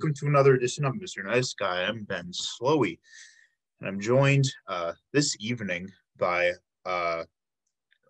welcome 0.00 0.14
to 0.14 0.28
another 0.28 0.54
edition 0.54 0.86
of 0.86 0.94
Mr. 0.94 1.22
Nice 1.22 1.52
Guy. 1.52 1.82
I'm 1.82 2.04
Ben 2.04 2.32
Slowey, 2.32 2.98
and 3.80 3.86
I'm 3.86 4.00
joined 4.00 4.46
uh, 4.66 4.92
this 5.12 5.36
evening 5.40 5.90
by 6.16 6.52
uh, 6.86 7.24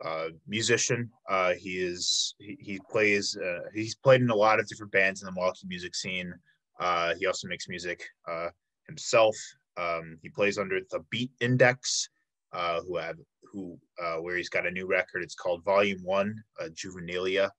a 0.04 0.28
musician. 0.46 1.10
Uh, 1.28 1.54
he 1.54 1.78
is 1.78 2.36
he, 2.38 2.56
he 2.60 2.80
plays 2.88 3.36
uh, 3.36 3.62
he's 3.74 3.96
played 3.96 4.20
in 4.20 4.30
a 4.30 4.34
lot 4.36 4.60
of 4.60 4.68
different 4.68 4.92
bands 4.92 5.20
in 5.20 5.26
the 5.26 5.32
Milwaukee 5.32 5.66
music 5.66 5.96
scene. 5.96 6.32
Uh, 6.78 7.14
he 7.18 7.26
also 7.26 7.48
makes 7.48 7.68
music 7.68 8.04
uh, 8.30 8.50
himself. 8.86 9.34
Um, 9.76 10.16
he 10.22 10.28
plays 10.28 10.58
under 10.58 10.78
the 10.92 11.00
Beat 11.10 11.32
Index, 11.40 12.08
uh, 12.52 12.82
who 12.82 12.98
have 12.98 13.16
who 13.52 13.76
uh, 14.00 14.18
where 14.18 14.36
he's 14.36 14.48
got 14.48 14.64
a 14.64 14.70
new 14.70 14.86
record. 14.86 15.24
It's 15.24 15.34
called 15.34 15.64
Volume 15.64 16.04
One, 16.04 16.36
uh, 16.60 16.68
Juvenilia, 16.68 17.50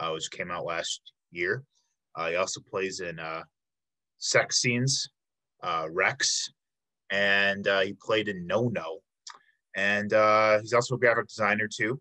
uh, 0.00 0.10
which 0.10 0.28
came 0.32 0.50
out 0.50 0.64
last 0.64 1.00
year. 1.30 1.62
Uh, 2.16 2.30
he 2.30 2.36
also 2.36 2.60
plays 2.68 2.98
in 2.98 3.20
uh, 3.20 3.42
Sex 4.18 4.60
Scenes, 4.60 5.08
uh, 5.62 5.88
Rex, 5.90 6.50
and 7.10 7.66
uh, 7.66 7.80
he 7.80 7.94
played 7.94 8.28
in 8.28 8.46
No 8.46 8.68
No. 8.68 8.98
And 9.76 10.12
uh, 10.12 10.60
he's 10.60 10.72
also 10.72 10.94
a 10.94 10.98
graphic 10.98 11.28
designer 11.28 11.68
too. 11.68 12.00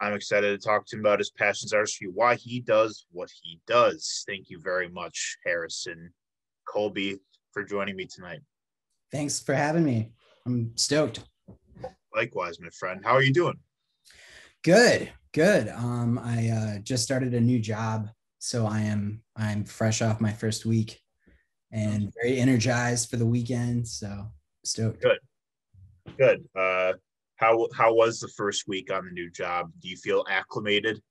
I'm 0.00 0.14
excited 0.14 0.60
to 0.60 0.66
talk 0.66 0.86
to 0.86 0.96
him 0.96 1.00
about 1.00 1.20
his 1.20 1.30
passions, 1.30 1.72
artistry, 1.72 2.08
why 2.12 2.34
he 2.34 2.60
does 2.60 3.06
what 3.12 3.30
he 3.42 3.60
does. 3.66 4.24
Thank 4.26 4.50
you 4.50 4.60
very 4.60 4.88
much, 4.88 5.38
Harrison 5.44 6.12
Colby, 6.68 7.18
for 7.52 7.62
joining 7.62 7.94
me 7.96 8.06
tonight. 8.06 8.40
Thanks 9.12 9.40
for 9.40 9.54
having 9.54 9.84
me. 9.84 10.10
I'm 10.44 10.72
stoked. 10.74 11.20
Likewise, 12.14 12.60
my 12.60 12.68
friend. 12.70 13.00
How 13.04 13.12
are 13.12 13.22
you 13.22 13.32
doing? 13.32 13.58
Good, 14.62 15.12
good. 15.32 15.68
Um, 15.68 16.18
I 16.18 16.48
uh, 16.48 16.78
just 16.80 17.04
started 17.04 17.32
a 17.34 17.40
new 17.40 17.60
job, 17.60 18.08
so 18.40 18.66
I 18.66 18.80
am 18.80 19.22
I'm 19.36 19.64
fresh 19.64 20.02
off 20.02 20.20
my 20.20 20.32
first 20.32 20.66
week 20.66 21.00
and 21.74 22.12
very 22.22 22.38
energized 22.38 23.10
for 23.10 23.16
the 23.16 23.26
weekend. 23.26 23.86
So 23.86 24.28
stoked. 24.64 25.02
Good. 25.02 25.18
Good. 26.16 26.44
Uh, 26.56 26.92
how 27.36 27.66
how 27.76 27.92
was 27.92 28.20
the 28.20 28.28
first 28.28 28.68
week 28.68 28.92
on 28.92 29.04
the 29.04 29.10
new 29.10 29.30
job? 29.30 29.70
Do 29.80 29.88
you 29.88 29.96
feel 29.96 30.24
acclimated? 30.30 31.02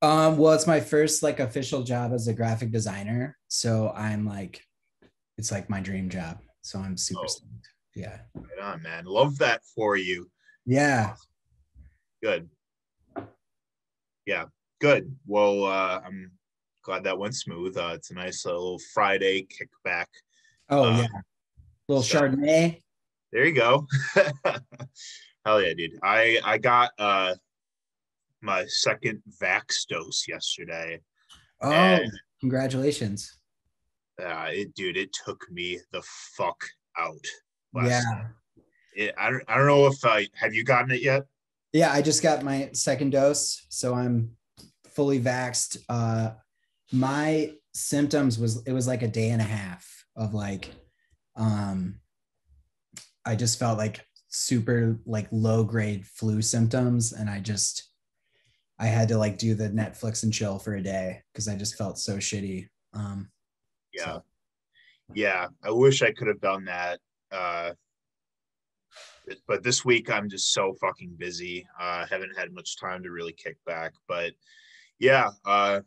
Um, 0.00 0.36
well, 0.38 0.52
it's 0.52 0.66
my 0.66 0.80
first 0.80 1.22
like 1.22 1.40
official 1.40 1.82
job 1.82 2.12
as 2.12 2.28
a 2.28 2.32
graphic 2.32 2.70
designer, 2.70 3.36
so 3.48 3.92
I'm 3.94 4.24
like, 4.24 4.64
it's 5.38 5.50
like 5.52 5.68
my 5.68 5.80
dream 5.80 6.08
job. 6.08 6.38
So 6.62 6.78
I'm 6.78 6.96
super 6.96 7.22
Oh. 7.24 7.26
stoked. 7.26 7.68
Yeah, 7.94 8.20
Right 8.34 8.58
on, 8.62 8.82
man. 8.82 9.04
Love 9.04 9.36
that 9.38 9.60
for 9.74 9.96
you. 9.96 10.30
yeah. 10.64 11.14
Good. 12.22 12.48
Yeah, 14.26 14.44
good. 14.80 15.14
Well, 15.26 15.64
uh, 15.64 16.00
I'm 16.06 16.30
glad 16.82 17.04
that 17.04 17.18
went 17.18 17.34
smooth. 17.34 17.76
Uh, 17.76 17.92
it's 17.94 18.10
a 18.10 18.14
nice 18.14 18.44
uh, 18.46 18.50
little 18.52 18.80
Friday 18.94 19.46
kickback. 19.46 20.06
Oh 20.68 20.84
Uh, 20.84 20.96
yeah. 20.98 21.06
Little 21.88 22.02
so- 22.02 22.20
Chardonnay. 22.20 22.80
There 23.32 23.46
you 23.46 23.54
go. 23.54 23.86
Hell 25.46 25.62
yeah, 25.62 25.72
dude. 25.74 25.98
I 26.02 26.38
I 26.44 26.58
got 26.58 26.90
uh 26.98 27.34
my 28.42 28.64
second 28.66 29.22
Vax 29.40 29.86
dose 29.88 30.26
yesterday. 30.28 31.00
Oh, 31.60 31.98
congratulations. 32.40 33.38
Uh, 34.22 34.48
it, 34.50 34.74
dude, 34.74 34.96
it 34.96 35.12
took 35.24 35.50
me 35.50 35.78
the 35.92 36.02
fuck 36.36 36.62
out. 36.98 37.24
last 37.72 37.88
Yeah. 37.88 38.26
It, 38.94 39.14
I 39.18 39.30
don't 39.30 39.42
I 39.48 39.56
don't 39.56 39.66
know 39.66 39.86
if 39.86 40.04
I 40.04 40.26
have 40.34 40.52
you 40.52 40.64
gotten 40.64 40.90
it 40.90 41.00
yet. 41.02 41.22
Yeah, 41.72 41.90
I 41.90 42.02
just 42.02 42.22
got 42.22 42.42
my 42.44 42.68
second 42.74 43.10
dose, 43.10 43.64
so 43.70 43.94
I'm 43.94 44.32
fully 44.90 45.18
vaxxed. 45.18 45.78
Uh, 45.88 46.32
my 46.92 47.52
symptoms 47.74 48.38
was 48.38 48.62
it 48.66 48.72
was 48.72 48.86
like 48.86 49.02
a 49.02 49.08
day 49.08 49.30
and 49.30 49.40
a 49.40 49.44
half 49.44 49.86
of 50.16 50.34
like, 50.34 50.70
um, 51.36 51.98
I 53.24 53.34
just 53.36 53.58
felt 53.58 53.78
like 53.78 54.04
super 54.28 54.98
like 55.06 55.28
low 55.30 55.64
grade 55.64 56.06
flu 56.06 56.42
symptoms, 56.42 57.12
and 57.12 57.28
I 57.30 57.40
just 57.40 57.88
I 58.78 58.86
had 58.86 59.08
to 59.08 59.18
like 59.18 59.38
do 59.38 59.54
the 59.54 59.68
Netflix 59.70 60.22
and 60.22 60.32
chill 60.32 60.58
for 60.58 60.74
a 60.74 60.82
day 60.82 61.22
because 61.32 61.48
I 61.48 61.56
just 61.56 61.76
felt 61.76 61.98
so 61.98 62.16
shitty. 62.18 62.68
Um, 62.94 63.30
Yeah. 63.94 64.04
so- 64.04 64.22
yeah 65.14 65.48
i 65.62 65.70
wish 65.70 66.00
i 66.00 66.10
could 66.10 66.26
have 66.26 66.40
done 66.40 66.64
that 66.64 66.98
uh 67.32 67.72
but 69.46 69.62
this 69.62 69.84
week 69.84 70.10
i'm 70.10 70.26
just 70.30 70.54
so 70.54 70.72
fucking 70.80 71.14
busy 71.18 71.66
uh 71.78 72.06
haven't 72.06 72.34
had 72.38 72.50
much 72.54 72.78
time 72.80 73.02
to 73.02 73.10
really 73.10 73.34
kick 73.34 73.58
back 73.66 73.92
but 74.08 74.32
yeah 74.98 75.28
uh 75.44 75.80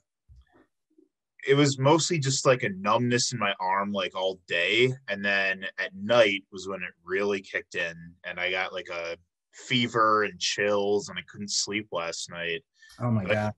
it 1.48 1.54
was 1.56 1.78
mostly 1.78 2.18
just 2.20 2.46
like 2.46 2.64
a 2.64 2.70
numbness 2.70 3.32
in 3.34 3.40
my 3.40 3.54
arm 3.60 3.92
like 3.92 4.16
all 4.16 4.40
day 4.48 4.92
and 5.08 5.24
then 5.24 5.66
at 5.78 5.94
night 5.96 6.44
was 6.52 6.68
when 6.68 6.82
it 6.82 6.92
really 7.04 7.42
kicked 7.42 7.76
in 7.76 7.94
and 8.24 8.40
i 8.40 8.50
got 8.50 8.74
like 8.74 8.88
a 8.92 9.16
fever 9.54 10.24
and 10.24 10.40
chills 10.40 11.10
and 11.10 11.18
i 11.20 11.22
couldn't 11.30 11.52
sleep 11.52 11.88
last 11.92 12.30
night 12.30 12.64
oh 13.00 13.12
my 13.12 13.24
But- 13.24 13.34
god. 13.34 13.54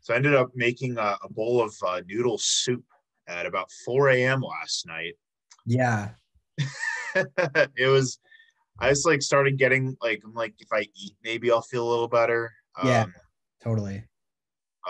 so 0.00 0.12
I 0.14 0.16
ended 0.18 0.34
up 0.34 0.50
making 0.54 0.98
a, 0.98 1.16
a 1.22 1.28
bowl 1.30 1.62
of 1.62 1.74
uh, 1.86 2.02
noodle 2.06 2.38
soup 2.38 2.84
at 3.26 3.46
about 3.46 3.70
4 3.86 4.10
a.m. 4.10 4.42
last 4.42 4.86
night. 4.86 5.14
Yeah. 5.64 6.10
it 7.16 7.88
was, 7.88 8.18
I 8.78 8.90
just 8.90 9.06
like 9.06 9.22
started 9.22 9.56
getting 9.56 9.96
like, 10.02 10.20
I'm 10.22 10.34
like, 10.34 10.52
if 10.58 10.68
I 10.72 10.80
eat, 10.94 11.14
maybe 11.24 11.50
I'll 11.50 11.62
feel 11.62 11.88
a 11.88 11.90
little 11.90 12.08
better. 12.08 12.52
Yeah. 12.84 13.04
Um, 13.04 13.14
Totally. 13.62 14.04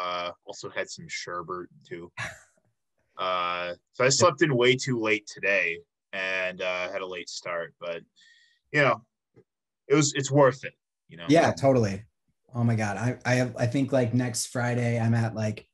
Uh, 0.00 0.31
also 0.44 0.71
had 0.71 0.88
some 0.88 1.06
sherbet 1.09 1.69
too. 1.88 2.10
Uh, 3.16 3.75
so 3.93 4.05
I 4.05 4.09
slept 4.09 4.43
in 4.43 4.56
way 4.56 4.75
too 4.75 4.99
late 4.99 5.25
today 5.32 5.78
and 6.12 6.60
uh, 6.60 6.91
had 6.91 7.00
a 7.00 7.06
late 7.06 7.28
start, 7.28 7.72
but 7.81 8.03
you 8.72 8.82
know, 8.82 9.03
it 9.87 9.94
was, 9.94 10.12
it's 10.15 10.32
worth 10.32 10.65
it, 10.65 10.75
you 11.09 11.16
know? 11.16 11.27
Yeah, 11.28 11.53
totally. 11.53 12.03
Oh 12.56 12.62
my 12.62 12.77
god, 12.77 12.97
I 12.97 13.19
I 13.25 13.34
have 13.34 13.56
I 13.56 13.66
think 13.66 13.93
like 13.93 14.15
next 14.15 14.47
Friday 14.47 14.99
I'm 15.00 15.15
at 15.15 15.34
like 15.34 15.66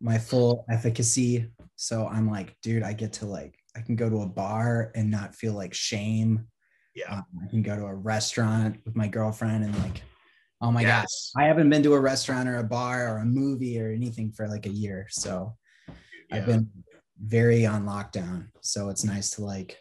my 0.00 0.18
full 0.18 0.64
efficacy. 0.70 1.48
So 1.74 2.06
I'm 2.06 2.30
like, 2.30 2.56
dude, 2.62 2.84
I 2.84 2.92
get 2.92 3.12
to 3.14 3.26
like 3.26 3.58
I 3.76 3.80
can 3.80 3.96
go 3.96 4.08
to 4.08 4.22
a 4.22 4.26
bar 4.26 4.92
and 4.94 5.10
not 5.10 5.34
feel 5.34 5.52
like 5.52 5.74
shame. 5.74 6.46
Yeah. 6.94 7.12
Um, 7.12 7.24
I 7.44 7.50
can 7.50 7.62
go 7.62 7.76
to 7.76 7.84
a 7.86 7.94
restaurant 7.94 8.78
with 8.84 8.96
my 8.96 9.08
girlfriend 9.08 9.64
and 9.64 9.78
like, 9.80 10.02
oh 10.60 10.72
my 10.72 10.82
yes. 10.82 11.32
god, 11.34 11.42
I 11.42 11.46
haven't 11.46 11.70
been 11.70 11.82
to 11.82 11.94
a 11.94 12.00
restaurant 12.00 12.48
or 12.48 12.58
a 12.58 12.64
bar 12.64 13.08
or 13.08 13.18
a 13.18 13.24
movie 13.24 13.80
or 13.80 13.90
anything 13.90 14.32
for 14.32 14.48
like 14.48 14.66
a 14.66 14.70
year. 14.70 15.06
So 15.10 15.54
Yeah. 15.88 15.94
I've 16.32 16.46
been 16.46 16.70
very 17.22 17.66
on 17.66 17.84
lockdown. 17.84 18.48
So 18.60 18.88
it's 18.88 19.04
nice 19.04 19.30
to 19.30 19.44
like 19.44 19.78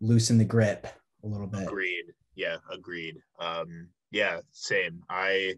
loosen 0.00 0.38
the 0.38 0.44
grip 0.44 0.86
a 1.24 1.26
little 1.26 1.46
bit. 1.46 1.62
Agreed. 1.62 2.04
Yeah, 2.34 2.56
agreed. 2.70 3.16
Um, 3.38 3.88
yeah, 4.10 4.40
same. 4.52 5.02
I 5.08 5.54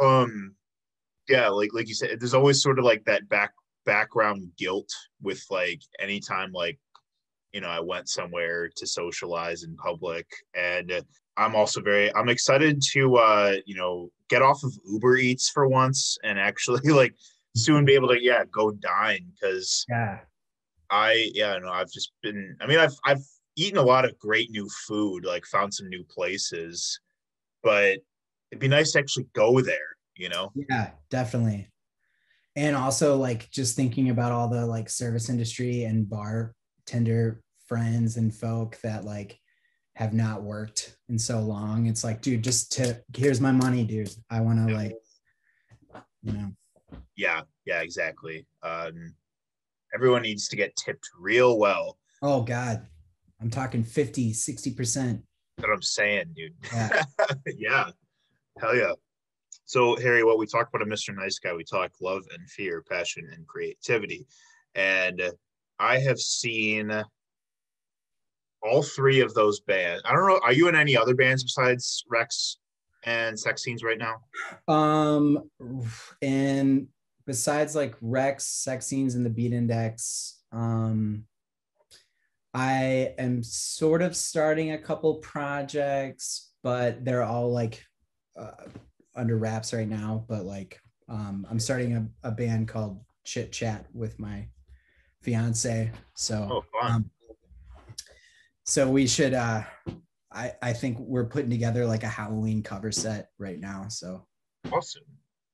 um 0.00 0.54
yeah, 1.28 1.48
like 1.48 1.70
like 1.72 1.88
you 1.88 1.94
said, 1.94 2.18
there's 2.18 2.34
always 2.34 2.62
sort 2.62 2.78
of 2.78 2.84
like 2.84 3.04
that 3.04 3.28
back 3.28 3.52
background 3.86 4.48
guilt 4.58 4.90
with 5.22 5.42
like 5.50 5.80
anytime 5.98 6.52
like 6.52 6.78
you 7.52 7.60
know 7.60 7.68
I 7.68 7.80
went 7.80 8.08
somewhere 8.08 8.70
to 8.76 8.86
socialize 8.86 9.62
in 9.62 9.76
public 9.76 10.26
and 10.54 11.02
I'm 11.40 11.56
also 11.56 11.80
very 11.80 12.14
I'm 12.14 12.28
excited 12.28 12.82
to 12.92 13.16
uh 13.16 13.56
you 13.66 13.74
know 13.74 14.10
get 14.28 14.42
off 14.42 14.62
of 14.62 14.72
Uber 14.84 15.16
Eats 15.16 15.48
for 15.48 15.66
once 15.66 16.18
and 16.22 16.38
actually 16.38 16.88
like 16.90 17.14
soon 17.56 17.84
be 17.84 17.94
able 17.94 18.08
to 18.08 18.22
yeah 18.22 18.44
go 18.52 18.70
dine 18.70 19.26
because 19.34 19.84
Yeah. 19.88 20.20
I 20.90 21.30
yeah, 21.34 21.58
no, 21.58 21.70
I've 21.70 21.90
just 21.90 22.12
been 22.22 22.56
I 22.60 22.66
mean 22.66 22.78
I've 22.78 22.94
I've 23.04 23.24
eaten 23.56 23.78
a 23.78 23.82
lot 23.82 24.04
of 24.04 24.18
great 24.18 24.50
new 24.50 24.68
food, 24.86 25.24
like 25.24 25.44
found 25.46 25.72
some 25.72 25.88
new 25.88 26.04
places, 26.04 27.00
but 27.62 27.98
it'd 28.50 28.60
be 28.60 28.68
nice 28.68 28.92
to 28.92 28.98
actually 28.98 29.26
go 29.34 29.60
there, 29.60 29.96
you 30.16 30.28
know? 30.28 30.52
Yeah, 30.68 30.90
definitely. 31.10 31.68
And 32.56 32.76
also 32.76 33.16
like 33.16 33.50
just 33.50 33.76
thinking 33.76 34.10
about 34.10 34.32
all 34.32 34.48
the 34.48 34.66
like 34.66 34.90
service 34.90 35.28
industry 35.28 35.84
and 35.84 36.08
bartender 36.08 37.40
friends 37.66 38.16
and 38.16 38.34
folk 38.34 38.78
that 38.82 39.04
like 39.04 39.39
have 40.00 40.14
not 40.14 40.42
worked 40.42 40.96
in 41.10 41.18
so 41.18 41.40
long. 41.40 41.84
It's 41.86 42.02
like, 42.02 42.22
dude, 42.22 42.42
just 42.42 42.72
to 42.72 42.98
here's 43.14 43.38
my 43.38 43.52
money, 43.52 43.84
dude. 43.84 44.10
I 44.30 44.40
want 44.40 44.66
to 44.66 44.72
Yeah. 44.72 44.78
like, 44.78 44.96
you 46.22 46.32
know, 46.32 46.52
Yeah, 47.16 47.42
yeah, 47.66 47.82
exactly. 47.82 48.46
Um 48.62 49.14
everyone 49.94 50.22
needs 50.22 50.48
to 50.48 50.56
get 50.56 50.74
tipped 50.76 51.06
real 51.18 51.58
well. 51.58 51.98
oh 52.22 52.40
God, 52.42 52.86
I'm 53.42 53.50
talking 53.50 53.84
50, 53.84 54.32
60%. 54.32 54.74
That's 54.74 55.68
what 55.68 55.70
I'm 55.74 55.82
saying, 55.82 56.32
dude. 56.34 56.54
Yeah. 56.72 57.02
yeah. 57.46 57.90
Hell 58.58 58.74
yeah. 58.76 58.92
So, 59.66 59.96
Harry, 59.96 60.24
what 60.24 60.38
we 60.38 60.46
talk 60.46 60.68
about 60.68 60.86
a 60.86 60.90
Mr. 60.90 61.14
Nice 61.14 61.38
Guy, 61.38 61.52
we 61.54 61.62
talk 61.64 61.90
love 62.00 62.22
and 62.36 62.48
fear, 62.48 62.82
passion 62.90 63.28
and 63.32 63.46
creativity. 63.46 64.26
And 64.74 65.22
I 65.78 65.98
have 65.98 66.18
seen 66.18 66.90
all 68.62 68.82
three 68.82 69.20
of 69.20 69.34
those 69.34 69.60
bands. 69.60 70.02
I 70.04 70.12
don't 70.12 70.26
know. 70.26 70.40
Are 70.42 70.52
you 70.52 70.68
in 70.68 70.76
any 70.76 70.96
other 70.96 71.14
bands 71.14 71.42
besides 71.42 72.04
Rex 72.08 72.58
and 73.04 73.38
Sex 73.38 73.62
Scenes 73.62 73.82
right 73.82 73.98
now? 73.98 74.16
Um, 74.68 75.50
and 76.22 76.88
besides 77.26 77.74
like 77.74 77.94
Rex, 78.00 78.46
sex 78.46 78.86
scenes, 78.86 79.14
and 79.14 79.24
the 79.24 79.30
Beat 79.30 79.52
Index, 79.52 80.42
Um, 80.52 81.24
I 82.52 83.14
am 83.18 83.42
sort 83.44 84.02
of 84.02 84.16
starting 84.16 84.72
a 84.72 84.78
couple 84.78 85.14
projects, 85.16 86.50
but 86.62 87.04
they're 87.04 87.22
all 87.22 87.52
like 87.52 87.84
uh, 88.36 88.66
under 89.14 89.36
wraps 89.38 89.72
right 89.72 89.88
now. 89.88 90.24
But 90.28 90.44
like, 90.44 90.80
um, 91.08 91.46
I'm 91.48 91.60
starting 91.60 91.96
a, 91.96 92.28
a 92.28 92.32
band 92.32 92.66
called 92.68 93.00
Chit 93.24 93.52
Chat 93.52 93.86
with 93.94 94.18
my 94.18 94.48
fiance. 95.22 95.92
So, 96.14 96.64
Oh, 96.72 96.86
um, 96.86 97.08
so 98.64 98.88
we 98.88 99.06
should. 99.06 99.34
Uh, 99.34 99.62
I 100.32 100.52
I 100.62 100.72
think 100.72 100.98
we're 100.98 101.24
putting 101.26 101.50
together 101.50 101.86
like 101.86 102.02
a 102.02 102.08
Halloween 102.08 102.62
cover 102.62 102.92
set 102.92 103.30
right 103.38 103.58
now. 103.58 103.86
So, 103.88 104.26
awesome. 104.72 105.02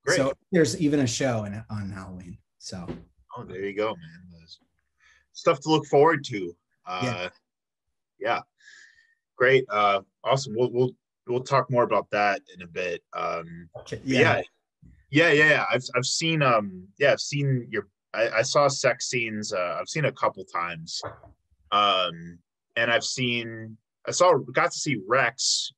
Great. 0.05 0.17
so 0.17 0.33
there's 0.51 0.79
even 0.79 1.01
a 1.01 1.07
show 1.07 1.43
in, 1.45 1.63
on 1.69 1.91
Halloween. 1.91 2.37
So 2.59 2.87
oh, 3.35 3.43
there 3.43 3.65
you 3.65 3.75
go, 3.75 3.87
man. 3.87 4.23
There's 4.31 4.59
stuff 5.33 5.59
to 5.61 5.69
look 5.69 5.85
forward 5.85 6.23
to. 6.25 6.55
Uh, 6.85 7.01
Yeah. 7.03 7.29
yeah. 8.19 8.39
Great. 9.35 9.65
Uh, 9.69 10.01
awesome. 10.23 10.53
We'll 10.55 10.71
we'll 10.71 10.91
we'll 11.27 11.43
talk 11.43 11.69
more 11.69 11.83
about 11.83 12.09
that 12.11 12.41
in 12.55 12.61
a 12.61 12.67
bit. 12.67 13.01
Um, 13.13 13.69
yeah. 14.03 14.37
yeah 14.37 14.41
yeah 15.09 15.31
yeah 15.31 15.65
i've 15.71 15.83
i've 15.95 16.05
seen 16.05 16.41
um 16.41 16.85
yeah 16.99 17.11
i've 17.11 17.19
seen 17.19 17.67
your 17.69 17.87
i, 18.13 18.29
I 18.29 18.41
saw 18.41 18.67
sex 18.67 19.09
scenes 19.09 19.53
uh, 19.53 19.77
i've 19.79 19.87
seen 19.89 20.05
a 20.05 20.11
couple 20.11 20.43
times 20.43 21.01
um 21.71 22.37
and 22.77 22.89
i've 22.89 23.03
seen 23.03 23.77
i 24.07 24.11
saw 24.11 24.37
got 24.53 24.71
to 24.71 24.79
see 24.79 25.01
rex 25.07 25.71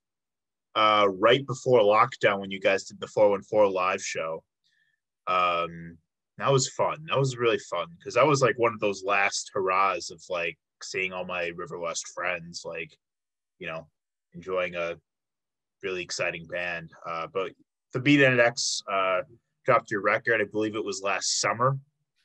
uh 0.75 1.07
right 1.17 1.45
before 1.47 1.79
lockdown 1.79 2.39
when 2.39 2.51
you 2.51 2.59
guys 2.59 2.83
did 2.83 2.99
the 2.99 3.07
414 3.07 3.73
live 3.73 4.01
show 4.01 4.43
um 5.27 5.97
that 6.37 6.51
was 6.51 6.69
fun 6.69 6.97
that 7.07 7.17
was 7.17 7.37
really 7.37 7.59
fun 7.69 7.87
because 7.97 8.13
that 8.13 8.27
was 8.27 8.41
like 8.41 8.57
one 8.57 8.73
of 8.73 8.79
those 8.79 9.03
last 9.03 9.49
hurrahs 9.53 10.11
of 10.11 10.21
like 10.29 10.57
seeing 10.83 11.11
all 11.11 11.25
my 11.25 11.51
river 11.55 11.79
west 11.79 12.07
friends 12.13 12.61
like 12.63 12.95
you 13.57 13.67
know 13.67 13.87
enjoying 14.33 14.75
a 14.75 14.95
really 15.81 16.03
exciting 16.03 16.45
band 16.45 16.91
uh 17.07 17.25
but 17.33 17.51
the 17.93 17.99
Beat 17.99 18.21
Index 18.21 18.81
uh, 18.91 19.21
dropped 19.65 19.91
your 19.91 20.01
record. 20.01 20.41
I 20.41 20.45
believe 20.45 20.75
it 20.75 20.83
was 20.83 21.01
last 21.01 21.39
summer, 21.39 21.77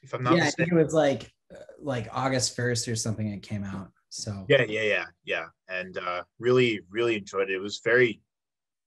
if 0.03 0.13
I'm 0.13 0.23
not 0.23 0.37
yeah, 0.37 0.45
I 0.45 0.51
think 0.51 0.73
it 0.73 0.75
was 0.75 0.95
like 0.95 1.33
uh, 1.53 1.59
like 1.81 2.09
August 2.13 2.57
1st 2.57 2.93
or 2.93 2.97
something 2.97 3.29
it 3.29 3.43
came 3.43 3.65
out. 3.65 3.91
So 4.15 4.47
Yeah, 4.49 4.63
yeah, 4.69 4.83
yeah, 4.83 5.07
yeah. 5.25 5.47
And 5.69 5.99
uh, 5.99 6.23
really, 6.39 6.81
really 6.89 7.17
enjoyed 7.17 7.51
it. 7.51 7.55
It 7.55 7.59
was 7.59 7.81
very 7.83 8.21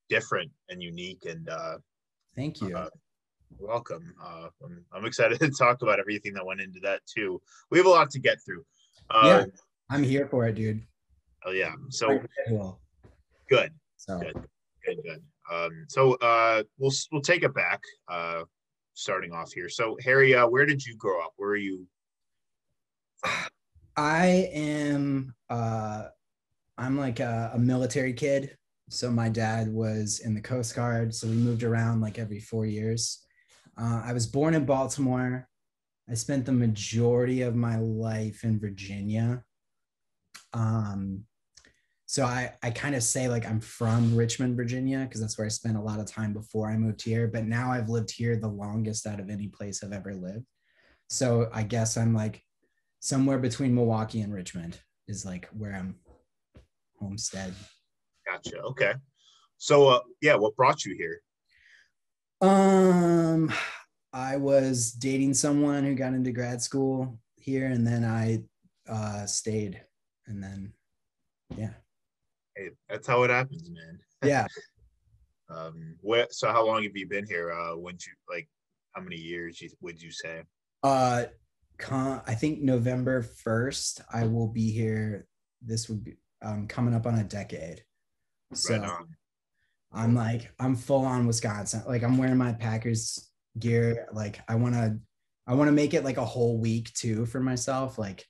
different 0.07 0.49
and 0.69 0.81
unique. 0.81 1.25
And 1.25 1.49
uh, 1.49 1.79
thank 2.33 2.61
you. 2.61 2.77
uh, 2.77 2.89
welcome. 3.59 4.15
Uh, 4.23 4.47
I'm, 4.63 4.85
I'm 4.93 5.03
excited 5.05 5.37
to 5.41 5.49
talk 5.49 5.81
about 5.81 5.99
everything 5.99 6.33
that 6.35 6.45
went 6.45 6.61
into 6.61 6.79
that 6.79 7.01
too. 7.05 7.41
We 7.69 7.77
have 7.77 7.87
a 7.87 7.89
lot 7.89 8.09
to 8.11 8.19
get 8.19 8.37
through. 8.45 8.63
Uh, 9.09 9.21
Yeah. 9.25 9.45
I'm 9.89 10.03
here 10.03 10.27
for 10.27 10.47
it, 10.47 10.55
dude. 10.55 10.81
Oh 11.45 11.51
yeah. 11.51 11.75
So 11.89 12.21
good. 13.49 13.71
So 13.97 14.19
Good. 14.19 14.47
Good. 14.85 14.97
Good. 15.03 15.23
Um, 15.51 15.85
so 15.89 16.13
uh, 16.15 16.63
we'll 16.77 16.93
we'll 17.11 17.21
take 17.21 17.43
it 17.43 17.53
back. 17.53 17.81
Uh, 18.07 18.43
starting 18.93 19.33
off 19.33 19.51
here. 19.51 19.67
So 19.69 19.97
Harry, 20.03 20.35
uh, 20.35 20.47
where 20.47 20.65
did 20.65 20.85
you 20.85 20.95
grow 20.95 21.21
up? 21.21 21.33
Where 21.35 21.49
are 21.49 21.57
you? 21.57 21.85
I 23.97 24.49
am 24.53 25.33
uh 25.49 26.03
I'm 26.77 26.97
like 26.97 27.19
a, 27.19 27.51
a 27.55 27.59
military 27.59 28.13
kid. 28.13 28.55
So 28.89 29.11
my 29.11 29.29
dad 29.29 29.67
was 29.67 30.21
in 30.23 30.35
the 30.35 30.41
Coast 30.41 30.75
Guard. 30.75 31.13
So 31.13 31.27
we 31.27 31.33
moved 31.33 31.63
around 31.63 32.01
like 32.01 32.19
every 32.19 32.39
four 32.39 32.65
years. 32.65 33.25
Uh, 33.77 34.01
I 34.05 34.13
was 34.13 34.27
born 34.27 34.53
in 34.53 34.65
Baltimore. 34.65 35.47
I 36.09 36.13
spent 36.13 36.45
the 36.45 36.53
majority 36.53 37.41
of 37.41 37.55
my 37.55 37.77
life 37.77 38.43
in 38.43 38.59
Virginia. 38.59 39.43
Um, 40.53 41.23
so 42.05 42.23
I, 42.23 42.53
I 42.63 42.69
kind 42.69 42.95
of 42.95 43.03
say 43.03 43.27
like 43.27 43.45
I'm 43.45 43.59
from 43.59 44.15
Richmond, 44.15 44.55
Virginia, 44.55 44.99
because 44.99 45.19
that's 45.19 45.37
where 45.37 45.45
I 45.45 45.49
spent 45.49 45.75
a 45.75 45.81
lot 45.81 45.99
of 45.99 46.05
time 46.05 46.31
before 46.31 46.71
I 46.71 46.77
moved 46.77 47.01
here. 47.01 47.27
But 47.27 47.45
now 47.45 47.71
I've 47.71 47.89
lived 47.89 48.11
here 48.11 48.37
the 48.37 48.47
longest 48.47 49.05
out 49.05 49.19
of 49.19 49.29
any 49.29 49.47
place 49.47 49.83
I've 49.83 49.91
ever 49.91 50.13
lived. 50.13 50.45
So 51.09 51.49
I 51.53 51.63
guess 51.63 51.97
I'm 51.97 52.13
like 52.13 52.41
somewhere 53.07 53.37
between 53.37 53.73
Milwaukee 53.73 54.19
and 54.19 54.33
Richmond 54.33 54.77
is 55.07 55.25
like 55.25 55.47
where 55.57 55.73
I'm 55.73 55.95
homestead. 56.99 57.53
Gotcha. 58.29 58.59
Okay. 58.59 58.93
So 59.57 59.87
uh, 59.87 59.99
yeah, 60.21 60.35
what 60.35 60.57
brought 60.57 60.83
you 60.83 60.93
here? 60.97 61.21
Um, 62.41 63.51
I 64.11 64.35
was 64.35 64.91
dating 64.91 65.35
someone 65.35 65.85
who 65.85 65.95
got 65.95 66.13
into 66.13 66.33
grad 66.33 66.61
school 66.61 67.17
here, 67.37 67.67
and 67.67 67.87
then 67.87 68.03
I 68.03 68.43
uh, 68.91 69.25
stayed, 69.25 69.81
and 70.27 70.43
then 70.43 70.73
yeah, 71.55 71.69
Hey, 72.57 72.71
that's 72.89 73.07
how 73.07 73.23
it 73.23 73.29
happens, 73.29 73.69
man. 73.69 73.99
yeah. 74.23 74.47
Um, 75.49 75.95
where? 76.01 76.27
So 76.29 76.49
how 76.49 76.65
long 76.65 76.83
have 76.83 76.97
you 76.97 77.07
been 77.07 77.25
here? 77.25 77.53
Uh, 77.53 77.77
when 77.77 77.95
you 77.95 78.13
like? 78.29 78.49
How 78.93 79.01
many 79.01 79.15
years 79.15 79.61
you, 79.61 79.69
would 79.81 80.01
you 80.01 80.11
say? 80.11 80.41
Uh, 80.83 81.25
con- 81.77 82.21
I 82.27 82.33
think 82.35 82.61
November 82.61 83.21
first, 83.21 84.01
I 84.13 84.25
will 84.25 84.47
be 84.47 84.71
here. 84.71 85.27
This 85.61 85.89
would 85.89 86.03
be 86.03 86.15
um 86.41 86.67
coming 86.67 86.93
up 86.93 87.05
on 87.05 87.15
a 87.15 87.23
decade. 87.23 87.83
So 88.53 88.75
Right 88.77 88.89
on. 88.89 89.07
I'm 89.91 90.13
like, 90.15 90.51
I'm 90.59 90.75
full 90.75 91.05
on 91.05 91.25
Wisconsin. 91.27 91.83
Like 91.87 92.03
I'm 92.03 92.17
wearing 92.17 92.37
my 92.37 92.53
Packers 92.53 93.31
gear. 93.57 94.07
Like 94.13 94.39
I 94.47 94.55
want 94.55 94.75
to, 94.75 94.97
I 95.47 95.53
want 95.55 95.69
to 95.69 95.71
make 95.71 95.93
it 95.93 96.03
like 96.03 96.17
a 96.17 96.25
whole 96.25 96.57
week 96.59 96.93
too 96.93 97.25
for 97.25 97.39
myself. 97.39 97.97
Like 97.97 98.25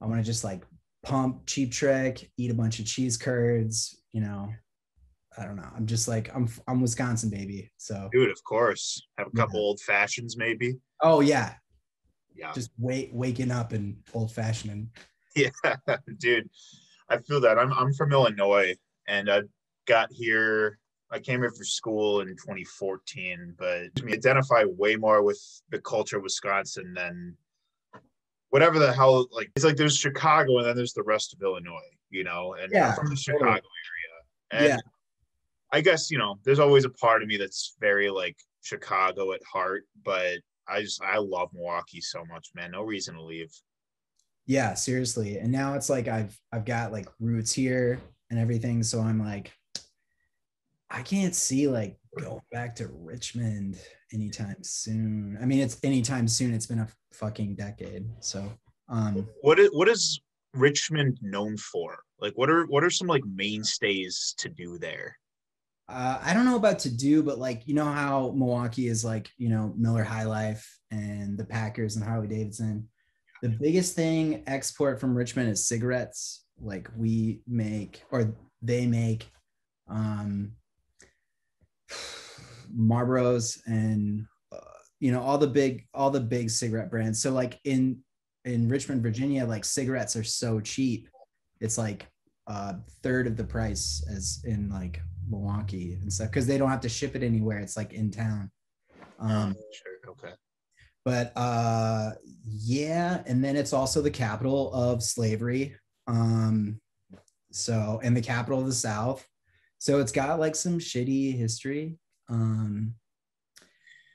I 0.00 0.06
want 0.06 0.18
to 0.20 0.24
just 0.24 0.44
like 0.44 0.64
pump 1.02 1.42
cheap 1.46 1.70
trick, 1.72 2.30
eat 2.38 2.50
a 2.50 2.54
bunch 2.54 2.78
of 2.80 2.86
cheese 2.86 3.16
curds, 3.16 4.00
you 4.12 4.20
know, 4.22 4.50
I 5.36 5.44
don't 5.44 5.56
know. 5.56 5.68
I'm 5.76 5.86
just 5.86 6.08
like, 6.08 6.34
I'm, 6.34 6.48
I'm 6.66 6.80
Wisconsin 6.80 7.28
baby. 7.30 7.70
So, 7.76 8.08
Dude, 8.12 8.30
of 8.30 8.42
course. 8.44 9.06
Have 9.18 9.26
a 9.26 9.30
Yeah. 9.34 9.42
couple 9.42 9.60
old 9.60 9.80
fashions, 9.80 10.36
maybe. 10.36 10.76
oh 11.02 11.20
yeah. 11.20 11.54
Yeah. 12.34 12.52
Just 12.52 12.70
wait, 12.78 13.12
waking 13.12 13.50
up 13.50 13.72
and 13.72 13.96
old 14.12 14.32
fashioned. 14.32 14.90
Yeah, 15.36 15.50
dude, 16.18 16.48
I 17.08 17.18
feel 17.18 17.40
that. 17.40 17.58
I'm 17.58 17.72
I'm 17.72 17.92
from 17.92 18.12
Illinois, 18.12 18.76
and 19.08 19.28
I 19.28 19.40
got 19.84 20.12
here. 20.12 20.78
I 21.10 21.18
came 21.18 21.40
here 21.40 21.50
for 21.50 21.64
school 21.64 22.20
in 22.20 22.28
2014, 22.28 23.54
but 23.58 23.92
to 23.96 24.04
me, 24.04 24.12
identify 24.12 24.62
way 24.64 24.94
more 24.94 25.24
with 25.24 25.40
the 25.70 25.80
culture 25.80 26.18
of 26.18 26.22
Wisconsin 26.22 26.94
than 26.94 27.36
whatever 28.50 28.78
the 28.78 28.92
hell. 28.92 29.26
Like 29.32 29.50
it's 29.56 29.64
like 29.64 29.74
there's 29.74 29.96
Chicago, 29.98 30.58
and 30.58 30.66
then 30.68 30.76
there's 30.76 30.92
the 30.92 31.02
rest 31.02 31.34
of 31.34 31.42
Illinois, 31.42 31.80
you 32.10 32.22
know. 32.22 32.54
And 32.54 32.70
Yeah, 32.70 32.90
I'm 32.90 32.94
from 32.94 33.06
the 33.10 33.16
totally. 33.16 33.38
Chicago 33.40 33.50
area, 33.50 34.12
and 34.52 34.64
Yeah. 34.68 34.78
I 35.72 35.80
guess 35.80 36.12
you 36.12 36.18
know, 36.18 36.38
there's 36.44 36.60
always 36.60 36.84
a 36.84 36.90
part 36.90 37.22
of 37.22 37.28
me 37.28 37.38
that's 37.38 37.74
very 37.80 38.08
like 38.08 38.36
Chicago 38.62 39.32
at 39.32 39.40
heart, 39.52 39.82
but 40.04 40.38
I 40.68 40.82
just 40.82 41.02
I 41.02 41.18
love 41.18 41.50
Milwaukee 41.52 42.00
so 42.00 42.24
much, 42.24 42.48
man. 42.54 42.70
No 42.72 42.82
reason 42.82 43.14
to 43.14 43.22
leave. 43.22 43.52
Yeah, 44.46 44.74
seriously. 44.74 45.38
And 45.38 45.50
now 45.50 45.74
it's 45.74 45.88
like 45.88 46.08
I've 46.08 46.38
I've 46.52 46.64
got 46.64 46.92
like 46.92 47.08
roots 47.20 47.52
here 47.52 48.00
and 48.30 48.38
everything. 48.38 48.82
So 48.82 49.00
I'm 49.00 49.18
like, 49.18 49.52
I 50.90 51.02
can't 51.02 51.34
see 51.34 51.68
like 51.68 51.96
going 52.18 52.40
back 52.52 52.76
to 52.76 52.88
Richmond 52.88 53.78
anytime 54.12 54.62
soon. 54.62 55.38
I 55.40 55.46
mean, 55.46 55.60
it's 55.60 55.78
anytime 55.82 56.28
soon. 56.28 56.54
It's 56.54 56.66
been 56.66 56.80
a 56.80 56.88
fucking 57.12 57.56
decade. 57.56 58.06
So 58.20 58.50
um 58.88 59.26
what 59.40 59.58
is 59.58 59.70
what 59.72 59.88
is 59.88 60.20
Richmond 60.54 61.18
known 61.22 61.56
for? 61.56 61.98
Like 62.20 62.34
what 62.36 62.50
are 62.50 62.66
what 62.66 62.84
are 62.84 62.90
some 62.90 63.08
like 63.08 63.24
mainstays 63.24 64.34
to 64.38 64.48
do 64.48 64.78
there? 64.78 65.16
Uh, 65.88 66.18
I 66.22 66.32
don't 66.32 66.46
know 66.46 66.56
about 66.56 66.78
to 66.80 66.90
do, 66.90 67.22
but 67.22 67.38
like 67.38 67.66
you 67.66 67.74
know 67.74 67.84
how 67.84 68.32
Milwaukee 68.34 68.88
is 68.88 69.04
like, 69.04 69.30
you 69.36 69.48
know, 69.50 69.74
Miller 69.76 70.02
High 70.02 70.24
Life 70.24 70.78
and 70.90 71.36
the 71.36 71.44
Packers 71.44 71.96
and 71.96 72.04
Harley 72.04 72.28
Davidson. 72.28 72.88
The 73.42 73.50
biggest 73.50 73.94
thing 73.94 74.42
export 74.46 74.98
from 74.98 75.14
Richmond 75.14 75.50
is 75.50 75.66
cigarettes. 75.66 76.44
Like 76.58 76.88
we 76.96 77.42
make 77.46 78.02
or 78.10 78.34
they 78.62 78.86
make 78.86 79.28
um 79.88 80.52
Marlboros 82.74 83.60
and 83.66 84.24
uh, 84.52 84.58
you 85.00 85.12
know 85.12 85.20
all 85.20 85.36
the 85.36 85.46
big 85.46 85.86
all 85.92 86.10
the 86.10 86.20
big 86.20 86.48
cigarette 86.48 86.90
brands. 86.90 87.20
So 87.20 87.30
like 87.30 87.60
in 87.64 88.00
in 88.46 88.68
Richmond, 88.68 89.02
Virginia, 89.02 89.44
like 89.44 89.64
cigarettes 89.64 90.16
are 90.16 90.24
so 90.24 90.60
cheap. 90.60 91.08
It's 91.60 91.76
like 91.76 92.06
a 92.46 92.76
third 93.02 93.26
of 93.26 93.36
the 93.36 93.44
price 93.44 94.04
as 94.10 94.42
in 94.44 94.70
like 94.70 95.00
Milwaukee 95.28 95.94
and 96.00 96.12
stuff 96.12 96.30
because 96.30 96.46
they 96.46 96.58
don't 96.58 96.70
have 96.70 96.80
to 96.82 96.88
ship 96.88 97.14
it 97.16 97.22
anywhere. 97.22 97.58
It's 97.58 97.76
like 97.76 97.92
in 97.92 98.10
town. 98.10 98.50
Um, 99.18 99.54
sure, 99.72 99.92
okay. 100.08 100.34
but 101.04 101.32
uh 101.36 102.12
yeah 102.44 103.22
and 103.26 103.42
then 103.44 103.56
it's 103.56 103.72
also 103.72 104.02
the 104.02 104.10
capital 104.10 104.72
of 104.74 105.02
slavery 105.02 105.76
um 106.08 106.80
so 107.52 108.00
and 108.02 108.16
the 108.16 108.20
capital 108.20 108.58
of 108.58 108.66
the 108.66 108.72
south 108.72 109.26
so 109.78 110.00
it's 110.00 110.12
got 110.12 110.40
like 110.40 110.56
some 110.56 110.78
shitty 110.78 111.36
history 111.36 111.96
um 112.28 112.94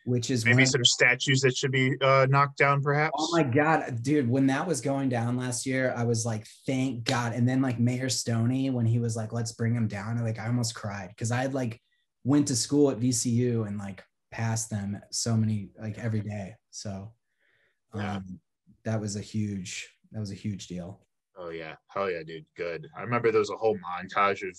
which 0.05 0.31
is 0.31 0.45
maybe 0.45 0.57
when- 0.57 0.65
some 0.65 0.85
statues 0.85 1.41
that 1.41 1.55
should 1.55 1.71
be 1.71 1.95
uh, 2.01 2.25
knocked 2.29 2.57
down, 2.57 2.81
perhaps. 2.81 3.13
Oh 3.17 3.29
my 3.31 3.43
god, 3.43 4.01
dude! 4.01 4.29
When 4.29 4.47
that 4.47 4.65
was 4.67 4.81
going 4.81 5.09
down 5.09 5.37
last 5.37 5.65
year, 5.65 5.93
I 5.95 6.03
was 6.03 6.25
like, 6.25 6.47
"Thank 6.65 7.03
God!" 7.03 7.33
And 7.33 7.47
then 7.47 7.61
like 7.61 7.79
Mayor 7.79 8.09
Stoney, 8.09 8.69
when 8.69 8.85
he 8.85 8.99
was 8.99 9.15
like, 9.15 9.33
"Let's 9.33 9.51
bring 9.51 9.73
him 9.73 9.87
down," 9.87 10.17
I, 10.17 10.21
like 10.21 10.39
I 10.39 10.47
almost 10.47 10.75
cried 10.75 11.09
because 11.09 11.31
I 11.31 11.41
had 11.41 11.53
like 11.53 11.81
went 12.23 12.47
to 12.49 12.55
school 12.55 12.91
at 12.91 12.99
VCU 12.99 13.67
and 13.67 13.77
like 13.77 14.03
passed 14.31 14.69
them 14.69 14.99
so 15.11 15.35
many 15.35 15.69
like 15.79 15.97
every 15.97 16.21
day. 16.21 16.55
So, 16.69 17.13
um, 17.93 18.01
Yeah. 18.01 18.19
that 18.85 19.01
was 19.01 19.15
a 19.15 19.21
huge 19.21 19.89
that 20.11 20.19
was 20.19 20.31
a 20.31 20.35
huge 20.35 20.67
deal. 20.67 21.05
Oh 21.37 21.49
yeah, 21.49 21.75
hell 21.87 22.11
yeah, 22.11 22.23
dude. 22.25 22.45
Good. 22.57 22.87
I 22.97 23.01
remember 23.01 23.31
there 23.31 23.39
was 23.39 23.49
a 23.49 23.55
whole 23.55 23.77
montage 23.77 24.47
of 24.47 24.57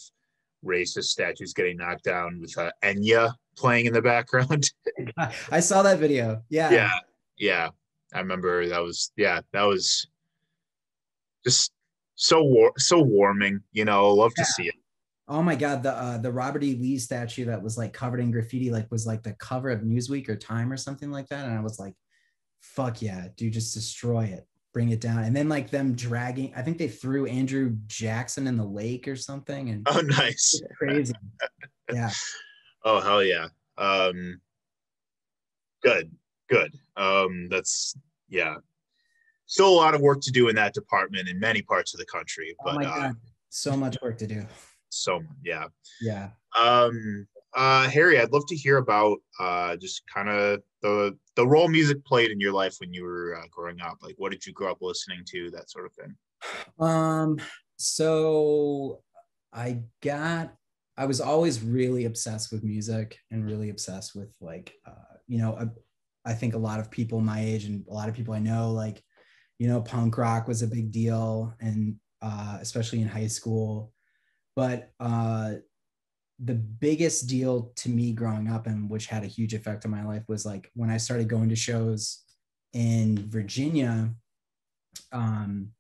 racist 0.64 1.05
statues 1.05 1.52
getting 1.52 1.79
knocked 1.79 2.05
down 2.05 2.40
with 2.40 2.57
uh, 2.59 2.71
Enya 2.83 3.33
playing 3.57 3.87
in 3.87 3.93
the 3.93 4.02
background. 4.02 4.71
I 5.50 5.61
saw 5.61 5.83
that 5.83 5.99
video. 5.99 6.43
Yeah, 6.49 6.71
yeah, 6.71 6.90
yeah. 7.38 7.69
I 8.14 8.19
remember 8.19 8.67
that 8.67 8.83
was 8.83 9.12
yeah, 9.17 9.40
that 9.52 9.62
was 9.62 10.07
just 11.45 11.73
so 12.17 12.43
war 12.43 12.73
so 12.76 13.00
warming. 13.00 13.61
You 13.73 13.85
know, 13.85 14.11
love 14.11 14.35
to 14.35 14.45
see 14.45 14.64
it. 14.64 14.75
Oh 15.29 15.43
my 15.43 15.55
god, 15.55 15.83
the 15.85 15.93
uh, 15.93 16.19
the 16.19 16.33
Robert 16.33 16.64
E. 16.64 16.75
Lee 16.75 16.99
statue 16.99 17.45
that 17.45 17.62
was 17.62 17.79
like 17.79 17.93
covered 17.93 18.19
in 18.19 18.33
graffiti, 18.33 18.71
like 18.71 18.90
was 18.90 19.07
like 19.07 19.23
the 19.23 19.35
cover 19.35 19.71
of 19.71 19.83
Newsweek 19.83 20.29
or 20.29 20.37
Time 20.37 20.73
or 20.73 20.76
something 20.76 21.11
like 21.11 21.29
that. 21.29 21.47
And 21.47 21.57
I 21.57 21.61
was 21.61 21.79
like, 21.79 21.95
fuck 22.61 23.00
yeah, 23.00 23.29
dude, 23.37 23.52
just 23.52 23.73
destroy 23.73 24.25
it, 24.25 24.47
bring 24.72 24.90
it 24.90 25.00
down. 25.00 25.24
And 25.24 25.34
then 25.34 25.48
like 25.48 25.70
them 25.70 25.94
dragging, 25.94 26.52
I 26.54 26.62
think 26.62 26.78
they 26.78 26.88
threw 26.88 27.26
Andrew 27.26 27.76
Jackson 27.86 28.46
in 28.46 28.56
the 28.56 28.64
lake 28.64 29.08
or 29.08 29.16
something, 29.16 29.70
and 29.70 29.86
Oh, 29.90 30.00
nice. 30.00 30.60
crazy. 30.78 31.14
yeah. 31.92 32.10
Oh 32.84 33.00
hell 33.00 33.22
yeah. 33.22 33.48
Um, 33.78 34.40
good, 35.82 36.10
good. 36.48 36.72
Um, 36.96 37.48
that's 37.50 37.96
yeah. 38.28 38.56
Still 39.46 39.68
a 39.68 39.74
lot 39.74 39.94
of 39.94 40.00
work 40.00 40.20
to 40.22 40.30
do 40.30 40.48
in 40.48 40.54
that 40.56 40.74
department 40.74 41.28
in 41.28 41.38
many 41.40 41.60
parts 41.62 41.92
of 41.92 41.98
the 41.98 42.06
country, 42.06 42.54
Oh 42.60 42.64
but 42.66 42.74
my 42.76 42.84
uh, 42.84 42.96
god, 42.96 43.16
so 43.48 43.76
much 43.76 43.96
work 44.02 44.16
to 44.18 44.26
do. 44.26 44.46
so 44.90 45.22
yeah. 45.44 45.64
Yeah. 46.00 46.30
Um, 46.58 47.26
uh, 47.54 47.88
Harry, 47.88 48.21
I'd 48.21 48.33
love 48.33 48.47
to 48.49 48.57
hear 48.57 48.76
about 48.78 49.19
uh, 49.38 49.76
just 49.76 50.02
kind 50.12 50.28
of 50.28 50.61
the 50.83 51.16
the 51.37 51.47
role 51.47 51.69
music 51.69 52.04
played 52.04 52.30
in 52.30 52.40
your 52.40 52.52
life 52.52 52.76
when 52.78 52.92
you 52.92 53.04
were 53.04 53.37
uh, 53.37 53.47
growing 53.50 53.80
up. 53.80 53.99
Like, 54.02 54.14
what 54.19 54.33
did 54.33 54.47
you 54.47 54.52
grow 54.52 54.71
up 54.71 54.78
listening 54.80 55.23
to? 55.26 55.50
That 55.50 55.71
sort 55.71 55.87
of 55.87 55.92
thing. 55.92 56.16
Um, 56.78 57.38
so 57.76 59.02
I 59.52 59.80
got 60.02 60.54
I 60.97 61.07
was 61.07 61.21
always 61.21 61.62
really 61.62 62.04
obsessed 62.04 62.52
with 62.52 62.62
music 62.62 63.19
and 63.30 63.47
really 63.47 63.71
obsessed 63.71 64.14
with 64.14 64.35
like 64.40 64.75
uh, 64.87 65.16
you 65.26 65.38
know, 65.38 65.57
I, 65.57 66.30
I 66.30 66.35
think 66.35 66.54
a 66.54 66.59
lot 66.59 66.80
of 66.80 66.90
people 66.90 67.21
my 67.21 67.40
age 67.40 67.64
and 67.64 67.85
a 67.88 67.95
lot 67.95 68.09
of 68.09 68.14
people 68.14 68.35
I 68.35 68.38
know 68.38 68.73
like, 68.73 69.02
you 69.59 69.69
know, 69.69 69.80
punk 69.80 70.19
rock 70.19 70.47
was 70.47 70.62
a 70.62 70.66
big 70.66 70.92
deal 70.92 71.54
and 71.61 71.97
uh 72.23 72.59
especially 72.61 73.00
in 73.00 73.09
high 73.09 73.28
school. 73.28 73.92
But 74.54 74.90
uh 75.00 75.54
the 76.42 76.54
biggest 76.54 77.28
deal 77.28 77.73
to 77.76 77.90
me 77.90 78.12
growing 78.12 78.49
up 78.49 78.66
and 78.66 78.88
which 78.88 79.06
had 79.06 79.23
a 79.23 79.28
huge 79.28 79.54
effect 79.54 79.85
on 79.85 79.90
my 79.90 80.04
life 80.04 80.23
was 80.28 80.47
like 80.47 80.70
when 80.75 80.90
I 80.90 80.97
started 80.97 81.28
going 81.28 81.49
to 81.50 81.56
shows 81.56 82.25
in 82.73 83.28
Virginia 83.28 84.11
um 85.12 85.73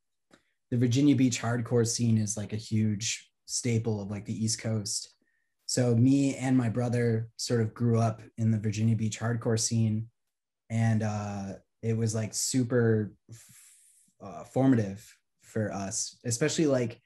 the 0.70 0.76
Virginia 0.76 1.16
Beach 1.16 1.40
hardcore 1.40 1.86
scene 1.86 2.18
is 2.18 2.36
like 2.36 2.52
a 2.52 2.56
huge 2.56 3.30
staple 3.46 4.00
of 4.00 4.10
like 4.10 4.24
the 4.24 4.44
East 4.44 4.60
Coast. 4.60 5.14
So 5.66 5.94
me 5.94 6.36
and 6.36 6.56
my 6.56 6.68
brother 6.68 7.28
sort 7.36 7.60
of 7.60 7.74
grew 7.74 7.98
up 7.98 8.22
in 8.38 8.50
the 8.50 8.58
Virginia 8.58 8.96
Beach 8.96 9.18
hardcore 9.18 9.58
scene, 9.58 10.08
and 10.68 11.02
uh, 11.02 11.54
it 11.82 11.96
was 11.96 12.14
like 12.14 12.34
super 12.34 13.12
uh, 14.22 14.44
formative 14.44 15.04
for 15.42 15.72
us, 15.72 16.18
especially 16.24 16.66
like 16.66 17.00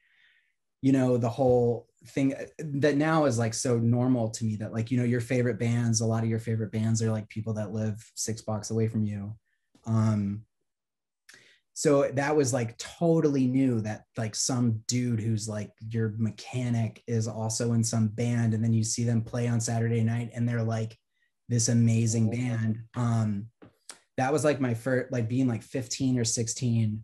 you 0.85 0.91
know 0.91 1.17
the 1.17 1.27
whole 1.27 1.87
thing 2.09 2.35
that 2.59 2.95
now 2.95 3.25
is 3.25 3.39
like 3.39 3.55
so 3.55 3.79
normal 3.79 4.29
to 4.29 4.45
me 4.45 4.55
that 4.55 4.71
like 4.71 4.91
you 4.91 4.99
know 4.99 5.03
your 5.03 5.19
favorite 5.19 5.57
bands 5.57 5.99
a 5.99 6.05
lot 6.05 6.21
of 6.21 6.29
your 6.29 6.37
favorite 6.37 6.71
bands 6.71 7.01
are 7.01 7.11
like 7.11 7.27
people 7.27 7.53
that 7.55 7.73
live 7.73 7.95
six 8.13 8.43
blocks 8.43 8.69
away 8.69 8.87
from 8.87 9.03
you. 9.03 9.33
Um 9.87 10.43
so 11.73 12.03
that 12.11 12.35
was 12.35 12.53
like 12.53 12.77
totally 12.77 13.47
new 13.47 13.81
that 13.81 14.03
like 14.15 14.35
some 14.35 14.83
dude 14.87 15.19
who's 15.19 15.49
like 15.49 15.71
your 15.89 16.13
mechanic 16.19 17.01
is 17.07 17.27
also 17.27 17.73
in 17.73 17.83
some 17.83 18.09
band 18.09 18.53
and 18.53 18.63
then 18.63 18.71
you 18.71 18.83
see 18.83 19.03
them 19.03 19.23
play 19.23 19.47
on 19.47 19.59
saturday 19.59 20.03
night 20.03 20.29
and 20.35 20.47
they're 20.47 20.61
like 20.61 20.95
this 21.49 21.67
amazing 21.67 22.29
band. 22.29 22.77
Um 22.93 23.47
that 24.17 24.31
was 24.31 24.45
like 24.45 24.61
my 24.61 24.75
first 24.75 25.11
like 25.11 25.27
being 25.27 25.47
like 25.47 25.63
15 25.63 26.19
or 26.19 26.25
16 26.25 27.03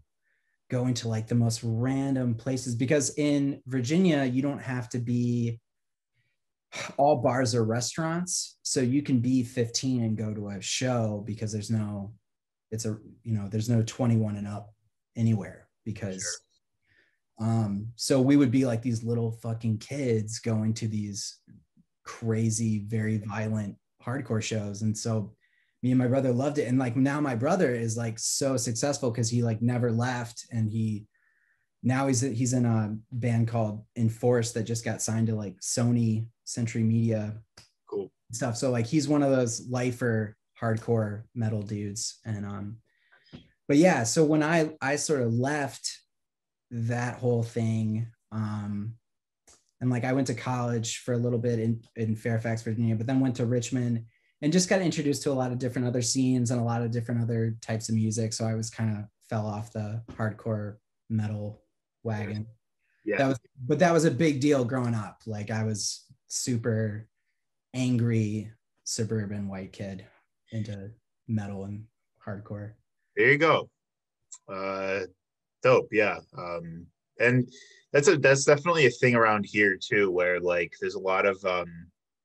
going 0.72 0.94
to 0.96 1.08
like 1.08 1.28
the 1.28 1.36
most 1.36 1.60
random 1.64 2.34
places 2.34 2.76
because 2.76 3.14
in 3.18 3.62
virginia 3.68 4.24
you 4.24 4.42
don't 4.42 4.62
have 4.62 4.88
to 4.88 5.00
be 5.00 5.60
all 6.98 7.18
bars 7.18 7.54
are 7.54 7.64
restaurants. 7.64 8.58
So 8.64 8.82
you 8.82 9.02
can 9.02 9.20
be 9.20 9.44
15 9.44 10.04
and 10.04 10.18
go 10.18 10.34
to 10.34 10.50
a 10.50 10.62
show 10.62 11.24
because 11.26 11.52
there's 11.52 11.70
no 11.70 12.14
it's 12.72 12.86
a 12.86 12.98
you 13.24 13.34
know 13.34 13.48
there's 13.50 13.70
no 13.70 13.84
21 13.84 14.38
and 14.38 14.48
up 14.48 14.74
anywhere 15.18 15.68
because 15.84 16.26
um 17.40 17.88
so 17.96 18.22
we 18.22 18.38
would 18.38 18.52
be 18.52 18.66
like 18.66 18.82
these 18.82 19.04
little 19.04 19.34
fucking 19.44 19.78
kids 19.80 20.40
going 20.40 20.74
to 20.74 20.88
these 20.88 21.40
crazy 22.06 22.86
very 22.88 23.18
violent 23.18 23.76
hardcore 24.04 24.42
shows. 24.42 24.82
And 24.82 24.98
so 24.98 25.34
me 25.82 25.92
and 25.92 26.00
my 26.00 26.08
brother 26.08 26.32
loved 26.32 26.58
it. 26.58 26.68
And 26.68 26.78
like 26.78 26.96
now 26.96 27.20
my 27.20 27.36
brother 27.36 27.74
is 27.74 27.98
like 27.98 28.20
so 28.20 28.58
successful 28.58 29.12
because 29.12 29.30
he 29.30 29.42
like 29.42 29.62
never 29.62 29.92
left. 29.92 30.46
And 30.52 30.70
he 30.70 31.06
now 31.84 32.08
he's 32.08 32.22
he's 32.22 32.54
in 32.54 32.66
a 32.66 32.96
band 33.12 33.48
called 33.48 33.84
Enforced 33.96 34.54
that 34.54 34.64
just 34.64 34.86
got 34.86 35.02
signed 35.02 35.28
to 35.28 35.36
like 35.36 35.60
Sony 35.62 36.28
Century 36.44 36.84
Media 36.84 37.38
Cool. 37.90 38.12
stuff. 38.32 38.58
So 38.58 38.70
like 38.70 38.86
he's 38.86 39.08
one 39.08 39.24
of 39.24 39.32
those 39.32 39.68
lifer 39.70 40.36
hardcore 40.62 41.24
metal 41.34 41.62
dudes. 41.62 42.20
And 42.26 42.46
um 42.46 42.78
but 43.72 43.78
yeah 43.78 44.04
so 44.04 44.26
when 44.26 44.44
i 44.44 44.70
i 44.82 44.98
sort 44.98 45.22
of 45.22 45.34
left 45.34 45.98
that 46.72 47.18
whole 47.20 47.42
thing 47.42 48.06
um 48.34 48.94
and 49.80 49.90
like 49.90 50.04
i 50.04 50.12
went 50.12 50.28
to 50.28 50.34
college 50.34 50.98
for 50.98 51.14
a 51.14 51.18
little 51.18 51.40
bit 51.40 51.58
in 51.58 51.82
in 51.96 52.14
fairfax 52.14 52.64
virginia 52.64 52.98
but 52.98 53.08
then 53.08 53.22
went 53.22 53.34
to 53.34 53.46
richmond 53.46 54.04
and 54.42 54.52
just 54.52 54.70
got 54.70 54.82
introduced 54.82 55.24
to 55.24 55.32
a 55.32 55.34
lot 55.34 55.52
of 55.52 55.60
different 55.60 55.88
other 55.88 56.02
scenes 56.02 56.52
and 56.52 56.60
a 56.60 56.64
lot 56.64 56.82
of 56.82 56.92
different 56.92 57.22
other 57.22 57.56
types 57.62 57.90
of 57.90 57.96
music 57.96 58.34
so 58.34 58.46
i 58.46 58.54
was 58.54 58.70
kind 58.70 58.98
of 58.98 59.06
fell 59.30 59.46
off 59.46 59.72
the 59.74 60.02
hardcore 60.14 60.78
metal 61.10 61.62
wagon 62.04 62.46
Yeah. 63.06 63.18
that 63.18 63.28
was 63.28 63.40
but 63.68 63.80
that 63.80 63.94
was 63.94 64.06
a 64.06 64.12
big 64.12 64.40
deal 64.42 64.64
growing 64.66 64.96
up 64.96 65.22
like 65.26 65.52
i 65.52 65.64
was 65.64 66.06
super 66.28 67.08
angry 67.74 68.52
suburban 68.84 69.48
white 69.48 69.72
kid 69.74 70.06
into 70.52 70.92
metal 71.28 71.64
and 71.66 71.86
hardcore 72.26 72.74
there 73.16 73.32
you 73.32 73.38
go. 73.38 73.70
Uh, 74.48 75.02
dope. 75.62 75.90
Yeah. 75.92 76.20
Um, 76.38 76.86
and 77.20 77.48
that's 77.92 78.08
a 78.08 78.18
that's 78.18 78.46
definitely 78.46 78.86
a 78.86 78.90
thing 78.90 79.16
around 79.16 79.46
here 79.46 79.78
too, 79.78 80.10
where 80.10 80.40
like 80.40 80.74
there's 80.80 80.96
a 80.96 81.00
lot 81.00 81.26
of 81.26 81.44
um 81.44 81.68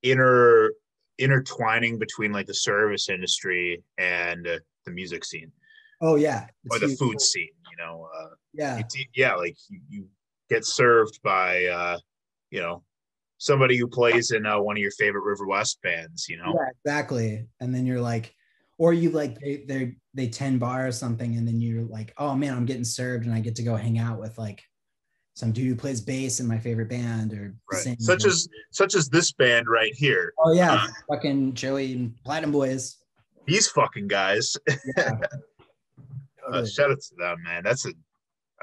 inner 0.01 0.71
intertwining 1.19 1.97
between 1.97 2.31
like 2.31 2.47
the 2.47 2.53
service 2.53 3.09
industry 3.09 3.83
and 3.97 4.47
uh, 4.47 4.59
the 4.85 4.91
music 4.91 5.25
scene 5.25 5.51
oh 6.01 6.15
yeah 6.15 6.47
or 6.69 6.79
the 6.79 6.87
huge. 6.87 6.99
food 6.99 7.21
scene. 7.21 7.49
You 7.71 7.85
know, 7.85 8.09
uh, 8.17 8.29
yeah 8.53 8.79
it's, 8.79 8.95
yeah, 9.15 9.35
like 9.35 9.55
you, 9.69 9.79
you 9.89 10.07
get 10.49 10.65
served 10.65 11.19
by 11.23 11.65
uh, 11.65 11.97
you 12.49 12.61
know 12.61 12.83
somebody 13.37 13.77
who 13.77 13.87
plays 13.87 14.31
in 14.31 14.45
uh, 14.45 14.59
one 14.59 14.77
of 14.77 14.81
your 14.81 14.91
favorite 14.91 15.23
River 15.23 15.45
West 15.45 15.79
bands. 15.83 16.27
You 16.27 16.37
know, 16.37 16.53
yeah 16.55 16.69
exactly 16.83 17.47
and 17.59 17.73
then 17.73 17.85
you're 17.85 18.01
like 18.01 18.33
or 18.77 18.93
you 18.93 19.09
like 19.11 19.39
they 19.39 19.63
they 19.67 19.95
they 20.13 20.27
10 20.27 20.57
bar 20.57 20.87
or 20.87 20.91
something 20.91 21.35
and 21.35 21.47
then 21.47 21.59
you're 21.59 21.83
like 21.83 22.13
oh 22.17 22.35
man 22.35 22.53
i'm 22.53 22.65
getting 22.65 22.83
served 22.83 23.25
and 23.25 23.33
i 23.33 23.39
get 23.39 23.55
to 23.55 23.63
go 23.63 23.75
hang 23.75 23.97
out 23.97 24.19
with 24.19 24.37
like 24.37 24.63
some 25.37 25.51
dude 25.51 25.67
who 25.67 25.75
plays 25.75 26.01
bass 26.01 26.39
in 26.39 26.47
my 26.47 26.57
favorite 26.57 26.89
band 26.89 27.31
or 27.31 27.53
right? 27.71 27.95
Such 28.01 28.25
or- 28.25 28.29
as 28.29 28.49
such 28.71 28.95
as 28.95 29.07
this 29.07 29.31
band 29.33 29.67
right 29.69 29.93
here. 29.95 30.33
oh 30.43 30.51
yeah 30.51 30.73
uh, 30.73 30.87
fucking 31.07 31.53
joey 31.53 31.93
and 31.93 32.15
platinum 32.25 32.51
boys 32.51 32.97
These 33.45 33.67
fucking 33.67 34.07
guys. 34.07 34.57
yeah 34.97 35.11
Uh, 36.51 36.65
shout 36.65 36.89
out 36.89 36.99
to 37.01 37.15
them, 37.19 37.37
man. 37.43 37.61
That's 37.61 37.85
a, 37.85 37.91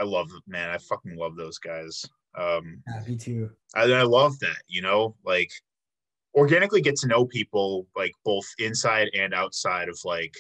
I 0.01 0.05
love, 0.05 0.31
man. 0.49 0.71
I 0.71 0.79
fucking 0.79 1.17
love 1.17 1.37
those 1.37 1.59
guys. 1.59 2.03
Um, 2.37 2.83
yeah 2.89 3.01
me 3.07 3.17
too 3.17 3.51
I, 3.77 3.83
I 3.83 4.03
love 4.03 4.37
that. 4.41 4.57
You 4.67 4.83
know, 4.83 5.15
like 5.25 5.51
organically 6.35 6.81
get 6.81 6.97
to 6.97 7.07
know 7.07 7.25
people, 7.25 7.87
like 7.95 8.13
both 8.25 8.47
inside 8.59 9.11
and 9.17 9.33
outside 9.33 9.89
of 9.89 9.97
like 10.05 10.35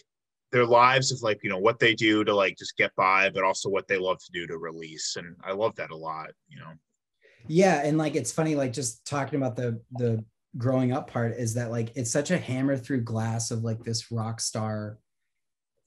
their 0.54 0.64
lives 0.64 1.12
of 1.12 1.20
like 1.22 1.40
you 1.42 1.50
know 1.50 1.58
what 1.58 1.78
they 1.78 1.94
do 1.94 2.24
to 2.24 2.34
like 2.34 2.56
just 2.56 2.76
get 2.78 2.94
by, 2.96 3.28
but 3.28 3.44
also 3.44 3.68
what 3.68 3.88
they 3.88 3.98
love 3.98 4.18
to 4.24 4.32
do 4.32 4.46
to 4.46 4.56
release. 4.56 5.16
And 5.16 5.36
I 5.44 5.52
love 5.52 5.74
that 5.76 5.90
a 5.90 5.96
lot. 5.96 6.30
You 6.48 6.60
know, 6.60 6.72
yeah 7.48 7.82
and 7.84 7.98
like 7.98 8.16
it's 8.16 8.32
funny 8.32 8.54
like 8.54 8.72
just 8.72 9.04
talking 9.04 9.38
about 9.38 9.56
the 9.56 9.80
the 9.98 10.24
growing 10.56 10.92
up 10.92 11.10
part 11.10 11.32
is 11.32 11.54
that 11.54 11.70
like 11.70 11.92
it's 11.96 12.10
such 12.10 12.30
a 12.30 12.38
hammer 12.38 12.76
through 12.76 13.00
glass 13.02 13.50
of 13.50 13.64
like 13.64 13.82
this 13.82 14.10
rock 14.10 14.40
star 14.40 14.98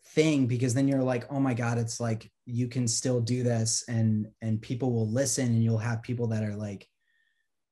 thing 0.08 0.46
because 0.46 0.74
then 0.74 0.88
you're 0.88 1.04
like 1.04 1.26
oh 1.32 1.40
my 1.40 1.54
god 1.54 1.78
it's 1.78 2.00
like 2.00 2.32
you 2.46 2.68
can 2.68 2.88
still 2.88 3.20
do 3.20 3.44
this 3.44 3.84
and 3.88 4.28
and 4.42 4.62
people 4.62 4.92
will 4.92 5.10
listen 5.10 5.48
and 5.48 5.64
you'll 5.64 5.78
have 5.78 6.02
people 6.02 6.28
that 6.28 6.44
are 6.44 6.56
like 6.56 6.88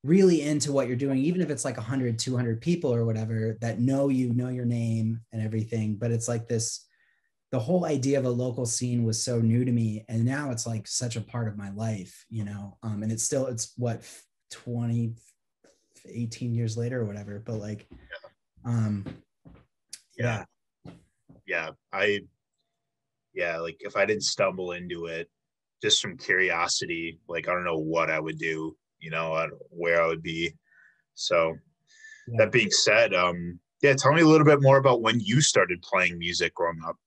really 0.06 0.44
into 0.44 0.72
what 0.72 0.88
you're 0.88 0.96
doing 0.96 1.18
even 1.18 1.42
if 1.42 1.50
it's 1.50 1.66
like 1.66 1.78
100 1.78 2.20
200 2.20 2.62
people 2.62 2.94
or 2.94 3.06
whatever 3.06 3.58
that 3.60 3.80
know 3.80 4.10
you 4.10 4.32
know 4.34 4.50
your 4.50 4.66
name 4.66 5.20
and 5.34 5.42
everything 5.42 5.96
but 5.96 6.12
it's 6.12 6.28
like 6.28 6.48
this 6.48 6.86
the 7.52 7.60
whole 7.60 7.86
idea 7.86 8.20
of 8.20 8.26
a 8.26 8.30
local 8.30 8.68
scene 8.68 9.04
was 9.04 9.24
so 9.24 9.40
new 9.40 9.66
to 9.66 9.72
me 9.72 10.06
and 10.08 10.24
now 10.24 10.52
it's 10.52 10.68
like 10.68 10.88
such 10.88 11.16
a 11.16 11.22
part 11.22 11.48
of 11.48 11.58
my 11.58 11.72
life 11.72 12.24
you 12.30 12.46
know? 12.46 12.78
Um 12.84 13.02
and 13.02 13.12
it's 13.12 13.24
still 13.24 13.48
it's 13.48 13.74
what 13.78 14.08
20 14.52 15.16
18 16.08 16.54
years 16.54 16.78
later 16.78 17.02
or 17.02 17.06
whatever 17.06 17.42
but 17.44 17.56
like 17.56 17.88
um 18.64 19.06
yeah. 20.18 20.46
Yeah 21.48 21.72
i 21.92 22.22
yeah 23.34 23.58
like 23.58 23.78
if 23.80 23.98
i 23.98 24.06
didn't 24.06 24.24
stumble 24.24 24.74
into 24.74 25.08
it 25.08 25.30
just 25.82 26.00
from 26.00 26.16
curiosity 26.16 27.20
like 27.28 27.50
i 27.50 27.54
don't 27.54 27.66
know 27.66 27.78
what 27.78 28.12
i 28.12 28.20
would 28.20 28.38
do 28.38 28.76
you 29.06 29.12
know 29.12 29.48
where 29.70 30.02
i 30.02 30.08
would 30.08 30.24
be 30.24 30.52
so 31.14 31.56
yeah. 32.28 32.38
that 32.40 32.52
being 32.52 32.72
said 32.72 33.14
um 33.14 33.60
yeah 33.84 33.94
tell 33.94 34.12
me 34.14 34.22
a 34.22 34.28
little 34.28 34.46
bit 34.46 34.62
more 34.64 34.78
about 34.78 35.02
when 35.02 35.20
you 35.20 35.40
started 35.42 35.80
playing 35.84 36.18
music 36.18 36.56
growing 36.56 36.82
up 36.88 36.98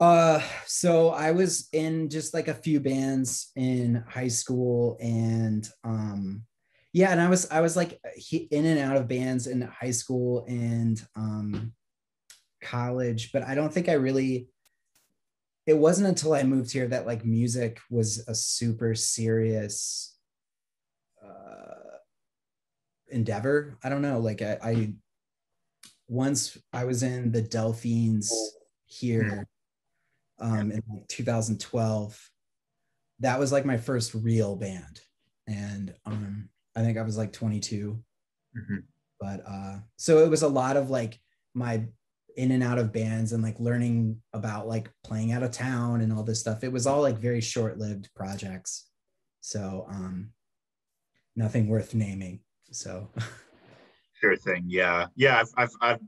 uh 0.00 0.40
so 0.66 1.08
i 1.10 1.30
was 1.30 1.68
in 1.72 2.10
just 2.10 2.34
like 2.34 2.48
a 2.48 2.54
few 2.54 2.80
bands 2.80 3.50
in 3.56 4.04
high 4.06 4.28
school 4.28 4.98
and 5.00 5.70
um 5.84 6.42
yeah 6.92 7.10
and 7.10 7.20
i 7.20 7.28
was 7.28 7.50
i 7.50 7.62
was 7.62 7.76
like 7.76 7.98
in 8.50 8.66
and 8.66 8.78
out 8.78 8.98
of 8.98 9.08
bands 9.08 9.46
in 9.46 9.62
high 9.62 9.90
school 9.90 10.44
and 10.46 11.02
um 11.16 11.72
college 12.60 13.32
but 13.32 13.42
i 13.44 13.54
don't 13.54 13.72
think 13.72 13.88
i 13.88 13.94
really 13.94 14.48
it 15.66 15.76
wasn't 15.76 16.06
until 16.06 16.34
i 16.34 16.42
moved 16.42 16.72
here 16.72 16.88
that 16.88 17.06
like 17.06 17.24
music 17.24 17.80
was 17.88 18.26
a 18.28 18.34
super 18.34 18.94
serious 18.94 20.16
uh 21.24 21.98
endeavor 23.14 23.76
i 23.82 23.88
don't 23.88 24.02
know 24.02 24.18
like 24.18 24.42
i, 24.42 24.58
I 24.62 24.92
once 26.08 26.58
i 26.72 26.84
was 26.84 27.02
in 27.02 27.32
the 27.32 27.42
delphines 27.42 28.32
here 28.86 29.46
um 30.38 30.70
in 30.72 30.82
2012 31.08 32.30
that 33.20 33.38
was 33.38 33.52
like 33.52 33.64
my 33.64 33.76
first 33.76 34.14
real 34.14 34.56
band 34.56 35.00
and 35.46 35.94
um 36.04 36.48
I 36.76 36.82
think 36.82 36.98
I 36.98 37.02
was 37.02 37.16
like 37.16 37.32
22. 37.32 37.98
Mm-hmm. 38.56 38.76
But 39.20 39.42
uh, 39.46 39.78
so 39.96 40.18
it 40.18 40.30
was 40.30 40.42
a 40.42 40.48
lot 40.48 40.76
of 40.76 40.90
like 40.90 41.18
my 41.54 41.84
in 42.36 42.50
and 42.50 42.64
out 42.64 42.78
of 42.78 42.92
bands 42.92 43.32
and 43.32 43.42
like 43.42 43.60
learning 43.60 44.20
about 44.32 44.66
like 44.66 44.90
playing 45.04 45.30
out 45.30 45.44
of 45.44 45.52
town 45.52 46.00
and 46.00 46.12
all 46.12 46.24
this 46.24 46.40
stuff. 46.40 46.64
It 46.64 46.72
was 46.72 46.86
all 46.86 47.00
like 47.00 47.18
very 47.18 47.40
short 47.40 47.78
lived 47.78 48.08
projects. 48.16 48.88
So 49.40 49.86
um, 49.88 50.30
nothing 51.36 51.68
worth 51.68 51.94
naming. 51.94 52.40
So 52.74 53.08
sure 54.20 54.36
thing. 54.36 54.64
Yeah. 54.66 55.06
Yeah. 55.16 55.40
I've, 55.40 55.50
I've, 55.56 55.70
I've, 55.80 56.00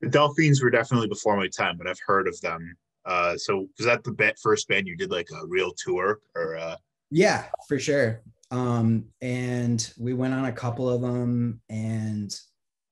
the 0.00 0.08
Delphines 0.08 0.62
were 0.62 0.70
definitely 0.70 1.08
before 1.08 1.36
my 1.36 1.48
time, 1.48 1.78
but 1.78 1.86
I've 1.86 2.00
heard 2.06 2.28
of 2.28 2.38
them. 2.40 2.76
Uh, 3.06 3.36
so 3.36 3.68
was 3.78 3.86
that 3.86 4.02
the 4.04 4.34
first 4.42 4.68
band 4.68 4.86
you 4.86 4.96
did 4.96 5.10
like 5.10 5.28
a 5.30 5.46
real 5.46 5.72
tour 5.76 6.20
or? 6.34 6.56
Uh... 6.56 6.76
Yeah, 7.10 7.44
for 7.68 7.78
sure 7.78 8.22
um, 8.54 9.06
and 9.20 9.92
we 9.98 10.14
went 10.14 10.34
on 10.34 10.44
a 10.44 10.52
couple 10.52 10.88
of 10.88 11.00
them 11.00 11.60
and 11.68 12.34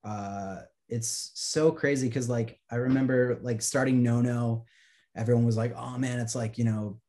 uh, 0.05 0.59
it's 0.89 1.31
so 1.35 1.71
crazy 1.71 2.09
because 2.09 2.29
like 2.29 2.61
i 2.71 2.75
remember 2.75 3.39
like 3.41 3.63
starting 3.63 4.03
no 4.03 4.21
no 4.21 4.65
everyone 5.17 5.47
was 5.47 5.57
like 5.57 5.73
oh 5.77 5.97
man 5.97 6.19
it's 6.19 6.35
like 6.35 6.59
you 6.59 6.65
know 6.65 7.01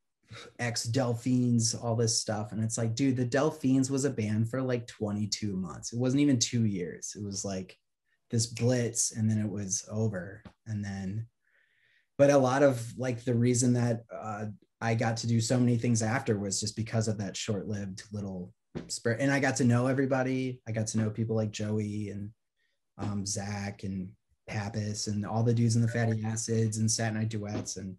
ex 0.59 0.85
delphines 0.85 1.75
all 1.75 1.95
this 1.95 2.19
stuff 2.19 2.51
and 2.51 2.63
it's 2.63 2.77
like 2.77 2.95
dude 2.95 3.17
the 3.17 3.25
delphines 3.25 3.89
was 3.89 4.05
a 4.05 4.09
band 4.09 4.49
for 4.49 4.61
like 4.61 4.87
22 4.87 5.55
months 5.55 5.93
it 5.93 5.99
wasn't 5.99 6.19
even 6.19 6.39
two 6.39 6.65
years 6.65 7.15
it 7.15 7.23
was 7.23 7.43
like 7.43 7.77
this 8.29 8.47
blitz 8.47 9.11
and 9.11 9.29
then 9.29 9.39
it 9.39 9.49
was 9.49 9.85
over 9.91 10.43
and 10.67 10.83
then 10.83 11.25
but 12.17 12.29
a 12.29 12.37
lot 12.37 12.63
of 12.63 12.81
like 12.97 13.23
the 13.23 13.33
reason 13.33 13.73
that 13.73 14.03
uh, 14.13 14.45
I 14.83 14.95
got 14.95 15.17
to 15.17 15.27
do 15.27 15.39
so 15.39 15.59
many 15.59 15.77
things 15.77 16.03
after 16.03 16.37
was 16.37 16.59
just 16.59 16.75
because 16.75 17.07
of 17.07 17.17
that 17.17 17.37
short-lived 17.37 18.03
little 18.11 18.53
spirit. 18.87 19.19
And 19.21 19.31
I 19.31 19.39
got 19.39 19.55
to 19.57 19.63
know 19.63 19.87
everybody. 19.87 20.61
I 20.67 20.71
got 20.71 20.87
to 20.87 20.97
know 20.97 21.09
people 21.09 21.35
like 21.35 21.51
Joey 21.51 22.09
and 22.09 22.31
um, 22.97 23.25
Zach 23.25 23.83
and 23.83 24.09
Pappas 24.47 25.07
and 25.07 25.25
all 25.25 25.41
the 25.41 25.53
dudes 25.53 25.75
in 25.75 25.81
the 25.81 25.87
Fatty 25.87 26.23
Acids 26.25 26.77
and 26.77 26.91
Saturday 26.91 27.19
Night 27.19 27.29
Duets. 27.29 27.77
And 27.77 27.95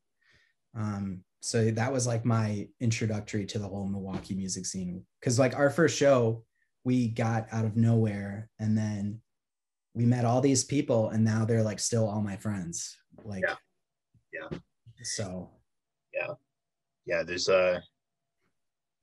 um, 0.77 1.25
so 1.45 1.71
that 1.71 1.93
was 1.93 2.07
like 2.07 2.25
my 2.25 2.69
introductory 2.81 3.45
to 3.47 3.59
the 3.59 3.69
whole 3.69 3.87
Milwaukee 3.87 4.35
music 4.35 4.67
scene. 4.67 5.05
Cause 5.23 5.39
like 5.39 5.55
our 5.55 5.71
first 5.71 5.97
show, 5.97 6.45
we 6.85 7.09
got 7.09 7.47
out 7.53 7.65
of 7.65 7.77
nowhere 7.77 8.51
and 8.59 8.77
then 8.77 9.21
we 9.95 10.07
met 10.07 10.25
all 10.25 10.41
these 10.41 10.65
people 10.65 11.11
and 11.11 11.25
now 11.25 11.45
they're 11.45 11.63
like 11.63 11.79
still 11.79 12.09
all 12.09 12.21
my 12.21 12.37
friends. 12.37 12.97
Like, 13.25 13.45
yeah. 13.47 13.55
yeah. 14.33 14.59
So, 15.03 15.51
yeah 16.13 16.35
yeah, 17.07 17.23
there's 17.23 17.49
a, 17.49 17.83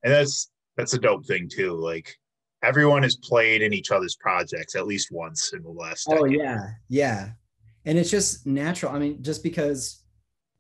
and 0.04 0.14
that's 0.14 0.52
that's 0.78 0.94
a 0.94 1.00
dope 1.00 1.26
thing 1.26 1.50
too. 1.52 1.74
Like 1.74 2.16
everyone 2.64 3.04
has 3.04 3.16
played 3.18 3.62
in 3.62 3.74
each 3.74 3.92
other's 3.92 4.16
projects 4.16 4.76
at 4.76 4.88
least 4.88 5.10
once 5.12 5.54
in 5.54 5.64
the 5.64 5.70
last. 5.70 6.08
Oh 6.10 6.26
decade. 6.26 6.40
yeah, 6.40 6.68
yeah, 6.90 7.30
and 7.86 7.98
it's 7.98 8.10
just 8.10 8.48
natural. 8.48 8.92
I 8.92 9.00
mean, 9.00 9.22
just 9.22 9.44
because 9.44 10.01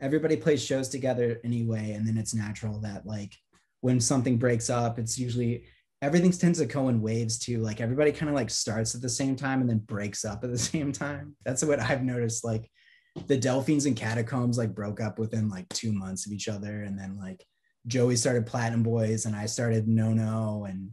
everybody 0.01 0.35
plays 0.35 0.63
shows 0.63 0.89
together 0.89 1.39
anyway, 1.43 1.91
and 1.91 2.07
then 2.07 2.17
it's 2.17 2.33
natural 2.33 2.79
that 2.81 3.05
like 3.05 3.35
when 3.81 3.99
something 3.99 4.37
breaks 4.37 4.69
up, 4.69 4.99
it's 4.99 5.17
usually 5.17 5.65
everything 6.01 6.31
tends 6.31 6.59
to 6.59 6.65
go 6.65 6.89
in 6.89 7.01
waves 7.01 7.37
too. 7.37 7.59
Like 7.59 7.79
everybody 7.79 8.11
kind 8.11 8.29
of 8.29 8.35
like 8.35 8.49
starts 8.49 8.95
at 8.95 9.01
the 9.01 9.09
same 9.09 9.35
time 9.35 9.61
and 9.61 9.69
then 9.69 9.79
breaks 9.79 10.25
up 10.25 10.43
at 10.43 10.51
the 10.51 10.57
same 10.71 10.91
time. 10.91 11.35
That's 11.45 11.63
what 11.63 11.79
I've 11.79 12.03
noticed. 12.03 12.43
Like 12.43 12.69
the 13.27 13.37
Delphines 13.37 13.85
and 13.85 13.95
Catacombs 13.95 14.57
like 14.57 14.73
broke 14.73 15.01
up 15.01 15.19
within 15.19 15.49
like 15.49 15.69
two 15.69 15.91
months 15.91 16.25
of 16.25 16.31
each 16.31 16.47
other, 16.47 16.83
and 16.83 16.97
then 16.97 17.17
like 17.17 17.45
Joey 17.87 18.15
started 18.15 18.45
Platinum 18.45 18.83
Boys, 18.83 19.25
and 19.25 19.35
I 19.35 19.45
started 19.45 19.87
No 19.87 20.13
No, 20.13 20.65
and 20.67 20.91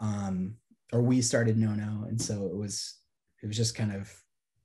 um, 0.00 0.56
or 0.92 1.02
we 1.02 1.22
started 1.22 1.58
No 1.58 1.74
No, 1.74 2.06
and 2.08 2.20
so 2.20 2.46
it 2.46 2.56
was 2.56 2.98
it 3.42 3.46
was 3.46 3.56
just 3.56 3.74
kind 3.74 3.92
of 3.92 4.12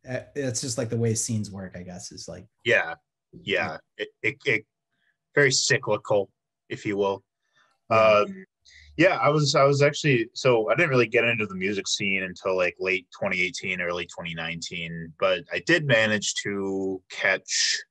eh, 0.06 0.24
it's 0.36 0.62
just 0.62 0.78
like 0.78 0.90
the 0.90 0.98
way 0.98 1.14
scenes 1.16 1.52
work, 1.52 1.76
I 1.78 1.84
guess, 1.84 2.12
is 2.12 2.28
like 2.28 2.46
yeah, 2.66 2.96
yeah, 3.44 3.78
it, 3.98 4.10
it, 4.24 4.38
it 4.46 4.66
very 5.36 5.52
cyclical, 5.52 6.30
if 6.70 6.86
you 6.86 6.98
will. 6.98 7.24
Um, 7.90 8.46
yeah, 8.98 9.18
I 9.18 9.30
was 9.30 9.56
I 9.56 9.64
was 9.64 9.82
actually 9.82 10.30
so 10.34 10.70
I 10.70 10.76
didn't 10.76 10.90
really 10.90 11.08
get 11.08 11.24
into 11.24 11.46
the 11.46 11.56
music 11.56 11.88
scene 11.88 12.24
until 12.24 12.58
like 12.58 12.76
late 12.80 13.08
2018, 13.20 13.82
early 13.82 14.06
2019, 14.06 15.14
but 15.20 15.44
I 15.52 15.60
did 15.66 15.88
manage 15.88 16.34
to 16.44 17.02
catch 17.10 17.82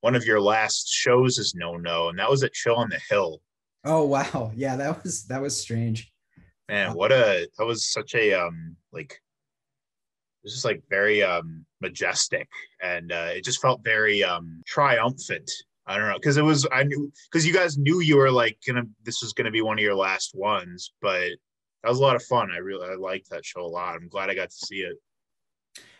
one 0.00 0.14
of 0.14 0.24
your 0.24 0.40
last 0.40 0.88
shows 0.88 1.38
is 1.38 1.54
No 1.54 1.76
No, 1.76 2.08
and 2.08 2.18
that 2.18 2.28
was 2.28 2.42
at 2.42 2.52
Chill 2.52 2.76
on 2.76 2.88
the 2.90 3.00
Hill. 3.08 3.40
Oh 3.84 4.04
wow, 4.04 4.50
yeah, 4.54 4.76
that 4.76 5.02
was 5.02 5.24
that 5.26 5.40
was 5.40 5.56
strange. 5.56 6.10
Man, 6.68 6.94
what 6.94 7.12
a 7.12 7.48
that 7.56 7.64
was 7.64 7.90
such 7.90 8.14
a 8.14 8.34
um 8.34 8.76
like 8.92 9.20
was 10.46 10.54
just 10.54 10.64
like 10.64 10.82
very 10.88 11.22
um 11.22 11.66
majestic 11.80 12.48
and 12.82 13.12
uh, 13.12 13.30
it 13.34 13.44
just 13.44 13.60
felt 13.60 13.84
very 13.84 14.24
um 14.24 14.62
triumphant 14.66 15.50
I 15.86 15.96
don't 15.96 16.08
know 16.08 16.18
because 16.18 16.36
it 16.36 16.42
was 16.42 16.66
I 16.72 16.82
knew 16.82 17.12
because 17.30 17.46
you 17.46 17.52
guys 17.52 17.78
knew 17.78 18.00
you 18.00 18.16
were 18.16 18.30
like 18.30 18.58
gonna 18.66 18.84
this 19.04 19.22
was 19.22 19.32
gonna 19.32 19.52
be 19.52 19.62
one 19.62 19.78
of 19.78 19.84
your 19.84 19.94
last 19.94 20.34
ones, 20.34 20.92
but 21.00 21.30
that 21.82 21.88
was 21.88 22.00
a 22.00 22.02
lot 22.02 22.16
of 22.16 22.24
fun. 22.24 22.50
I 22.50 22.58
really 22.58 22.88
I 22.88 22.94
liked 22.94 23.30
that 23.30 23.44
show 23.44 23.60
a 23.60 23.66
lot. 23.66 23.94
I'm 23.94 24.08
glad 24.08 24.28
I 24.28 24.34
got 24.34 24.50
to 24.50 24.66
see 24.66 24.80
it. 24.80 24.96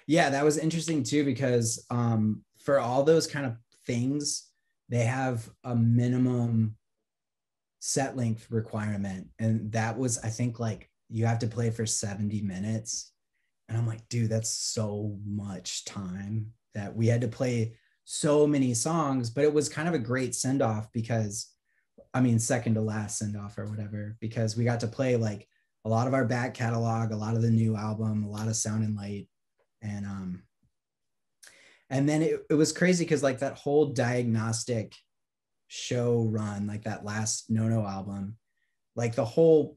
Yeah, 0.09 0.31
that 0.31 0.45
was 0.45 0.59
interesting 0.59 1.05
too 1.05 1.25
because 1.25 1.85
um, 1.91 2.43
for 2.59 2.81
all 2.81 3.05
those 3.05 3.29
kind 3.29 3.47
of 3.47 3.57
things, 3.87 4.49
they 4.89 5.05
have 5.05 5.49
a 5.63 5.77
minimum 5.77 6.77
set 7.79 8.17
length 8.17 8.51
requirement, 8.51 9.29
and 9.39 9.71
that 9.71 9.97
was 9.97 10.19
I 10.19 10.31
think 10.31 10.59
like 10.59 10.91
you 11.09 11.27
have 11.27 11.39
to 11.39 11.47
play 11.47 11.71
for 11.71 11.87
70 11.87 12.43
minutes, 12.43 13.13
and 13.69 13.77
I'm 13.77 13.87
like, 13.87 14.09
dude, 14.09 14.31
that's 14.31 14.51
so 14.51 15.19
much 15.27 15.85
time 15.85 16.53
that 16.75 16.95
we 16.95 17.07
had 17.07 17.23
to 17.23 17.29
play 17.29 17.77
so 18.05 18.47
many 18.47 18.75
songs, 18.75 19.31
but 19.31 19.45
it 19.45 19.53
was 19.53 19.69
kind 19.69 19.89
of 19.89 19.95
a 19.95 19.99
great 19.99 20.35
send 20.35 20.63
off 20.63 20.93
because, 20.93 21.49
I 22.15 22.21
mean, 22.21 22.39
second 22.39 22.75
to 22.75 22.81
last 22.81 23.19
send 23.19 23.37
off 23.37 23.59
or 23.59 23.67
whatever, 23.67 24.17
because 24.21 24.57
we 24.57 24.65
got 24.65 24.81
to 24.81 24.87
play 24.87 25.17
like 25.17 25.49
a 25.85 25.89
lot 25.89 26.07
of 26.07 26.15
our 26.15 26.25
back 26.25 26.55
catalog, 26.55 27.11
a 27.11 27.17
lot 27.17 27.35
of 27.35 27.43
the 27.43 27.51
new 27.51 27.77
album, 27.77 28.25
a 28.25 28.31
lot 28.31 28.49
of 28.49 28.57
Sound 28.57 28.85
and 28.85 28.97
Light, 28.97 29.29
and 29.83 30.07
um, 30.07 30.43
and 31.91 32.09
then 32.09 32.23
it, 32.23 32.45
it 32.51 32.55
was 32.55 32.73
crazy 32.73 33.05
because 33.05 33.23
like 33.23 33.41
that 33.41 33.57
whole 33.57 33.87
diagnostic 33.87 34.95
show 35.69 36.23
run, 36.31 36.67
like 36.67 36.85
that 36.85 37.05
last 37.05 37.51
No 37.51 37.69
No 37.69 37.85
album, 37.85 38.37
like 38.95 39.15
the 39.15 39.25
whole 39.25 39.77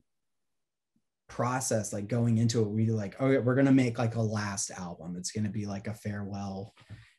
process 1.29 1.93
like 1.93 2.07
going 2.07 2.37
into 2.39 2.61
it 2.61 2.67
we 2.67 2.87
like 2.87 3.15
oh 3.21 3.39
we're 3.41 3.55
gonna 3.55 3.71
make 3.71 3.97
like 3.97 4.15
a 4.15 4.21
last 4.21 4.71
album 4.71 5.15
it's 5.15 5.31
gonna 5.31 5.47
be 5.49 5.65
like 5.65 5.87
a 5.87 5.93
farewell 5.93 6.73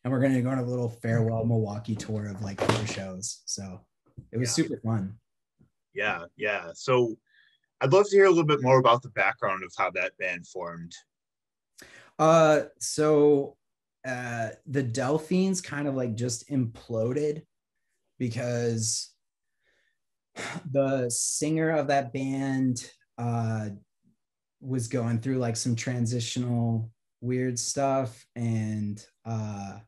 and 0.05 0.13
we're 0.13 0.21
gonna 0.21 0.43
go 0.43 0.51
on 0.51 0.59
a 0.59 0.65
little 0.65 0.89
farewell 0.89 1.45
milwaukee 1.47 1.95
tour 1.95 2.27
of 2.27 2.43
like 2.43 2.61
four 2.61 2.87
shows 2.87 3.43
so 3.47 3.81
it 4.33 4.37
was 4.39 4.49
Yeah. 4.51 4.65
super 4.65 4.81
fun 4.85 5.17
Yeah, 5.95 6.25
yeah. 6.37 6.71
So 6.75 7.17
I'd 7.81 7.93
love 7.93 8.05
to 8.09 8.17
hear 8.17 8.27
a 8.27 8.29
little 8.29 8.45
bit 8.45 8.63
more 8.63 8.79
about 8.79 9.03
the 9.03 9.09
background 9.11 9.63
of 9.65 9.73
how 9.79 9.91
that 9.93 10.13
band 10.19 10.47
formed. 10.47 10.93
uh 12.19 12.63
so 12.79 13.57
uh 14.07 14.51
the 14.67 14.83
delphines 14.83 15.63
kind 15.63 15.87
of 15.89 15.95
like 15.95 16.15
just 16.15 16.49
imploded 16.51 17.43
because 18.19 19.11
the 20.71 21.09
singer 21.11 21.71
of 21.71 21.87
that 21.89 22.13
band 22.13 22.91
uh 23.19 23.69
was 24.61 24.89
going 24.89 25.21
through 25.21 25.39
like 25.39 25.57
some 25.57 25.75
transitional 25.75 26.91
weird 27.23 27.59
stuff 27.59 28.25
and 28.37 29.05
uh 29.27 29.79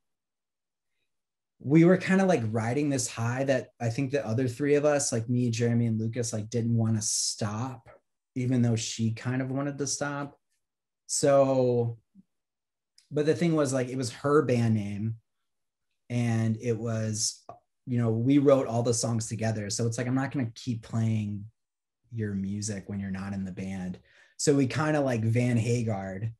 we 1.64 1.84
were 1.84 1.96
kind 1.96 2.20
of 2.20 2.26
like 2.26 2.42
riding 2.50 2.90
this 2.90 3.08
high 3.08 3.44
that 3.44 3.68
I 3.80 3.88
think 3.88 4.10
the 4.10 4.26
other 4.26 4.48
three 4.48 4.74
of 4.74 4.84
us, 4.84 5.12
like 5.12 5.28
me, 5.28 5.50
Jeremy, 5.50 5.86
and 5.86 5.98
Lucas, 5.98 6.32
like 6.32 6.50
didn't 6.50 6.76
want 6.76 6.96
to 6.96 7.02
stop, 7.02 7.88
even 8.34 8.62
though 8.62 8.76
she 8.76 9.12
kind 9.12 9.40
of 9.40 9.50
wanted 9.50 9.78
to 9.78 9.86
stop. 9.86 10.36
So, 11.06 11.98
but 13.10 13.26
the 13.26 13.34
thing 13.34 13.54
was 13.54 13.72
like 13.72 13.88
it 13.88 13.96
was 13.96 14.10
her 14.10 14.42
band 14.42 14.74
name, 14.74 15.16
and 16.10 16.58
it 16.60 16.76
was, 16.76 17.44
you 17.86 17.98
know, 17.98 18.10
we 18.10 18.38
wrote 18.38 18.66
all 18.66 18.82
the 18.82 18.94
songs 18.94 19.28
together. 19.28 19.70
So 19.70 19.86
it's 19.86 19.98
like 19.98 20.08
I'm 20.08 20.14
not 20.14 20.32
gonna 20.32 20.50
keep 20.54 20.82
playing 20.82 21.44
your 22.12 22.34
music 22.34 22.84
when 22.88 22.98
you're 22.98 23.10
not 23.10 23.34
in 23.34 23.44
the 23.44 23.52
band. 23.52 23.98
So 24.42 24.56
we 24.56 24.66
kind 24.66 24.96
of 24.96 25.04
like 25.04 25.22
Van 25.22 25.56
Hagar'd 25.56 26.32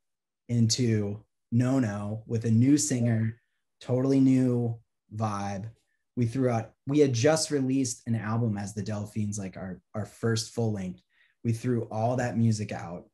into 0.49 1.23
No 1.53 1.79
No 1.79 2.25
with 2.27 2.47
a 2.47 2.51
new 2.51 2.77
singer, 2.77 3.41
totally 3.81 4.19
new 4.19 4.77
vibe. 5.15 5.71
We 6.17 6.27
threw 6.27 6.51
out, 6.51 6.73
we 6.89 6.99
had 6.99 7.13
just 7.13 7.53
released 7.53 8.03
an 8.09 8.17
album 8.17 8.59
as 8.59 8.75
the 8.75 8.83
Delphines, 8.83 9.39
like 9.39 9.57
our, 9.57 9.81
our 9.95 10.05
first 10.05 10.53
full 10.53 10.73
length. 10.73 11.01
We 11.45 11.53
threw 11.53 11.85
all 11.93 12.17
that 12.17 12.37
music 12.37 12.73
out 12.73 13.05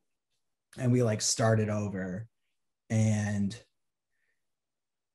and 0.79 0.91
we 0.91 1.03
like 1.03 1.21
started 1.21 1.69
over. 1.69 2.27
And 2.89 3.55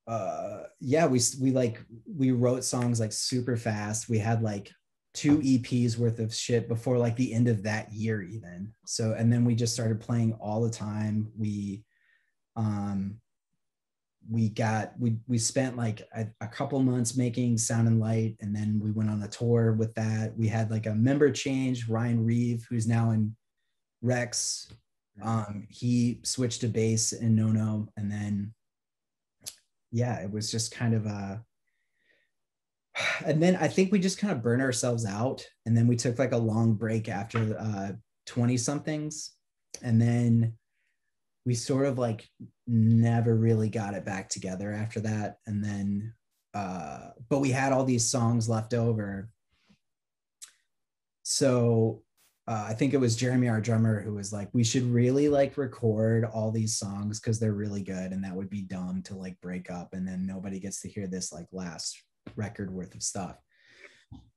uh 0.06 0.62
yeah, 0.78 1.06
we 1.06 1.18
we 1.40 1.50
like 1.50 1.82
we 2.06 2.30
wrote 2.30 2.62
songs 2.62 3.00
like 3.00 3.10
super 3.10 3.56
fast. 3.56 4.08
We 4.08 4.18
had 4.18 4.40
like 4.40 4.70
two 5.14 5.38
EPs 5.38 5.96
worth 5.96 6.18
of 6.18 6.34
shit 6.34 6.68
before 6.68 6.98
like 6.98 7.16
the 7.16 7.32
end 7.32 7.48
of 7.48 7.62
that 7.62 7.92
year 7.92 8.22
even. 8.22 8.72
So 8.84 9.14
and 9.16 9.32
then 9.32 9.44
we 9.44 9.54
just 9.54 9.72
started 9.72 10.00
playing 10.00 10.34
all 10.34 10.60
the 10.60 10.70
time. 10.70 11.28
We 11.38 11.84
um 12.56 13.20
we 14.30 14.48
got 14.48 14.92
we 14.98 15.16
we 15.26 15.38
spent 15.38 15.76
like 15.76 16.02
a, 16.14 16.26
a 16.40 16.48
couple 16.48 16.78
months 16.80 17.16
making 17.16 17.58
sound 17.58 17.88
and 17.88 18.00
light 18.00 18.36
and 18.40 18.54
then 18.54 18.80
we 18.82 18.90
went 18.90 19.10
on 19.10 19.22
a 19.22 19.28
tour 19.28 19.72
with 19.72 19.94
that 19.94 20.36
we 20.36 20.48
had 20.48 20.70
like 20.70 20.86
a 20.86 20.94
member 20.94 21.30
change 21.30 21.88
ryan 21.88 22.24
reeve 22.24 22.66
who's 22.70 22.86
now 22.86 23.10
in 23.10 23.34
rex 24.02 24.68
um 25.22 25.66
he 25.68 26.20
switched 26.22 26.60
to 26.60 26.68
bass 26.68 27.12
in 27.12 27.34
no 27.34 27.48
no 27.48 27.86
and 27.96 28.10
then 28.10 28.52
yeah 29.92 30.20
it 30.20 30.30
was 30.30 30.50
just 30.50 30.74
kind 30.74 30.94
of 30.94 31.06
a 31.06 31.42
and 33.26 33.42
then 33.42 33.56
i 33.56 33.68
think 33.68 33.90
we 33.90 33.98
just 33.98 34.18
kind 34.18 34.32
of 34.32 34.42
burned 34.42 34.62
ourselves 34.62 35.04
out 35.04 35.44
and 35.66 35.76
then 35.76 35.86
we 35.86 35.96
took 35.96 36.18
like 36.18 36.32
a 36.32 36.36
long 36.36 36.74
break 36.74 37.08
after 37.08 37.58
uh 37.58 37.92
20 38.26 38.56
somethings 38.56 39.32
and 39.82 40.00
then 40.00 40.54
we 41.46 41.54
sort 41.54 41.86
of 41.86 41.98
like 41.98 42.28
never 42.66 43.34
really 43.34 43.68
got 43.68 43.94
it 43.94 44.04
back 44.04 44.28
together 44.28 44.72
after 44.72 45.00
that 45.00 45.38
and 45.46 45.62
then 45.62 46.12
uh 46.54 47.10
but 47.28 47.40
we 47.40 47.50
had 47.50 47.72
all 47.72 47.84
these 47.84 48.08
songs 48.08 48.48
left 48.48 48.74
over. 48.74 49.28
So 51.24 52.02
uh, 52.46 52.66
i 52.68 52.74
think 52.74 52.92
it 52.92 52.98
was 52.98 53.16
jeremy 53.16 53.48
our 53.48 53.60
drummer 53.60 54.02
who 54.02 54.12
was 54.12 54.32
like 54.32 54.50
we 54.52 54.62
should 54.62 54.82
really 54.82 55.28
like 55.30 55.56
record 55.56 56.24
all 56.26 56.50
these 56.50 56.76
songs 56.76 57.18
because 57.18 57.40
they're 57.40 57.54
really 57.54 57.82
good 57.82 58.12
and 58.12 58.22
that 58.22 58.34
would 58.34 58.50
be 58.50 58.62
dumb 58.62 59.00
to 59.02 59.14
like 59.14 59.40
break 59.40 59.70
up 59.70 59.94
and 59.94 60.06
then 60.06 60.26
nobody 60.26 60.60
gets 60.60 60.82
to 60.82 60.88
hear 60.88 61.06
this 61.06 61.32
like 61.32 61.46
last 61.52 62.02
record 62.36 62.72
worth 62.72 62.94
of 62.94 63.02
stuff. 63.02 63.36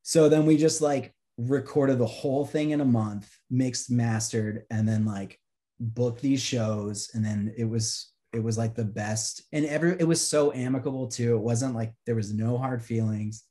So 0.04 0.30
then 0.30 0.46
we 0.46 0.58
just 0.58 0.82
like 0.82 1.14
recorded 1.38 2.00
the 2.00 2.06
whole 2.06 2.46
thing 2.46 2.72
in 2.72 2.82
a 2.82 2.86
month 2.86 3.30
mixed 3.50 3.92
mastered 3.92 4.64
and 4.72 4.88
then 4.88 5.06
like 5.06 5.40
booked 5.80 6.22
these 6.22 6.42
shows. 6.42 7.12
And 7.14 7.24
then 7.24 7.54
it 7.58 7.66
was 7.66 8.12
it 8.34 8.44
was 8.44 8.58
like 8.58 8.76
the 8.76 8.86
best. 8.86 9.44
And 9.52 9.66
every 9.66 9.96
it 10.00 10.08
was 10.08 10.26
so 10.26 10.54
amicable 10.54 11.08
too. 11.08 11.36
It 11.36 11.42
wasn't 11.42 11.76
like 11.76 11.94
there 12.06 12.16
was 12.16 12.34
no 12.34 12.58
hard 12.58 12.82
feelings. 12.82 13.44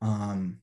Um 0.00 0.58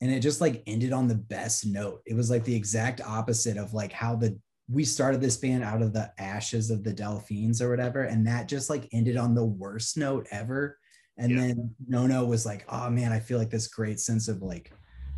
and 0.00 0.10
it 0.10 0.20
just 0.20 0.40
like 0.40 0.64
ended 0.66 0.92
on 0.92 1.06
the 1.06 1.14
best 1.14 1.64
note. 1.64 2.02
It 2.06 2.14
was 2.14 2.28
like 2.28 2.44
the 2.44 2.56
exact 2.56 3.00
opposite 3.00 3.56
of 3.56 3.72
like 3.72 3.92
how 3.92 4.16
the 4.16 4.38
we 4.68 4.84
started 4.84 5.20
this 5.20 5.36
band 5.36 5.62
out 5.62 5.82
of 5.82 5.92
the 5.92 6.10
ashes 6.18 6.70
of 6.70 6.82
the 6.82 6.92
delphines 6.92 7.60
or 7.60 7.68
whatever. 7.68 8.04
And 8.04 8.26
that 8.26 8.48
just 8.48 8.70
like 8.70 8.88
ended 8.92 9.16
on 9.16 9.34
the 9.34 9.44
worst 9.44 9.96
note 9.96 10.26
ever 10.30 10.78
and 11.22 11.30
Yeah. 11.32 11.38
then 11.40 11.74
nono 11.86 12.24
was 12.24 12.44
like 12.44 12.64
oh 12.68 12.90
man 12.90 13.12
i 13.12 13.20
feel 13.20 13.38
like 13.38 13.50
this 13.50 13.68
great 13.68 14.00
sense 14.00 14.28
of 14.28 14.42
like 14.42 14.72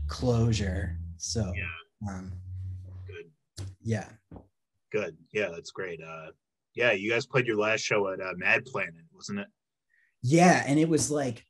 closure 0.06 0.98
so 1.16 1.52
Yeah. 1.56 2.12
um 2.12 2.32
Good. 3.06 3.30
yeah 3.82 4.08
Good. 4.92 5.16
Yeah, 5.32 5.48
that's 5.50 5.72
great. 5.72 6.00
Uh 6.00 6.28
yeah, 6.76 6.92
you 6.92 7.10
guys 7.10 7.26
played 7.26 7.46
your 7.48 7.56
last 7.56 7.80
show 7.80 8.08
at 8.12 8.20
uh, 8.20 8.32
Mad 8.36 8.64
Planet, 8.64 9.04
wasn't 9.12 9.40
it? 9.40 9.48
Yeah, 10.22 10.62
and 10.68 10.78
it 10.78 10.88
was 10.88 11.10
like 11.10 11.44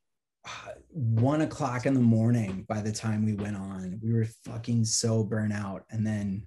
uh, 0.46 0.72
one 0.90 1.42
o'clock 1.42 1.84
in 1.84 1.92
the 1.94 2.00
morning 2.00 2.64
by 2.68 2.80
the 2.80 2.92
time 2.92 3.24
we 3.26 3.34
went 3.34 3.56
on. 3.56 4.00
We 4.02 4.14
were 4.14 4.26
fucking 4.46 4.84
so 4.86 5.24
burnt 5.24 5.52
out, 5.52 5.82
and 5.90 6.06
then, 6.06 6.46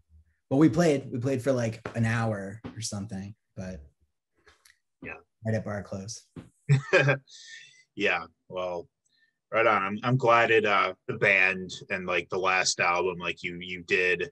but 0.50 0.58
we 0.58 0.70
played. 0.70 1.08
We 1.12 1.20
played 1.20 1.42
for 1.44 1.52
like 1.52 1.88
an 1.96 2.06
hour 2.06 2.60
or 2.76 2.82
something, 2.82 3.36
but 3.56 3.80
Yeah. 5.04 5.18
right 5.46 5.56
at 5.56 5.66
bar 5.66 5.84
close. 5.84 6.24
yeah. 7.98 8.26
Well, 8.48 8.88
right 9.52 9.68
on. 9.68 9.84
I'm 9.84 10.00
I'm 10.04 10.18
glad 10.18 10.52
it 10.52 10.66
uh 10.66 10.94
the 11.08 11.16
band 11.16 11.72
and 11.90 12.06
like 12.06 12.30
the 12.30 12.38
last 12.38 12.80
album, 12.80 13.18
like 13.20 13.44
you 13.44 13.58
you 13.60 13.84
did 13.84 14.30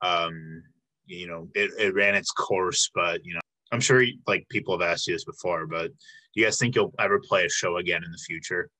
um 0.00 0.62
you 1.06 1.26
know, 1.26 1.48
it, 1.54 1.72
it 1.76 1.94
ran 1.94 2.14
its 2.14 2.30
course, 2.30 2.88
but 2.94 3.24
you 3.24 3.34
know, 3.34 3.40
I'm 3.72 3.80
sure 3.80 4.04
like 4.28 4.48
people 4.48 4.78
have 4.78 4.88
asked 4.88 5.08
you 5.08 5.14
this 5.14 5.24
before, 5.24 5.66
but 5.66 5.88
do 5.88 6.40
you 6.40 6.44
guys 6.44 6.56
think 6.56 6.76
you'll 6.76 6.94
ever 7.00 7.20
play 7.20 7.44
a 7.44 7.50
show 7.50 7.78
again 7.78 8.04
in 8.04 8.12
the 8.12 8.18
future? 8.18 8.70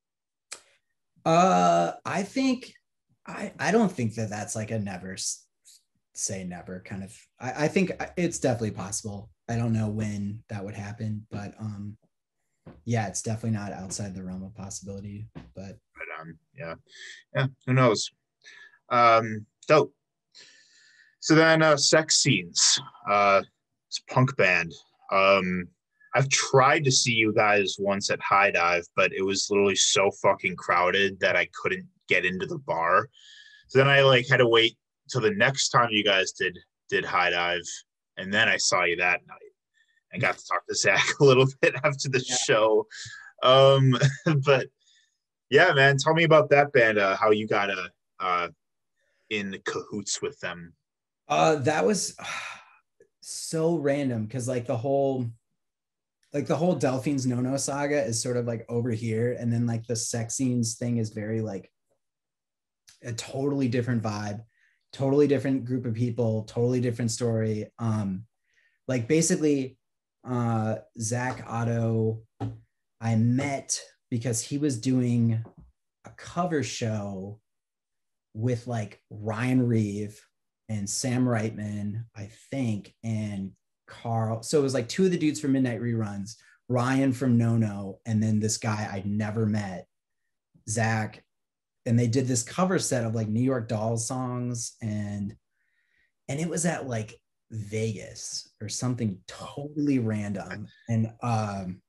Uh, 1.24 1.92
I 2.04 2.22
think 2.22 2.72
I 3.26 3.52
I 3.58 3.72
don't 3.72 3.90
think 3.90 4.14
that 4.14 4.30
that's 4.30 4.54
like 4.54 4.70
a 4.70 4.78
never 4.78 5.16
say 6.14 6.44
never 6.44 6.80
kind 6.86 7.02
of. 7.02 7.16
I 7.40 7.64
I 7.64 7.68
think 7.68 7.90
it's 8.16 8.38
definitely 8.38 8.70
possible. 8.70 9.30
I 9.48 9.56
don't 9.56 9.72
know 9.72 9.88
when 9.88 10.44
that 10.48 10.64
would 10.64 10.74
happen, 10.76 11.26
but 11.28 11.54
um, 11.58 11.96
yeah, 12.84 13.06
it's 13.06 13.22
definitely 13.22 13.58
not 13.58 13.72
outside 13.72 14.14
the 14.14 14.22
realm 14.22 14.42
of 14.42 14.54
possibility. 14.54 15.28
But 15.54 15.78
Right 15.96 16.20
on. 16.20 16.38
Yeah. 16.56 16.74
Yeah. 17.34 17.46
Who 17.66 17.74
knows? 17.74 18.10
Um, 18.88 19.46
dope. 19.68 19.94
So 21.20 21.34
then 21.34 21.62
uh 21.62 21.76
sex 21.76 22.16
scenes. 22.16 22.80
Uh 23.08 23.42
it's 23.88 24.00
punk 24.10 24.36
band. 24.36 24.72
Um 25.12 25.68
I've 26.14 26.28
tried 26.28 26.84
to 26.84 26.90
see 26.90 27.12
you 27.12 27.32
guys 27.32 27.76
once 27.78 28.10
at 28.10 28.20
High 28.20 28.50
Dive, 28.50 28.84
but 28.96 29.12
it 29.12 29.22
was 29.22 29.48
literally 29.48 29.76
so 29.76 30.10
fucking 30.22 30.56
crowded 30.56 31.20
that 31.20 31.36
I 31.36 31.48
couldn't 31.54 31.86
get 32.08 32.24
into 32.24 32.46
the 32.46 32.58
bar. 32.58 33.08
So 33.68 33.78
then 33.78 33.88
I 33.88 34.00
like 34.02 34.26
had 34.28 34.38
to 34.38 34.48
wait 34.48 34.76
till 35.08 35.20
the 35.20 35.30
next 35.30 35.68
time 35.68 35.90
you 35.92 36.02
guys 36.02 36.32
did 36.32 36.58
did 36.88 37.04
High 37.04 37.30
Dive, 37.30 37.62
and 38.16 38.32
then 38.34 38.48
I 38.48 38.56
saw 38.56 38.84
you 38.84 38.96
that 38.96 39.20
night 39.28 39.49
and 40.12 40.22
got 40.22 40.38
to 40.38 40.46
talk 40.46 40.66
to 40.66 40.74
Zach 40.74 41.04
a 41.20 41.24
little 41.24 41.46
bit 41.60 41.74
after 41.84 42.08
the 42.08 42.24
Yeah. 42.26 42.36
show. 42.36 42.86
Um, 43.42 43.98
but 44.44 44.68
yeah, 45.50 45.72
man, 45.72 45.96
tell 45.98 46.14
me 46.14 46.24
about 46.24 46.50
that 46.50 46.72
band. 46.72 46.98
Uh, 46.98 47.16
how 47.16 47.30
you 47.30 47.46
got 47.46 47.70
uh, 47.70 47.88
uh 48.20 48.48
in 49.30 49.56
cahoots 49.64 50.20
with 50.20 50.38
them? 50.40 50.74
Uh, 51.28 51.56
that 51.56 51.84
was 51.84 52.16
so 53.20 53.76
random 53.76 54.26
because 54.26 54.48
like 54.48 54.66
the 54.66 54.76
whole, 54.76 55.26
like 56.32 56.46
the 56.46 56.56
whole 56.56 56.76
Delphines 56.76 57.26
No 57.26 57.40
No 57.40 57.56
saga 57.56 58.04
is 58.04 58.22
sort 58.22 58.36
of 58.36 58.46
like 58.46 58.64
over 58.68 58.90
here, 58.90 59.36
and 59.38 59.52
then 59.52 59.66
like 59.66 59.86
the 59.86 59.96
sex 59.96 60.34
scenes 60.34 60.76
thing 60.76 60.98
is 60.98 61.10
very 61.10 61.40
like 61.40 61.70
a 63.02 63.12
totally 63.12 63.68
different 63.68 64.02
vibe, 64.02 64.44
totally 64.92 65.26
different 65.26 65.64
group 65.64 65.86
of 65.86 65.94
people, 65.94 66.44
totally 66.44 66.80
different 66.80 67.10
story. 67.10 67.66
Um, 67.78 68.26
like 68.86 69.08
basically, 69.08 69.78
uh, 70.24 70.76
Zach 71.00 71.44
Otto, 71.46 72.22
I 73.00 73.16
met 73.16 73.80
because 74.10 74.42
he 74.42 74.58
was 74.58 74.78
doing 74.78 75.42
a 76.04 76.10
cover 76.16 76.62
show 76.62 77.40
with 78.34 78.66
like 78.66 79.00
Ryan 79.10 79.66
Reeve 79.66 80.20
and 80.68 80.88
Sam 80.88 81.24
Reitman, 81.24 82.04
I 82.16 82.30
think, 82.50 82.94
and 83.02 83.52
Carl. 83.88 84.42
So 84.42 84.58
it 84.58 84.62
was 84.62 84.74
like 84.74 84.88
two 84.88 85.04
of 85.04 85.10
the 85.10 85.18
dudes 85.18 85.40
from 85.40 85.52
Midnight 85.52 85.80
Reruns, 85.80 86.36
Ryan 86.68 87.12
from 87.12 87.36
No 87.36 87.56
No, 87.56 87.98
and 88.06 88.22
then 88.22 88.38
this 88.38 88.56
guy 88.56 88.88
I'd 88.92 89.06
never 89.06 89.46
met, 89.46 89.86
Zach. 90.68 91.24
And 91.86 91.98
they 91.98 92.06
did 92.06 92.28
this 92.28 92.42
cover 92.42 92.78
set 92.78 93.04
of 93.04 93.14
like 93.14 93.28
New 93.28 93.42
York 93.42 93.68
Dolls 93.68 94.06
songs 94.06 94.76
and 94.82 95.34
and 96.28 96.38
it 96.38 96.48
was 96.48 96.64
at 96.64 96.86
like 96.86 97.19
Vegas 97.50 98.50
or 98.60 98.68
something 98.68 99.18
totally 99.26 99.98
random. 99.98 100.68
And 100.88 101.12
um 101.22 101.82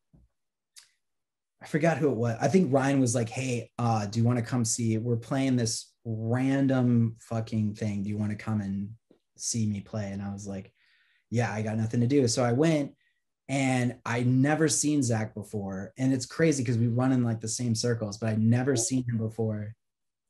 I 1.61 1.67
forgot 1.67 1.97
who 1.97 2.09
it 2.09 2.17
was. 2.17 2.37
I 2.41 2.47
think 2.47 2.73
Ryan 2.73 2.99
was 2.99 3.13
like, 3.13 3.29
"Hey, 3.29 3.69
uh, 3.77 4.07
do 4.07 4.19
you 4.19 4.25
want 4.25 4.39
to 4.39 4.45
come 4.45 4.65
see? 4.65 4.97
We're 4.97 5.15
playing 5.15 5.57
this 5.57 5.93
random 6.03 7.17
fucking 7.19 7.75
thing. 7.75 8.01
Do 8.01 8.09
you 8.09 8.17
want 8.17 8.31
to 8.31 8.37
come 8.37 8.61
and 8.61 8.89
see 9.37 9.67
me 9.67 9.79
play?" 9.81 10.11
And 10.11 10.23
I 10.23 10.33
was 10.33 10.47
like, 10.47 10.73
"Yeah, 11.29 11.53
I 11.53 11.61
got 11.61 11.77
nothing 11.77 11.99
to 12.01 12.07
do." 12.07 12.27
So 12.27 12.43
I 12.43 12.51
went, 12.51 12.95
and 13.47 13.97
I 14.05 14.23
never 14.23 14.67
seen 14.67 15.03
Zach 15.03 15.35
before, 15.35 15.93
and 15.99 16.11
it's 16.11 16.25
crazy 16.25 16.63
because 16.63 16.79
we 16.79 16.87
run 16.87 17.11
in 17.11 17.23
like 17.23 17.41
the 17.41 17.47
same 17.47 17.75
circles, 17.75 18.17
but 18.17 18.29
I'd 18.29 18.41
never 18.41 18.75
seen 18.75 19.03
him 19.07 19.19
before, 19.19 19.75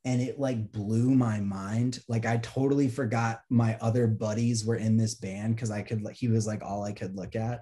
and 0.03 0.21
it 0.21 0.39
like 0.39 0.71
blew 0.71 1.13
my 1.13 1.39
mind. 1.39 1.99
Like 2.07 2.25
I 2.25 2.37
totally 2.37 2.87
forgot 2.87 3.41
my 3.49 3.77
other 3.81 4.07
buddies 4.07 4.65
were 4.65 4.75
in 4.75 4.97
this 4.97 5.15
band 5.15 5.55
because 5.55 5.69
I 5.69 5.81
could 5.83 6.01
like 6.01 6.15
he 6.15 6.27
was 6.27 6.47
like 6.47 6.63
all 6.63 6.83
I 6.83 6.91
could 6.91 7.15
look 7.15 7.35
at. 7.35 7.61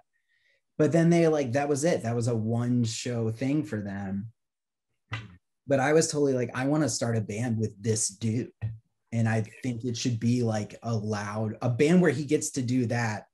But 0.77 0.93
then 0.93 1.09
they 1.09 1.27
like 1.27 1.53
that 1.53 1.67
was 1.67 1.83
it. 1.83 2.03
That 2.03 2.15
was 2.15 2.27
a 2.27 2.35
one 2.35 2.85
show 2.85 3.29
thing 3.31 3.63
for 3.63 3.81
them. 3.81 4.31
But 5.67 5.79
i 5.79 5.93
was 5.93 6.07
totally 6.07 6.33
like 6.33 6.49
i 6.55 6.65
want 6.65 6.81
to 6.83 6.89
start 6.89 7.17
a 7.17 7.21
band 7.21 7.57
with 7.57 7.79
this 7.81 8.07
dude. 8.07 8.51
And 9.11 9.27
i 9.27 9.43
think 9.61 9.83
it 9.83 9.97
should 9.97 10.19
be 10.19 10.41
like 10.41 10.75
a 10.81 10.95
loud, 10.95 11.57
a 11.61 11.69
band 11.69 12.01
where 12.01 12.11
he 12.11 12.23
gets 12.23 12.51
to 12.51 12.61
do 12.61 12.85
that 12.87 13.25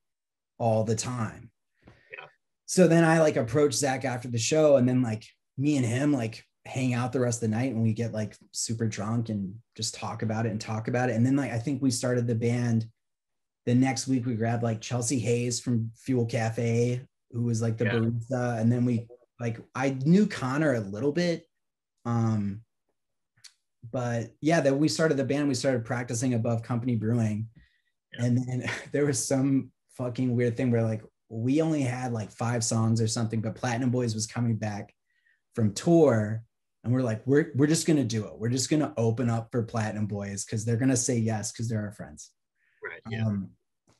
all 0.57 0.83
the 0.83 0.95
time. 0.95 1.51
Yeah. 1.85 2.25
so 2.65 2.87
then 2.87 3.03
i 3.03 3.19
like 3.19 3.35
approached 3.35 3.77
zach 3.77 4.03
after 4.03 4.27
the 4.27 4.39
show 4.39 4.77
and 4.77 4.89
then 4.89 5.01
like 5.01 5.25
me 5.57 5.77
and 5.77 5.85
him 5.85 6.11
like 6.11 6.43
hang 6.65 6.93
out 6.93 7.13
the 7.13 7.19
rest 7.19 7.43
of 7.43 7.49
the 7.49 7.55
night 7.55 7.71
and 7.71 7.83
we 7.83 7.93
get 7.93 8.11
like 8.11 8.35
super 8.51 8.87
drunk 8.87 9.29
and 9.29 9.53
just 9.75 9.93
talk 9.93 10.23
about 10.23 10.45
it 10.45 10.49
and 10.49 10.59
talk 10.59 10.87
about 10.87 11.09
it 11.09 11.15
and 11.15 11.25
then 11.25 11.35
like 11.35 11.51
i 11.51 11.59
think 11.59 11.81
we 11.81 11.91
started 11.91 12.25
the 12.25 12.33
band 12.33 12.87
the 13.65 13.75
next 13.75 14.07
week 14.07 14.25
we 14.25 14.33
grabbed 14.33 14.63
like 14.63 14.81
chelsea 14.81 15.19
hayes 15.19 15.59
from 15.59 15.91
fuel 15.95 16.25
cafe 16.25 17.01
who 17.35 17.43
was 17.43 17.61
like 17.61 17.77
the 17.77 17.85
yeah. 17.85 17.91
barista, 17.91 18.59
and 18.59 18.71
then 18.71 18.85
we 18.85 19.07
like 19.39 19.59
I 19.75 19.89
knew 20.05 20.25
Connor 20.25 20.73
a 20.73 20.79
little 20.79 21.11
bit, 21.11 21.45
um, 22.05 22.61
but 23.91 24.31
yeah, 24.41 24.61
that 24.61 24.77
we 24.77 24.87
started 24.87 25.17
the 25.17 25.25
band. 25.25 25.47
We 25.47 25.53
started 25.53 25.85
practicing 25.85 26.33
above 26.33 26.63
Company 26.63 26.95
Brewing, 26.95 27.47
yeah. 28.13 28.25
and 28.25 28.37
then 28.37 28.63
there 28.91 29.05
was 29.05 29.23
some 29.23 29.71
fucking 29.97 30.35
weird 30.35 30.57
thing 30.57 30.71
where 30.71 30.83
like 30.83 31.03
we 31.29 31.61
only 31.61 31.81
had 31.81 32.13
like 32.13 32.31
five 32.31 32.63
songs 32.63 33.01
or 33.01 33.07
something, 33.07 33.41
but 33.41 33.55
Platinum 33.55 33.91
Boys 33.91 34.15
was 34.15 34.25
coming 34.25 34.55
back 34.55 34.93
from 35.53 35.73
tour. 35.73 36.43
And 36.85 36.93
we're 36.93 37.01
like, 37.01 37.23
we're, 37.25 37.51
we're 37.55 37.65
just 37.65 37.87
going 37.87 37.97
to 37.97 38.03
do 38.03 38.25
it. 38.27 38.37
We're 38.37 38.49
just 38.49 38.69
going 38.69 38.81
to 38.81 38.93
open 38.95 39.27
up 39.27 39.49
for 39.51 39.63
Platinum 39.63 40.05
Boys 40.05 40.45
because 40.45 40.63
they're 40.63 40.77
going 40.77 40.89
to 40.89 40.95
say 40.95 41.17
yes 41.17 41.51
because 41.51 41.67
they're 41.67 41.81
our 41.81 41.91
friends. 41.91 42.29
Right. 42.83 43.01
Yeah. 43.09 43.25
Um, 43.25 43.49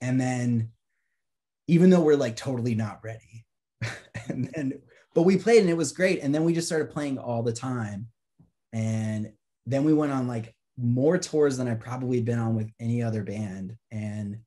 and 0.02 0.22
then 0.22 0.70
even 1.68 1.90
though 1.90 2.02
we're 2.02 2.16
like 2.16 2.36
totally 2.36 2.76
not 2.76 3.00
ready. 3.04 3.44
and 4.30 4.52
then, 4.54 4.74
but 5.16 5.24
we 5.24 5.36
played 5.36 5.62
and 5.62 5.70
it 5.70 5.76
was 5.78 5.94
great. 5.94 6.22
And 6.22 6.34
then 6.34 6.44
we 6.44 6.54
just 6.54 6.68
started 6.68 6.92
playing 6.92 7.18
all 7.18 7.42
the 7.42 7.52
time. 7.52 8.08
And 8.72 9.32
then 9.66 9.84
we 9.84 9.94
went 9.94 10.12
on 10.12 10.28
like 10.28 10.56
more 10.78 11.18
tours 11.18 11.58
than 11.58 11.68
I 11.68 11.74
probably 11.74 12.22
been 12.22 12.38
on 12.38 12.54
with 12.54 12.70
any 12.80 13.02
other 13.02 13.24
band. 13.24 13.76
And 13.90 14.42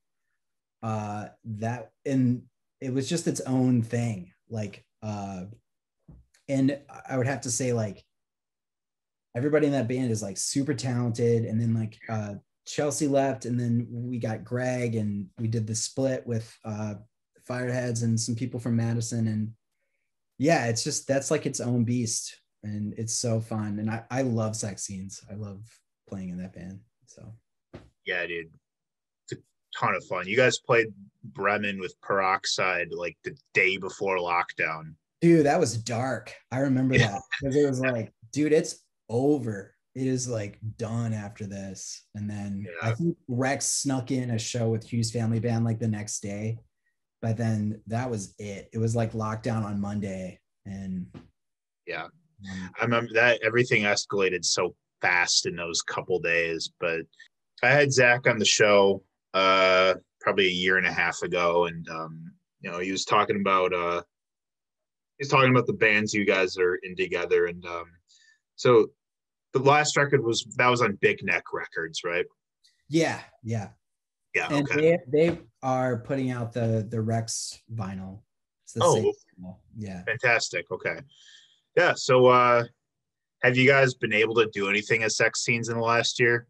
uh 0.80 1.26
that 1.44 1.90
and 2.06 2.42
it 2.80 2.94
was 2.94 3.08
just 3.08 3.26
its 3.26 3.40
own 3.40 3.82
thing. 3.82 4.30
Like 4.48 4.84
uh 5.02 5.46
and 6.48 6.78
I 7.08 7.16
would 7.16 7.26
have 7.26 7.40
to 7.40 7.50
say 7.50 7.72
like 7.72 8.04
everybody 9.36 9.66
in 9.66 9.72
that 9.72 9.88
band 9.88 10.10
is 10.10 10.22
like 10.22 10.36
super 10.36 10.74
talented. 10.74 11.44
And 11.44 11.60
then 11.60 11.74
like 11.74 11.98
uh 12.08 12.34
Chelsea 12.68 13.08
left, 13.08 13.46
and 13.46 13.58
then 13.58 13.86
we 13.90 14.18
got 14.18 14.44
Greg, 14.44 14.94
and 14.94 15.26
we 15.38 15.48
did 15.48 15.66
the 15.66 15.74
split 15.74 16.26
with 16.26 16.54
uh, 16.64 16.94
Fireheads 17.48 18.02
and 18.02 18.20
some 18.20 18.34
people 18.34 18.60
from 18.60 18.76
Madison, 18.76 19.26
and 19.26 19.52
yeah, 20.38 20.66
it's 20.66 20.84
just 20.84 21.08
that's 21.08 21.30
like 21.30 21.46
its 21.46 21.60
own 21.60 21.84
beast, 21.84 22.38
and 22.62 22.92
it's 22.98 23.14
so 23.14 23.40
fun. 23.40 23.78
And 23.78 23.90
I 23.90 24.04
I 24.10 24.22
love 24.22 24.54
sex 24.54 24.82
scenes. 24.84 25.20
I 25.30 25.34
love 25.34 25.62
playing 26.08 26.28
in 26.28 26.38
that 26.38 26.52
band. 26.52 26.80
So 27.06 27.32
yeah, 28.04 28.26
dude, 28.26 28.50
it's 29.24 29.40
a 29.40 29.78
ton 29.78 29.94
of 29.94 30.04
fun. 30.04 30.28
You 30.28 30.36
guys 30.36 30.58
played 30.58 30.88
Bremen 31.24 31.80
with 31.80 31.98
Peroxide 32.02 32.88
like 32.92 33.16
the 33.24 33.36
day 33.54 33.78
before 33.78 34.18
lockdown. 34.18 34.94
Dude, 35.22 35.46
that 35.46 35.58
was 35.58 35.76
dark. 35.76 36.34
I 36.52 36.58
remember 36.58 36.98
that 36.98 37.20
because 37.40 37.56
it 37.56 37.66
was 37.66 37.80
like, 37.92 38.12
dude, 38.30 38.52
it's 38.52 38.84
over 39.08 39.74
it 39.94 40.06
is 40.06 40.28
like 40.28 40.58
done 40.76 41.12
after 41.12 41.44
this. 41.44 42.04
And 42.14 42.30
then 42.30 42.64
yeah. 42.66 42.88
I 42.88 42.94
think 42.94 43.16
Rex 43.26 43.66
snuck 43.66 44.10
in 44.10 44.30
a 44.30 44.38
show 44.38 44.68
with 44.68 44.84
Hughes 44.84 45.10
Family 45.10 45.40
Band 45.40 45.64
like 45.64 45.80
the 45.80 45.88
next 45.88 46.20
day. 46.20 46.58
But 47.20 47.36
then 47.36 47.80
that 47.88 48.08
was 48.08 48.34
it. 48.38 48.68
It 48.72 48.78
was 48.78 48.94
like 48.94 49.12
lockdown 49.12 49.64
on 49.64 49.80
Monday. 49.80 50.38
And 50.66 51.06
yeah, 51.86 52.04
um, 52.04 52.70
I 52.78 52.84
remember 52.84 53.10
that 53.14 53.40
everything 53.42 53.82
escalated 53.82 54.44
so 54.44 54.76
fast 55.00 55.46
in 55.46 55.56
those 55.56 55.82
couple 55.82 56.20
days. 56.20 56.70
But 56.78 57.00
I 57.64 57.70
had 57.70 57.92
Zach 57.92 58.26
on 58.28 58.38
the 58.38 58.44
show 58.44 59.02
uh 59.34 59.94
probably 60.20 60.46
a 60.46 60.50
year 60.50 60.78
and 60.78 60.86
a 60.86 60.92
half 60.92 61.22
ago, 61.22 61.66
and 61.66 61.86
um, 61.88 62.32
you 62.60 62.70
know, 62.70 62.78
he 62.78 62.92
was 62.92 63.04
talking 63.04 63.40
about 63.40 63.74
uh 63.74 64.02
he's 65.18 65.28
talking 65.28 65.50
about 65.50 65.66
the 65.66 65.72
bands 65.72 66.14
you 66.14 66.24
guys 66.24 66.56
are 66.56 66.76
in 66.76 66.94
together 66.94 67.46
and 67.46 67.64
um 67.66 67.86
so 68.54 68.88
the 69.52 69.60
last 69.60 69.96
record 69.96 70.22
was 70.22 70.46
that 70.56 70.68
was 70.68 70.82
on 70.82 70.98
Big 71.00 71.22
Neck 71.22 71.44
Records, 71.52 72.02
right? 72.04 72.26
Yeah, 72.88 73.20
yeah, 73.42 73.68
yeah. 74.34 74.48
And 74.50 74.68
okay. 74.68 74.98
they 75.10 75.28
they 75.28 75.38
are 75.62 75.98
putting 75.98 76.30
out 76.30 76.52
the 76.52 76.86
the 76.88 77.00
Rex 77.00 77.60
vinyl. 77.74 78.20
oh, 78.80 79.12
yeah, 79.76 80.02
fantastic. 80.04 80.70
Okay, 80.70 80.98
yeah. 81.76 81.94
So, 81.94 82.26
uh, 82.26 82.64
have 83.42 83.56
you 83.56 83.66
guys 83.66 83.94
been 83.94 84.12
able 84.12 84.34
to 84.36 84.46
do 84.52 84.68
anything 84.68 85.02
as 85.02 85.16
sex 85.16 85.42
scenes 85.42 85.68
in 85.68 85.76
the 85.76 85.84
last 85.84 86.20
year? 86.20 86.46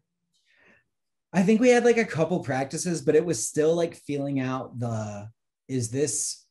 I 1.31 1.43
think 1.43 1.61
we 1.61 1.69
had 1.69 1.85
like 1.85 1.97
a 1.97 2.05
couple 2.05 2.39
practices, 2.39 3.01
but 3.01 3.15
it 3.15 3.23
was 3.23 3.47
still 3.47 3.75
like 3.75 3.95
feeling 3.95 4.39
out 4.39 4.79
the 4.79 5.29
is 5.67 5.89
this. 5.89 6.45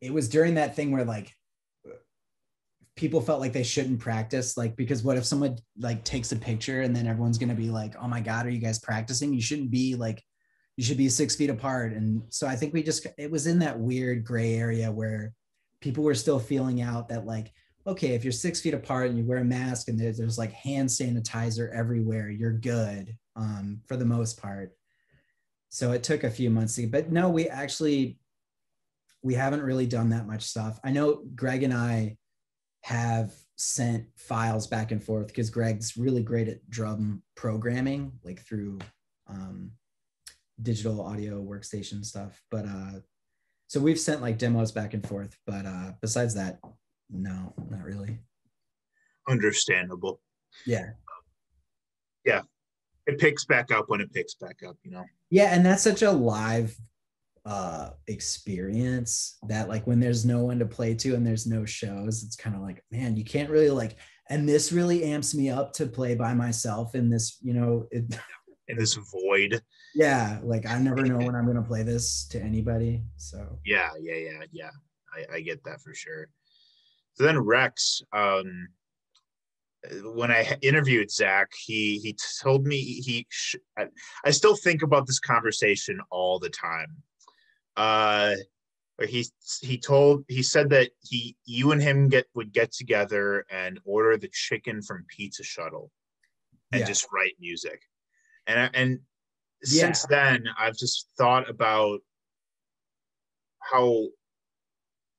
It 0.00 0.12
was 0.12 0.28
during 0.28 0.54
that 0.54 0.74
thing 0.74 0.90
where 0.90 1.04
like 1.04 1.32
people 3.02 3.20
felt 3.20 3.40
like 3.40 3.52
they 3.52 3.64
shouldn't 3.64 3.98
practice 3.98 4.56
like 4.56 4.76
because 4.76 5.02
what 5.02 5.16
if 5.16 5.24
someone 5.24 5.58
like 5.76 6.04
takes 6.04 6.30
a 6.30 6.36
picture 6.36 6.82
and 6.82 6.94
then 6.94 7.08
everyone's 7.08 7.36
going 7.36 7.48
to 7.48 7.54
be 7.54 7.68
like 7.68 7.96
oh 8.00 8.06
my 8.06 8.20
god 8.20 8.46
are 8.46 8.50
you 8.50 8.60
guys 8.60 8.78
practicing? 8.78 9.34
You 9.34 9.42
shouldn't 9.42 9.72
be 9.72 9.96
like 9.96 10.22
you 10.76 10.84
should 10.84 10.96
be 10.96 11.08
six 11.08 11.34
feet 11.34 11.50
apart. 11.50 11.94
And 11.94 12.22
so 12.28 12.46
i 12.46 12.54
think 12.54 12.72
we 12.72 12.80
just 12.80 13.04
it 13.18 13.28
was 13.28 13.48
in 13.48 13.58
that 13.58 13.76
weird 13.76 14.24
gray 14.24 14.54
area 14.54 14.88
where 14.88 15.34
people 15.80 16.04
were 16.04 16.14
still 16.14 16.38
feeling 16.38 16.80
out 16.80 17.08
that 17.08 17.26
like 17.26 17.50
okay 17.88 18.14
if 18.14 18.22
you're 18.22 18.32
six 18.32 18.60
feet 18.60 18.72
apart 18.72 19.10
and 19.10 19.18
you 19.18 19.24
wear 19.24 19.38
a 19.38 19.44
mask 19.44 19.88
and 19.88 19.98
there's, 19.98 20.18
there's 20.18 20.38
like 20.38 20.52
hand 20.52 20.88
sanitizer 20.88 21.74
everywhere 21.74 22.30
you're 22.30 22.52
good 22.52 23.16
um, 23.34 23.80
for 23.88 23.96
the 23.96 24.04
most 24.04 24.40
part. 24.40 24.70
So 25.70 25.90
it 25.90 26.04
took 26.04 26.22
a 26.22 26.30
few 26.30 26.50
months 26.50 26.76
to 26.76 26.86
but 26.86 27.10
no 27.10 27.30
we 27.30 27.48
actually 27.48 28.16
we 29.22 29.34
haven't 29.34 29.62
really 29.62 29.86
done 29.86 30.10
that 30.10 30.28
much 30.28 30.44
stuff. 30.44 30.78
I 30.84 30.92
know 30.92 31.24
greg 31.34 31.64
and 31.64 31.74
i 31.74 32.16
have 32.82 33.32
sent 33.56 34.06
files 34.16 34.66
back 34.66 34.90
and 34.90 35.02
forth 35.02 35.28
because 35.28 35.50
Greg's 35.50 35.96
really 35.96 36.22
great 36.22 36.48
at 36.48 36.68
drum 36.68 37.22
programming, 37.36 38.12
like 38.24 38.40
through 38.40 38.78
um, 39.28 39.70
digital 40.60 41.00
audio 41.00 41.42
workstation 41.42 42.04
stuff. 42.04 42.42
But 42.50 42.66
uh, 42.66 43.00
so 43.68 43.80
we've 43.80 44.00
sent 44.00 44.20
like 44.20 44.38
demos 44.38 44.72
back 44.72 44.94
and 44.94 45.06
forth. 45.06 45.36
But 45.46 45.64
uh, 45.64 45.92
besides 46.00 46.34
that, 46.34 46.58
no, 47.10 47.54
not 47.70 47.84
really. 47.84 48.18
Understandable. 49.28 50.20
Yeah. 50.66 50.90
Yeah. 52.24 52.42
It 53.06 53.18
picks 53.18 53.44
back 53.44 53.70
up 53.70 53.86
when 53.88 54.00
it 54.00 54.12
picks 54.12 54.34
back 54.34 54.58
up, 54.66 54.76
you 54.82 54.90
know? 54.90 55.04
Yeah. 55.30 55.54
And 55.54 55.64
that's 55.64 55.82
such 55.82 56.02
a 56.02 56.10
live 56.10 56.76
uh 57.44 57.90
experience 58.06 59.38
that 59.48 59.68
like 59.68 59.84
when 59.86 59.98
there's 59.98 60.24
no 60.24 60.44
one 60.44 60.60
to 60.60 60.66
play 60.66 60.94
to 60.94 61.14
and 61.14 61.26
there's 61.26 61.46
no 61.46 61.64
shows 61.64 62.22
it's 62.22 62.36
kind 62.36 62.54
of 62.54 62.62
like 62.62 62.84
man 62.92 63.16
you 63.16 63.24
can't 63.24 63.50
really 63.50 63.70
like 63.70 63.96
and 64.30 64.48
this 64.48 64.70
really 64.70 65.02
amps 65.02 65.34
me 65.34 65.50
up 65.50 65.72
to 65.72 65.86
play 65.86 66.14
by 66.14 66.32
myself 66.32 66.94
in 66.94 67.10
this 67.10 67.38
you 67.42 67.52
know 67.52 67.84
it, 67.90 68.04
in 68.68 68.76
this 68.76 68.94
void 68.94 69.60
yeah 69.92 70.38
like 70.44 70.66
i 70.66 70.78
never 70.78 71.02
know 71.02 71.16
when 71.26 71.34
i'm 71.34 71.44
going 71.44 71.56
to 71.56 71.62
play 71.62 71.82
this 71.82 72.26
to 72.28 72.40
anybody 72.40 73.02
so 73.16 73.58
yeah 73.64 73.90
yeah 74.00 74.14
yeah 74.14 74.42
yeah 74.52 74.70
I, 75.12 75.36
I 75.36 75.40
get 75.40 75.64
that 75.64 75.80
for 75.80 75.92
sure 75.94 76.28
so 77.14 77.24
then 77.24 77.38
rex 77.38 78.02
um 78.12 78.68
when 80.14 80.30
I 80.30 80.56
interviewed 80.62 81.10
Zach, 81.10 81.50
he 81.66 81.98
he 81.98 82.16
told 82.40 82.66
me 82.66 82.76
he. 82.76 83.26
I, 83.76 83.86
I 84.24 84.30
still 84.30 84.54
think 84.54 84.82
about 84.82 85.06
this 85.06 85.18
conversation 85.18 85.98
all 86.10 86.38
the 86.38 86.50
time. 86.50 87.02
Uh, 87.76 88.34
he 89.06 89.26
he 89.60 89.78
told 89.78 90.24
he 90.28 90.42
said 90.42 90.70
that 90.70 90.90
he 91.02 91.36
you 91.44 91.72
and 91.72 91.82
him 91.82 92.08
get 92.08 92.26
would 92.34 92.52
get 92.52 92.72
together 92.72 93.44
and 93.50 93.80
order 93.84 94.16
the 94.16 94.30
chicken 94.32 94.82
from 94.82 95.04
Pizza 95.08 95.42
Shuttle, 95.42 95.90
and 96.70 96.80
yeah. 96.80 96.86
just 96.86 97.06
write 97.12 97.34
music, 97.40 97.82
and 98.46 98.70
and 98.74 99.00
yeah. 99.64 99.82
since 99.82 100.06
then 100.06 100.44
I've 100.58 100.76
just 100.76 101.08
thought 101.16 101.48
about 101.48 102.00
how 103.60 104.06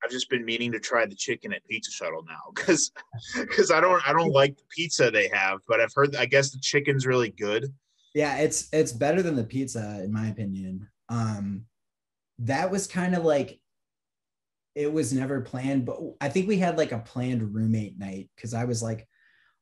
I've 0.03 0.11
just 0.11 0.29
been 0.29 0.43
meaning 0.43 0.71
to 0.73 0.79
try 0.79 1.05
the 1.05 1.15
chicken 1.15 1.53
at 1.53 1.65
Pizza 1.65 1.91
Shuttle 1.91 2.23
now 2.27 2.51
because 2.53 2.91
because 3.39 3.71
I 3.71 3.79
don't 3.79 4.07
I 4.07 4.13
don't 4.13 4.31
like 4.31 4.57
the 4.57 4.63
pizza 4.69 5.09
they 5.09 5.29
have, 5.29 5.59
but 5.67 5.79
I've 5.79 5.93
heard 5.95 6.15
I 6.15 6.25
guess 6.25 6.51
the 6.51 6.59
chicken's 6.59 7.05
really 7.05 7.29
good. 7.31 7.73
Yeah, 8.13 8.37
it's 8.37 8.69
it's 8.73 8.91
better 8.91 9.21
than 9.21 9.35
the 9.35 9.43
pizza 9.43 10.01
in 10.03 10.11
my 10.11 10.27
opinion. 10.27 10.87
Um 11.09 11.65
that 12.39 12.71
was 12.71 12.87
kind 12.87 13.15
of 13.15 13.23
like 13.23 13.59
it 14.75 14.91
was 14.91 15.13
never 15.13 15.41
planned, 15.41 15.85
but 15.85 15.99
I 16.19 16.29
think 16.29 16.47
we 16.47 16.57
had 16.57 16.77
like 16.77 16.91
a 16.91 16.99
planned 16.99 17.53
roommate 17.53 17.97
night 17.99 18.29
because 18.35 18.53
I 18.53 18.65
was 18.65 18.81
like 18.81 19.07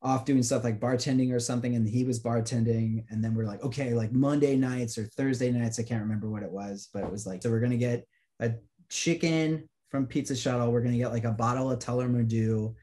off 0.01 0.25
doing 0.25 0.41
stuff 0.41 0.63
like 0.63 0.79
bartending 0.79 1.33
or 1.33 1.39
something, 1.39 1.75
and 1.75 1.87
he 1.87 2.03
was 2.03 2.23
bartending, 2.23 3.03
and 3.09 3.23
then 3.23 3.35
we're 3.35 3.45
like, 3.45 3.61
okay, 3.63 3.93
like 3.93 4.11
Monday 4.13 4.55
nights 4.55 4.97
or 4.97 5.05
Thursday 5.05 5.51
nights, 5.51 5.79
I 5.79 5.83
can't 5.83 6.01
remember 6.01 6.29
what 6.29 6.43
it 6.43 6.51
was, 6.51 6.89
but 6.93 7.03
it 7.03 7.11
was 7.11 7.27
like, 7.27 7.43
so 7.43 7.49
we're 7.49 7.59
gonna 7.59 7.77
get 7.77 8.07
a 8.39 8.53
chicken 8.89 9.67
from 9.89 10.07
Pizza 10.07 10.35
Shuttle. 10.35 10.71
We're 10.71 10.81
gonna 10.81 10.97
get 10.97 11.11
like 11.11 11.25
a 11.25 11.31
bottle 11.31 11.69
of 11.69 11.79
Tullamore 11.79 12.73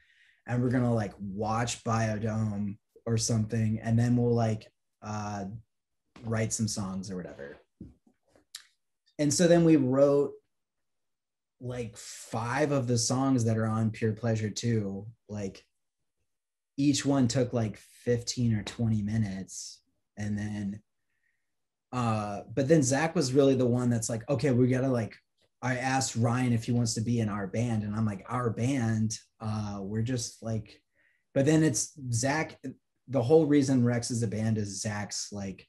and 0.47 0.63
we're 0.63 0.71
gonna 0.71 0.95
like 0.95 1.15
watch 1.19 1.83
Biodome 1.83 2.77
or 3.07 3.17
something, 3.17 3.81
and 3.83 3.99
then 3.99 4.17
we'll 4.17 4.35
like 4.35 4.71
uh, 5.03 5.47
write 6.25 6.53
some 6.53 6.69
songs 6.69 7.11
or 7.11 7.17
whatever. 7.17 7.57
And 9.19 9.33
so 9.33 9.49
then 9.49 9.65
we 9.65 9.77
wrote 9.77 10.33
like 11.61 11.97
five 11.97 12.71
of 12.71 12.87
the 12.87 12.99
songs 12.99 13.45
that 13.45 13.59
are 13.59 13.67
on 13.67 13.91
Pure 13.91 14.13
Pleasure 14.13 14.51
too 14.51 15.07
Like 15.29 15.65
each 16.77 17.05
one 17.05 17.27
took 17.27 17.53
like 17.53 17.77
15 17.77 18.55
or 18.55 18.63
20 18.63 19.03
minutes. 19.03 19.81
And 20.17 20.39
then 20.39 20.83
uh 21.91 22.43
but 22.55 22.69
then 22.69 22.83
Zach 22.83 23.17
was 23.17 23.33
really 23.33 23.55
the 23.55 23.67
one 23.67 23.91
that's 23.91 24.09
like, 24.09 24.29
okay, 24.31 24.51
we 24.51 24.69
gotta 24.69 24.89
like 24.89 25.17
I 25.63 25.77
asked 25.77 26.17
Ryan 26.17 26.53
if 26.53 26.65
he 26.65 26.73
wants 26.73 26.95
to 26.95 27.01
be 27.01 27.21
in 27.21 27.29
our 27.29 27.47
band, 27.47 27.83
and 27.83 27.95
I'm 27.95 28.07
like, 28.07 28.25
our 28.29 28.51
band, 28.51 29.19
uh, 29.41 29.79
we're 29.81 30.03
just 30.03 30.43
like, 30.43 30.81
but 31.35 31.47
then 31.47 31.63
it's 31.65 31.99
Zach. 32.13 32.61
The 33.09 33.23
whole 33.23 33.47
reason 33.47 33.85
Rex 33.85 34.11
is 34.11 34.23
a 34.23 34.29
band 34.29 34.59
is 34.59 34.81
Zach's 34.83 35.33
like 35.33 35.67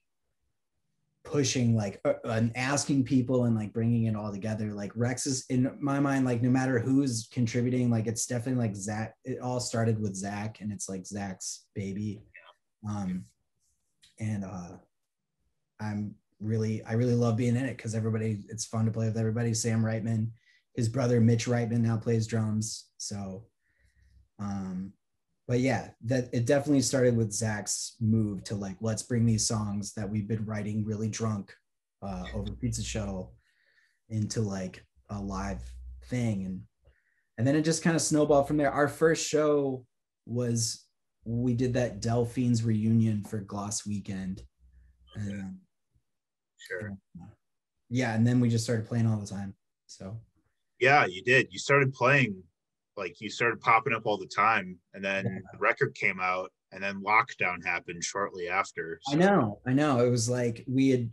pushing, 1.23 1.75
like, 1.75 1.99
uh, 2.05 2.13
and 2.25 2.55
asking 2.55 3.03
people 3.03 3.45
and 3.45 3.55
like 3.55 3.73
bringing 3.73 4.05
it 4.05 4.15
all 4.15 4.31
together. 4.31 4.73
Like 4.73 4.91
Rex 4.95 5.27
is 5.27 5.45
in 5.49 5.75
my 5.79 5.99
mind, 5.99 6.25
like 6.25 6.41
no 6.41 6.49
matter 6.49 6.79
who's 6.79 7.27
contributing, 7.31 7.89
like 7.89 8.07
it's 8.07 8.25
definitely 8.25 8.65
like 8.65 8.75
Zach. 8.75 9.15
It 9.25 9.39
all 9.39 9.59
started 9.59 9.99
with 10.01 10.15
Zach, 10.15 10.61
and 10.61 10.71
it's 10.71 10.89
like 10.89 11.05
Zach's 11.05 11.65
baby. 11.75 12.21
Um, 12.87 13.25
and 14.19 14.43
uh, 14.43 14.77
I'm 15.79 16.15
really 16.39 16.83
I 16.83 16.93
really 16.93 17.15
love 17.15 17.37
being 17.37 17.55
in 17.55 17.65
it 17.65 17.77
because 17.77 17.95
everybody 17.95 18.43
it's 18.49 18.65
fun 18.65 18.85
to 18.85 18.91
play 18.91 19.07
with 19.07 19.17
everybody. 19.17 19.53
Sam 19.53 19.83
Reitman, 19.83 20.29
his 20.73 20.89
brother 20.89 21.19
Mitch 21.19 21.45
Reitman 21.45 21.81
now 21.81 21.97
plays 21.97 22.27
drums. 22.27 22.87
So 22.97 23.45
um 24.39 24.93
but 25.49 25.61
yeah, 25.61 25.89
that 26.05 26.29
it 26.31 26.45
definitely 26.45 26.83
started 26.83 27.17
with 27.17 27.33
Zach's 27.33 27.95
move 27.99 28.43
to 28.43 28.55
like 28.55 28.77
let's 28.81 29.01
bring 29.01 29.25
these 29.25 29.47
songs 29.47 29.93
that 29.95 30.07
we've 30.07 30.27
been 30.27 30.45
writing 30.45 30.85
really 30.85 31.09
drunk 31.09 31.51
uh, 32.03 32.23
over 32.35 32.51
Pizza 32.51 32.83
Shuttle 32.83 33.33
into 34.09 34.41
like 34.41 34.85
a 35.09 35.19
live 35.19 35.63
thing 36.05 36.45
and 36.45 36.61
and 37.39 37.47
then 37.47 37.55
it 37.55 37.63
just 37.63 37.81
kind 37.81 37.95
of 37.95 38.01
snowballed 38.03 38.47
from 38.47 38.57
there. 38.57 38.71
Our 38.71 38.87
first 38.87 39.27
show 39.27 39.85
was 40.27 40.85
we 41.25 41.55
did 41.55 41.73
that 41.73 41.99
Delphines 41.99 42.63
reunion 42.63 43.23
for 43.23 43.39
Gloss 43.39 43.87
Weekend. 43.87 44.43
And, 45.15 45.57
Sure. 46.57 46.95
Yeah, 47.89 48.13
and 48.13 48.27
then 48.27 48.39
we 48.39 48.49
just 48.49 48.65
started 48.65 48.85
playing 48.85 49.07
all 49.07 49.17
the 49.17 49.25
time. 49.25 49.55
So. 49.87 50.19
Yeah, 50.79 51.05
you 51.07 51.23
did. 51.23 51.47
You 51.49 51.57
started 51.57 51.93
playing, 51.93 52.43
like 52.99 53.19
you 53.19 53.29
started 53.29 53.59
popping 53.61 53.93
up 53.93 54.03
all 54.05 54.17
the 54.17 54.27
time, 54.27 54.77
and 54.93 55.03
then 55.03 55.25
yeah. 55.25 55.39
the 55.51 55.59
record 55.59 55.95
came 55.95 56.19
out, 56.19 56.51
and 56.71 56.83
then 56.83 57.01
lockdown 57.01 57.65
happened 57.65 58.03
shortly 58.03 58.47
after. 58.47 58.99
So. 59.03 59.13
I 59.13 59.17
know, 59.17 59.59
I 59.65 59.73
know. 59.73 60.05
It 60.05 60.09
was 60.09 60.29
like 60.29 60.63
we 60.67 60.89
had 60.89 61.09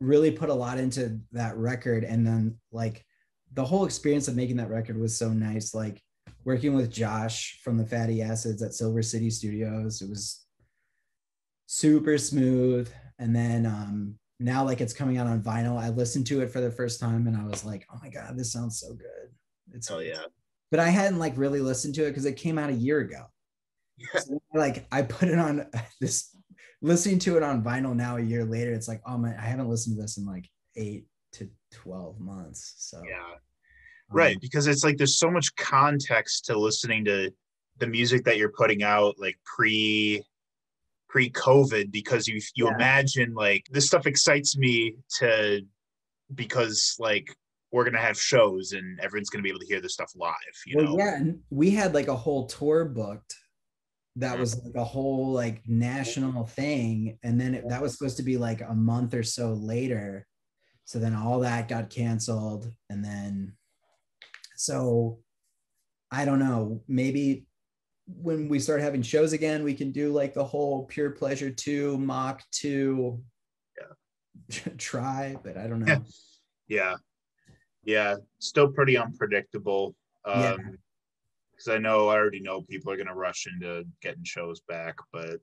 really 0.00 0.30
put 0.30 0.48
a 0.48 0.54
lot 0.54 0.78
into 0.78 1.18
that 1.32 1.56
record, 1.56 2.04
and 2.04 2.24
then 2.24 2.56
like 2.70 3.04
the 3.52 3.64
whole 3.64 3.84
experience 3.84 4.28
of 4.28 4.36
making 4.36 4.56
that 4.56 4.70
record 4.70 4.98
was 4.98 5.16
so 5.16 5.30
nice. 5.30 5.74
Like 5.74 6.00
working 6.44 6.74
with 6.74 6.90
Josh 6.90 7.60
from 7.64 7.76
the 7.76 7.86
Fatty 7.86 8.22
Acids 8.22 8.62
at 8.62 8.74
Silver 8.74 9.02
City 9.02 9.30
Studios, 9.30 10.00
it 10.02 10.08
was 10.08 10.44
super 11.66 12.18
smooth. 12.18 12.90
And 13.18 13.34
then 13.34 13.66
um, 13.66 14.18
now 14.38 14.64
like 14.64 14.80
it's 14.80 14.92
coming 14.92 15.18
out 15.18 15.26
on 15.26 15.42
vinyl. 15.42 15.78
I 15.78 15.90
listened 15.90 16.26
to 16.28 16.40
it 16.40 16.50
for 16.50 16.60
the 16.60 16.70
first 16.70 16.98
time 16.98 17.26
and 17.26 17.36
I 17.36 17.44
was 17.44 17.64
like, 17.64 17.86
oh 17.92 17.98
my 18.02 18.08
God, 18.08 18.36
this 18.36 18.52
sounds 18.52 18.80
so 18.80 18.94
good. 18.94 19.30
It's 19.72 19.90
oh 19.90 20.00
yeah. 20.00 20.22
But 20.70 20.80
I 20.80 20.88
hadn't 20.88 21.18
like 21.18 21.36
really 21.36 21.60
listened 21.60 21.94
to 21.96 22.04
it 22.04 22.10
because 22.10 22.24
it 22.24 22.36
came 22.36 22.58
out 22.58 22.70
a 22.70 22.74
year 22.74 23.00
ago. 23.00 23.24
Yeah. 23.98 24.20
So, 24.20 24.42
like 24.54 24.86
I 24.92 25.02
put 25.02 25.28
it 25.28 25.38
on 25.38 25.66
this 26.00 26.34
listening 26.82 27.18
to 27.20 27.36
it 27.36 27.42
on 27.42 27.62
vinyl 27.62 27.94
now 27.94 28.16
a 28.16 28.22
year 28.22 28.44
later. 28.44 28.72
It's 28.72 28.88
like, 28.88 29.02
oh 29.06 29.18
man, 29.18 29.36
I 29.38 29.44
haven't 29.44 29.68
listened 29.68 29.96
to 29.96 30.02
this 30.02 30.16
in 30.16 30.26
like 30.26 30.48
eight 30.76 31.04
to 31.32 31.48
12 31.72 32.20
months. 32.20 32.74
So 32.78 33.02
yeah. 33.06 33.16
Um, 33.16 34.16
right. 34.16 34.36
Um, 34.36 34.40
because 34.40 34.66
it's 34.66 34.84
like 34.84 34.96
there's 34.96 35.18
so 35.18 35.30
much 35.30 35.54
context 35.56 36.46
to 36.46 36.58
listening 36.58 37.04
to 37.06 37.32
the 37.78 37.86
music 37.86 38.24
that 38.24 38.36
you're 38.36 38.52
putting 38.52 38.82
out 38.82 39.16
like 39.18 39.38
pre 39.44 40.22
pre-COVID 41.08 41.90
because 41.90 42.28
you 42.28 42.40
you 42.54 42.66
yeah. 42.66 42.74
imagine 42.74 43.34
like 43.34 43.66
this 43.70 43.86
stuff 43.86 44.06
excites 44.06 44.56
me 44.56 44.94
to 45.18 45.60
because 46.34 46.94
like 47.00 47.34
we're 47.72 47.84
gonna 47.84 47.98
have 47.98 48.20
shows 48.20 48.72
and 48.72 48.98
everyone's 49.00 49.30
gonna 49.30 49.42
be 49.42 49.48
able 49.48 49.60
to 49.60 49.66
hear 49.66 49.80
this 49.80 49.94
stuff 49.94 50.12
live. 50.16 50.34
You 50.66 50.78
well, 50.78 50.86
know? 50.86 50.98
yeah, 50.98 51.16
and 51.16 51.38
we 51.50 51.70
had 51.70 51.94
like 51.94 52.08
a 52.08 52.16
whole 52.16 52.46
tour 52.46 52.84
booked 52.84 53.34
that 54.16 54.32
mm-hmm. 54.32 54.40
was 54.40 54.62
like 54.64 54.74
a 54.74 54.84
whole 54.84 55.32
like 55.32 55.62
national 55.66 56.46
thing, 56.46 57.18
and 57.22 57.40
then 57.40 57.54
it, 57.54 57.68
that 57.68 57.82
was 57.82 57.96
supposed 57.96 58.16
to 58.16 58.22
be 58.22 58.36
like 58.36 58.60
a 58.60 58.74
month 58.74 59.14
or 59.14 59.22
so 59.22 59.52
later. 59.52 60.26
So 60.84 60.98
then 60.98 61.14
all 61.14 61.40
that 61.40 61.68
got 61.68 61.90
canceled, 61.90 62.70
and 62.88 63.04
then 63.04 63.52
so 64.56 65.20
I 66.10 66.24
don't 66.24 66.40
know, 66.40 66.82
maybe 66.88 67.46
when 68.06 68.48
we 68.48 68.58
start 68.58 68.80
having 68.80 69.02
shows 69.02 69.32
again, 69.32 69.62
we 69.62 69.74
can 69.74 69.92
do 69.92 70.12
like 70.12 70.34
the 70.34 70.44
whole 70.44 70.84
pure 70.86 71.10
pleasure 71.10 71.50
two, 71.50 71.96
mock 71.98 72.42
two, 72.50 73.22
yeah. 73.78 74.72
try, 74.78 75.36
but 75.42 75.56
I 75.56 75.66
don't 75.68 75.80
know. 75.80 75.86
yeah. 75.94 76.00
Yeah. 76.68 76.94
Yeah, 77.84 78.16
still 78.38 78.68
pretty 78.68 78.96
unpredictable. 78.96 79.94
Um, 80.24 80.40
yeah. 80.40 80.56
Cause 81.56 81.68
I 81.68 81.78
know, 81.78 82.08
I 82.08 82.14
already 82.14 82.40
know 82.40 82.62
people 82.62 82.90
are 82.90 82.96
going 82.96 83.06
to 83.06 83.14
rush 83.14 83.46
into 83.46 83.84
getting 84.00 84.24
shows 84.24 84.60
back, 84.60 84.96
but 85.12 85.40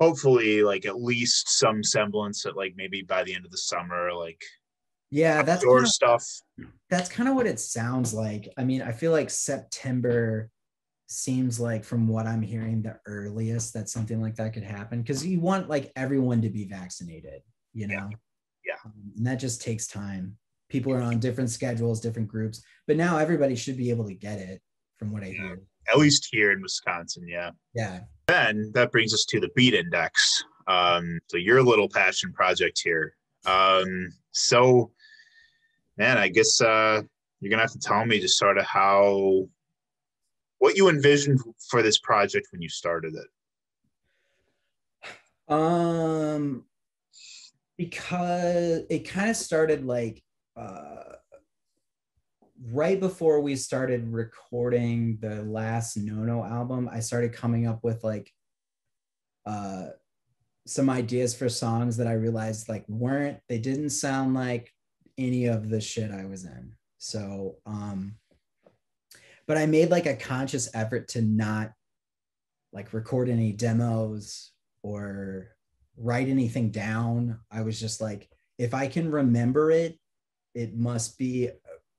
hopefully 0.00 0.62
like 0.62 0.86
at 0.86 1.00
least 1.00 1.48
some 1.48 1.84
semblance 1.84 2.42
that 2.42 2.56
like 2.56 2.74
maybe 2.76 3.02
by 3.02 3.22
the 3.22 3.34
end 3.34 3.44
of 3.44 3.52
the 3.52 3.58
summer, 3.58 4.12
like 4.12 4.42
yeah, 5.10 5.42
that's 5.42 5.62
your 5.62 5.86
stuff. 5.86 6.24
That's 6.90 7.08
kind 7.08 7.28
of 7.28 7.34
what 7.36 7.46
it 7.46 7.60
sounds 7.60 8.12
like. 8.12 8.52
I 8.58 8.64
mean, 8.64 8.82
I 8.82 8.92
feel 8.92 9.12
like 9.12 9.30
September 9.30 10.50
seems 11.08 11.58
like 11.58 11.84
from 11.84 12.06
what 12.06 12.26
i'm 12.26 12.42
hearing 12.42 12.82
the 12.82 12.94
earliest 13.06 13.72
that 13.72 13.88
something 13.88 14.20
like 14.20 14.34
that 14.34 14.52
could 14.52 14.62
happen 14.62 15.00
because 15.00 15.24
you 15.26 15.40
want 15.40 15.68
like 15.68 15.90
everyone 15.96 16.42
to 16.42 16.50
be 16.50 16.66
vaccinated 16.66 17.40
you 17.72 17.88
know 17.88 17.94
yeah, 17.94 18.08
yeah. 18.66 18.74
Um, 18.84 18.92
and 19.16 19.26
that 19.26 19.36
just 19.36 19.62
takes 19.62 19.86
time 19.86 20.36
people 20.68 20.92
are 20.92 21.02
on 21.02 21.18
different 21.18 21.50
schedules 21.50 22.00
different 22.00 22.28
groups 22.28 22.62
but 22.86 22.96
now 22.96 23.18
everybody 23.18 23.54
should 23.54 23.76
be 23.76 23.90
able 23.90 24.06
to 24.06 24.14
get 24.14 24.38
it 24.38 24.60
from 24.96 25.12
what 25.12 25.22
i 25.22 25.26
yeah. 25.26 25.32
hear. 25.32 25.60
At 25.90 25.98
least 25.98 26.28
here 26.30 26.52
in 26.52 26.60
wisconsin 26.60 27.26
yeah. 27.26 27.50
Yeah. 27.74 28.00
Then 28.26 28.70
that 28.74 28.92
brings 28.92 29.14
us 29.14 29.24
to 29.26 29.40
the 29.40 29.48
beat 29.56 29.74
index. 29.74 30.44
Um 30.66 31.18
so 31.28 31.36
your 31.38 31.62
little 31.62 31.88
passion 31.88 32.32
project 32.32 32.80
here. 32.82 33.14
Um 33.46 34.10
so 34.32 34.90
man 35.96 36.18
i 36.18 36.28
guess 36.28 36.60
uh 36.60 37.02
you're 37.40 37.50
gonna 37.50 37.62
have 37.62 37.72
to 37.72 37.78
tell 37.78 38.04
me 38.04 38.20
just 38.20 38.38
sort 38.38 38.58
of 38.58 38.66
how 38.66 39.48
what 40.58 40.76
you 40.76 40.88
envisioned 40.88 41.40
for 41.70 41.82
this 41.82 41.98
project 41.98 42.48
when 42.50 42.60
you 42.60 42.68
started 42.68 43.14
it. 43.14 43.28
Um 45.52 46.64
because 47.78 48.82
it 48.90 49.08
kind 49.08 49.30
of 49.30 49.36
started 49.36 49.86
like 49.86 50.22
uh 50.58 51.14
right 52.72 52.98
before 52.98 53.40
we 53.40 53.54
started 53.54 54.12
recording 54.12 55.18
the 55.20 55.42
last 55.44 55.96
Nono 55.96 56.44
album, 56.44 56.88
I 56.92 57.00
started 57.00 57.32
coming 57.32 57.66
up 57.66 57.84
with 57.84 58.02
like 58.02 58.32
uh 59.46 59.88
some 60.66 60.90
ideas 60.90 61.34
for 61.34 61.48
songs 61.48 61.96
that 61.96 62.06
I 62.06 62.12
realized 62.12 62.68
like 62.68 62.84
weren't 62.88 63.38
they 63.48 63.58
didn't 63.58 63.90
sound 63.90 64.34
like 64.34 64.72
any 65.16 65.46
of 65.46 65.70
the 65.70 65.80
shit 65.80 66.10
I 66.10 66.26
was 66.26 66.44
in. 66.44 66.74
So 66.98 67.56
um 67.64 68.16
but 69.46 69.56
I 69.56 69.66
made 69.66 69.90
like 69.90 70.06
a 70.06 70.16
conscious 70.16 70.68
effort 70.74 71.08
to 71.08 71.22
not 71.22 71.72
like 72.72 72.92
record 72.92 73.30
any 73.30 73.52
demos 73.52 74.52
or 74.82 75.56
write 75.96 76.28
anything 76.28 76.70
down. 76.70 77.38
I 77.50 77.62
was 77.62 77.80
just 77.80 78.00
like 78.00 78.28
if 78.58 78.74
I 78.74 78.88
can 78.88 79.10
remember 79.10 79.70
it, 79.70 79.98
it 80.58 80.76
must 80.76 81.16
be 81.16 81.50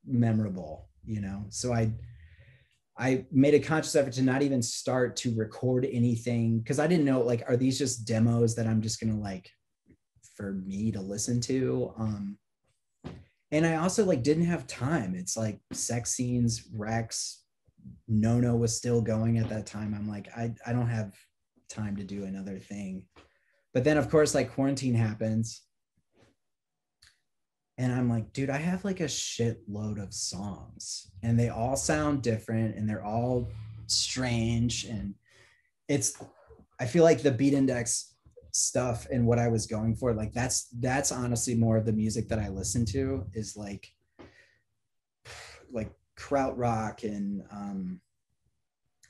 memorable, 0.06 0.90
you 1.02 1.22
know. 1.22 1.46
So 1.48 1.72
I 1.72 1.92
I 2.98 3.24
made 3.32 3.54
a 3.54 3.58
conscious 3.60 3.96
effort 3.96 4.12
to 4.14 4.22
not 4.22 4.42
even 4.42 4.60
start 4.60 5.16
to 5.16 5.34
record 5.34 5.88
anything 5.90 6.58
because 6.58 6.78
I 6.78 6.86
didn't 6.86 7.06
know 7.06 7.22
like 7.22 7.42
are 7.48 7.56
these 7.56 7.78
just 7.78 8.06
demos 8.06 8.54
that 8.56 8.66
I'm 8.66 8.82
just 8.82 9.00
gonna 9.00 9.18
like 9.18 9.50
for 10.36 10.52
me 10.52 10.92
to 10.92 11.00
listen 11.00 11.40
to. 11.42 11.94
Um 11.98 12.38
and 13.50 13.66
I 13.66 13.76
also 13.76 14.04
like 14.04 14.22
didn't 14.22 14.44
have 14.44 14.66
time. 14.66 15.14
It's 15.14 15.36
like 15.38 15.58
sex 15.72 16.12
scenes, 16.12 16.68
Rex, 16.74 17.42
Nono 18.06 18.54
was 18.54 18.76
still 18.76 19.00
going 19.00 19.38
at 19.38 19.48
that 19.48 19.66
time. 19.66 19.94
I'm 19.94 20.06
like, 20.06 20.28
I, 20.36 20.54
I 20.64 20.72
don't 20.72 20.88
have 20.88 21.14
time 21.68 21.96
to 21.96 22.04
do 22.04 22.24
another 22.24 22.58
thing. 22.58 23.06
But 23.72 23.84
then 23.84 23.96
of 23.96 24.10
course, 24.10 24.34
like 24.34 24.52
quarantine 24.52 24.94
happens 24.94 25.62
and 27.80 27.94
I'm 27.94 28.10
like, 28.10 28.30
dude, 28.34 28.50
I 28.50 28.58
have 28.58 28.84
like 28.84 29.00
a 29.00 29.04
shitload 29.04 30.02
of 30.02 30.12
songs 30.12 31.10
and 31.22 31.40
they 31.40 31.48
all 31.48 31.76
sound 31.76 32.20
different 32.20 32.76
and 32.76 32.86
they're 32.86 33.02
all 33.02 33.48
strange. 33.86 34.84
And 34.84 35.14
it's, 35.88 36.22
I 36.78 36.84
feel 36.84 37.04
like 37.04 37.22
the 37.22 37.30
beat 37.30 37.54
index 37.54 38.16
stuff 38.52 39.06
and 39.10 39.26
what 39.26 39.38
I 39.38 39.48
was 39.48 39.66
going 39.66 39.96
for, 39.96 40.12
like 40.12 40.34
that's, 40.34 40.68
that's 40.78 41.10
honestly 41.10 41.54
more 41.54 41.78
of 41.78 41.86
the 41.86 41.92
music 41.94 42.28
that 42.28 42.38
I 42.38 42.50
listen 42.50 42.84
to 42.86 43.24
is 43.32 43.56
like, 43.56 43.90
like 45.72 45.90
krautrock 46.18 47.02
and, 47.02 47.42
um, 47.50 48.02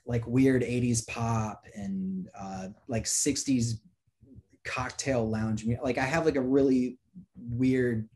like 0.05 0.25
weird 0.25 0.61
80s 0.61 1.05
pop 1.05 1.65
and 1.75 2.29
uh, 2.39 2.69
like 2.87 3.03
60s 3.03 3.81
cocktail 4.63 5.27
lounge 5.27 5.65
like 5.81 5.97
i 5.97 6.03
have 6.03 6.23
like 6.23 6.35
a 6.35 6.41
really 6.41 6.99
weird 7.35 8.07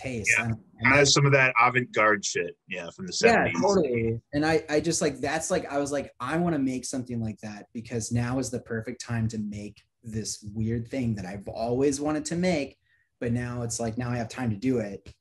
taste. 0.00 0.30
Yeah. 0.38 0.52
And 0.78 0.94
has 0.94 1.12
some 1.12 1.26
of 1.26 1.32
that 1.32 1.54
avant-garde 1.60 2.24
shit, 2.24 2.56
yeah, 2.68 2.88
from 2.90 3.06
the 3.06 3.12
70s. 3.12 3.52
Yeah, 3.52 3.60
totally. 3.60 4.20
And 4.32 4.46
I, 4.46 4.64
I 4.68 4.80
just 4.80 5.02
like 5.02 5.18
that's 5.18 5.50
like 5.50 5.70
I 5.70 5.78
was 5.78 5.92
like, 5.92 6.12
I 6.20 6.36
want 6.38 6.54
to 6.54 6.58
make 6.58 6.84
something 6.84 7.20
like 7.20 7.38
that 7.40 7.66
because 7.74 8.10
now 8.12 8.38
is 8.38 8.50
the 8.50 8.60
perfect 8.60 9.04
time 9.04 9.28
to 9.28 9.38
make 9.38 9.82
this 10.02 10.44
weird 10.54 10.88
thing 10.88 11.14
that 11.16 11.26
I've 11.26 11.46
always 11.48 12.00
wanted 12.00 12.24
to 12.26 12.36
make, 12.36 12.78
but 13.20 13.32
now 13.32 13.62
it's 13.62 13.78
like 13.78 13.98
now 13.98 14.10
I 14.10 14.16
have 14.16 14.28
time 14.28 14.50
to 14.50 14.56
do 14.56 14.78
it. 14.78 15.12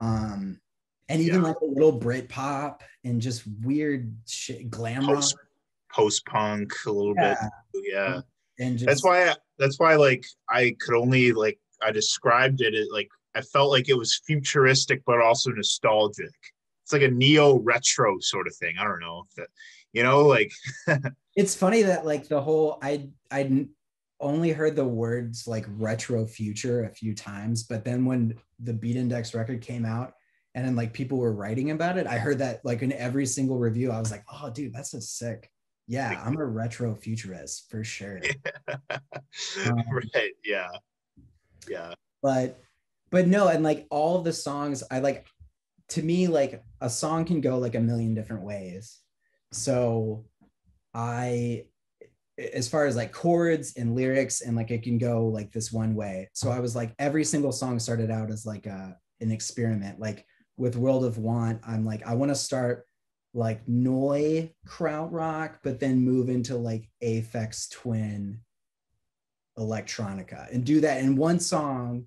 Um 0.00 0.60
and 1.08 1.20
even 1.20 1.42
yeah. 1.42 1.48
like 1.48 1.60
a 1.60 1.64
little 1.64 1.92
Brit 1.92 2.28
pop 2.28 2.82
and 3.04 3.20
just 3.20 3.44
weird 3.62 4.14
shit, 4.26 4.70
glam 4.70 5.06
post, 5.06 5.34
rock, 5.36 5.46
post 5.92 6.26
punk 6.26 6.72
a 6.86 6.90
little 6.90 7.14
yeah. 7.16 7.36
bit, 7.72 7.82
yeah. 7.92 8.20
And 8.60 8.76
just, 8.76 8.86
that's 8.86 9.04
why 9.04 9.28
I, 9.28 9.36
that's 9.58 9.78
why 9.78 9.94
like 9.94 10.24
I 10.50 10.74
could 10.80 10.96
only 10.96 11.32
like 11.32 11.58
I 11.82 11.92
described 11.92 12.60
it 12.60 12.74
as 12.74 12.88
like 12.92 13.08
I 13.38 13.42
felt 13.42 13.70
like 13.70 13.88
it 13.88 13.96
was 13.96 14.20
futuristic 14.26 15.02
but 15.06 15.20
also 15.20 15.50
nostalgic. 15.50 16.34
It's 16.82 16.92
like 16.92 17.02
a 17.02 17.08
neo 17.08 17.58
retro 17.60 18.18
sort 18.18 18.48
of 18.48 18.56
thing. 18.56 18.74
I 18.78 18.84
don't 18.84 19.00
know 19.00 19.24
that 19.36 19.48
you 19.92 20.02
know 20.02 20.22
like 20.26 20.50
it's 21.36 21.54
funny 21.54 21.82
that 21.82 22.04
like 22.04 22.28
the 22.28 22.40
whole 22.40 22.78
I 22.82 23.08
I 23.30 23.66
only 24.20 24.50
heard 24.50 24.74
the 24.74 24.84
words 24.84 25.46
like 25.46 25.66
retro 25.76 26.26
future 26.26 26.84
a 26.84 26.90
few 26.90 27.14
times, 27.14 27.62
but 27.62 27.84
then 27.84 28.04
when 28.04 28.34
the 28.58 28.72
Beat 28.72 28.96
Index 28.96 29.34
record 29.34 29.62
came 29.62 29.84
out 29.84 30.14
and 30.56 30.66
then 30.66 30.74
like 30.74 30.92
people 30.92 31.18
were 31.18 31.32
writing 31.32 31.70
about 31.70 31.98
it, 31.98 32.08
I 32.08 32.18
heard 32.18 32.38
that 32.38 32.64
like 32.64 32.82
in 32.82 32.92
every 32.92 33.26
single 33.26 33.58
review, 33.58 33.92
I 33.92 34.00
was 34.00 34.10
like, 34.10 34.24
oh 34.32 34.50
dude, 34.50 34.72
that's 34.72 34.94
a 34.94 35.00
sick. 35.00 35.48
Yeah, 35.86 36.20
I'm 36.22 36.36
a 36.36 36.44
retro 36.44 36.94
futurist 36.94 37.70
for 37.70 37.84
sure. 37.84 38.20
Yeah. 38.22 38.76
um, 39.66 39.84
right. 39.90 40.32
Yeah. 40.44 40.68
Yeah. 41.66 41.94
But 42.22 42.60
but 43.10 43.26
no 43.26 43.48
and 43.48 43.64
like 43.64 43.86
all 43.90 44.18
of 44.18 44.24
the 44.24 44.32
songs 44.32 44.82
i 44.90 44.98
like 44.98 45.26
to 45.88 46.02
me 46.02 46.26
like 46.26 46.62
a 46.80 46.90
song 46.90 47.24
can 47.24 47.40
go 47.40 47.58
like 47.58 47.74
a 47.74 47.80
million 47.80 48.14
different 48.14 48.42
ways. 48.42 49.00
So 49.52 50.26
i 50.94 51.64
as 52.54 52.68
far 52.68 52.86
as 52.86 52.94
like 52.94 53.12
chords 53.12 53.74
and 53.76 53.96
lyrics 53.96 54.42
and 54.42 54.56
like 54.56 54.70
it 54.70 54.82
can 54.82 54.96
go 54.96 55.26
like 55.26 55.52
this 55.52 55.72
one 55.72 55.94
way. 55.94 56.28
So 56.34 56.50
i 56.50 56.60
was 56.60 56.76
like 56.76 56.94
every 56.98 57.24
single 57.24 57.52
song 57.52 57.78
started 57.78 58.10
out 58.10 58.30
as 58.30 58.46
like 58.46 58.66
a 58.66 58.96
an 59.20 59.32
experiment. 59.32 59.98
Like 59.98 60.24
with 60.56 60.76
world 60.76 61.04
of 61.04 61.18
want 61.18 61.60
i'm 61.64 61.86
like 61.86 62.04
i 62.04 62.12
want 62.12 62.30
to 62.30 62.34
start 62.34 62.84
like 63.32 63.64
Neu! 63.68 64.50
krautrock 64.66 65.58
but 65.62 65.78
then 65.78 66.00
move 66.00 66.28
into 66.28 66.56
like 66.56 66.88
aphex 67.00 67.70
twin 67.70 68.40
electronica 69.56 70.52
and 70.52 70.64
do 70.64 70.80
that 70.80 71.00
in 71.00 71.14
one 71.14 71.38
song 71.38 72.06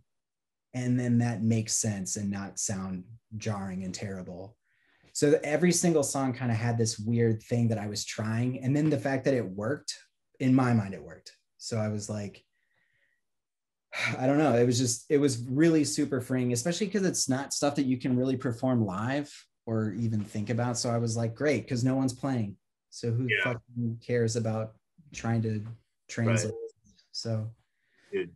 and 0.73 0.99
then 0.99 1.17
that 1.19 1.43
makes 1.43 1.73
sense 1.73 2.15
and 2.15 2.29
not 2.29 2.59
sound 2.59 3.03
jarring 3.37 3.83
and 3.83 3.93
terrible. 3.93 4.55
So 5.13 5.39
every 5.43 5.71
single 5.71 6.03
song 6.03 6.33
kind 6.33 6.51
of 6.51 6.57
had 6.57 6.77
this 6.77 6.97
weird 6.97 7.43
thing 7.43 7.67
that 7.67 7.77
i 7.77 7.87
was 7.87 8.05
trying 8.05 8.63
and 8.63 8.75
then 8.75 8.89
the 8.89 8.99
fact 8.99 9.25
that 9.25 9.33
it 9.33 9.45
worked 9.45 9.97
in 10.39 10.55
my 10.55 10.73
mind 10.73 10.93
it 10.93 11.03
worked. 11.03 11.35
So 11.57 11.77
i 11.77 11.89
was 11.89 12.09
like 12.09 12.43
i 14.17 14.25
don't 14.25 14.37
know 14.37 14.55
it 14.55 14.65
was 14.65 14.79
just 14.79 15.05
it 15.09 15.17
was 15.17 15.45
really 15.49 15.83
super 15.83 16.21
freeing 16.21 16.53
especially 16.53 16.87
because 16.87 17.05
it's 17.05 17.27
not 17.27 17.53
stuff 17.53 17.75
that 17.75 17.85
you 17.85 17.97
can 17.97 18.15
really 18.15 18.37
perform 18.37 18.85
live 18.85 19.31
or 19.65 19.93
even 19.93 20.21
think 20.23 20.49
about. 20.49 20.77
So 20.77 20.89
i 20.89 20.97
was 20.97 21.17
like 21.17 21.35
great 21.35 21.63
because 21.63 21.83
no 21.83 21.95
one's 21.95 22.13
playing. 22.13 22.55
So 22.89 23.11
who 23.11 23.27
yeah. 23.27 23.53
cares 24.05 24.35
about 24.35 24.73
trying 25.13 25.41
to 25.43 25.63
translate? 26.07 26.53
Right. 26.53 26.93
so 27.11 27.49
Dude 28.11 28.31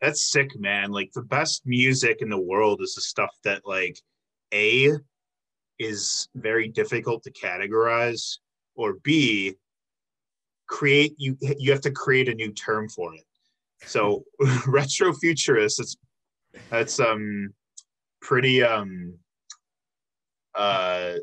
that's 0.00 0.30
sick, 0.30 0.58
man. 0.58 0.90
Like 0.90 1.12
the 1.12 1.22
best 1.22 1.62
music 1.66 2.18
in 2.22 2.30
the 2.30 2.40
world 2.40 2.80
is 2.82 2.94
the 2.94 3.02
stuff 3.02 3.36
that 3.44 3.62
like 3.66 3.98
A 4.52 4.92
is 5.78 6.28
very 6.34 6.68
difficult 6.68 7.22
to 7.24 7.32
categorize 7.32 8.38
or 8.74 8.94
B 9.02 9.56
create 10.66 11.14
you 11.18 11.36
you 11.40 11.72
have 11.72 11.80
to 11.82 11.90
create 11.90 12.28
a 12.28 12.34
new 12.34 12.52
term 12.52 12.88
for 12.88 13.14
it. 13.14 13.24
So 13.86 14.24
retro 14.66 15.12
futurist 15.12 15.80
it's 15.80 15.96
that's 16.70 16.98
um 17.00 17.52
pretty 18.20 18.62
um 18.62 19.14
uh 20.54 21.14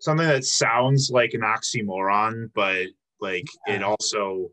something 0.00 0.26
that 0.26 0.44
sounds 0.44 1.10
like 1.12 1.34
an 1.34 1.40
oxymoron 1.40 2.50
but 2.54 2.86
like 3.20 3.46
it 3.66 3.82
also 3.82 4.50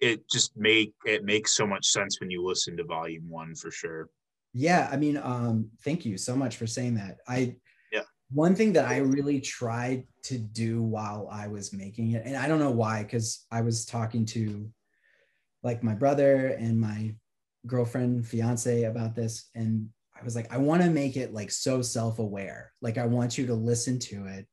it 0.00 0.28
just 0.28 0.56
make 0.56 0.92
it 1.04 1.24
makes 1.24 1.54
so 1.54 1.66
much 1.66 1.86
sense 1.86 2.20
when 2.20 2.30
you 2.30 2.46
listen 2.46 2.76
to 2.76 2.84
volume 2.84 3.28
one 3.28 3.54
for 3.54 3.70
sure. 3.70 4.08
Yeah 4.52 4.88
i 4.90 4.96
mean 4.96 5.16
um 5.16 5.70
thank 5.84 6.04
you 6.04 6.16
so 6.16 6.36
much 6.36 6.56
for 6.56 6.66
saying 6.66 6.94
that. 6.96 7.18
I 7.28 7.56
yeah. 7.92 8.02
one 8.30 8.54
thing 8.54 8.72
that 8.74 8.88
i 8.88 8.98
really 8.98 9.40
tried 9.40 10.04
to 10.24 10.38
do 10.38 10.82
while 10.82 11.28
i 11.30 11.46
was 11.46 11.72
making 11.72 12.12
it 12.12 12.22
and 12.24 12.36
i 12.36 12.48
don't 12.48 12.58
know 12.58 12.70
why 12.70 13.02
because 13.02 13.46
i 13.52 13.60
was 13.60 13.84
talking 13.84 14.24
to 14.26 14.68
like 15.62 15.82
my 15.82 15.94
brother 15.94 16.48
and 16.48 16.80
my 16.80 17.14
girlfriend 17.66 18.26
fiance 18.26 18.84
about 18.84 19.14
this 19.14 19.50
and 19.54 19.88
i 20.18 20.24
was 20.24 20.34
like 20.34 20.52
i 20.52 20.56
want 20.56 20.82
to 20.82 20.90
make 20.90 21.16
it 21.16 21.32
like 21.32 21.50
so 21.50 21.80
self-aware. 21.82 22.72
Like 22.82 22.98
i 22.98 23.06
want 23.06 23.38
you 23.38 23.46
to 23.46 23.54
listen 23.54 23.98
to 24.00 24.26
it 24.26 24.46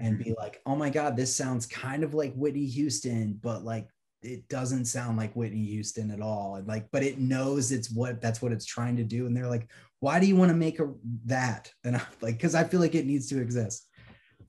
and 0.00 0.18
be 0.18 0.34
like 0.38 0.60
oh 0.64 0.76
my 0.76 0.90
god 0.90 1.16
this 1.16 1.34
sounds 1.34 1.66
kind 1.66 2.04
of 2.04 2.14
like 2.14 2.32
whitney 2.34 2.66
houston 2.66 3.38
but 3.42 3.64
like 3.64 3.88
it 4.22 4.48
doesn't 4.48 4.86
sound 4.86 5.16
like 5.16 5.34
Whitney 5.34 5.64
Houston 5.66 6.10
at 6.10 6.20
all. 6.20 6.56
And 6.56 6.66
like, 6.66 6.88
but 6.90 7.02
it 7.02 7.18
knows 7.18 7.70
it's 7.70 7.90
what 7.90 8.20
that's 8.20 8.42
what 8.42 8.52
it's 8.52 8.66
trying 8.66 8.96
to 8.96 9.04
do. 9.04 9.26
And 9.26 9.36
they're 9.36 9.48
like, 9.48 9.70
why 10.00 10.20
do 10.20 10.26
you 10.26 10.36
want 10.36 10.50
to 10.50 10.56
make 10.56 10.80
a 10.80 10.92
that? 11.26 11.72
And 11.84 11.96
I'm 11.96 12.06
like, 12.20 12.36
because 12.36 12.54
I 12.54 12.64
feel 12.64 12.80
like 12.80 12.94
it 12.94 13.06
needs 13.06 13.28
to 13.28 13.40
exist. 13.40 13.86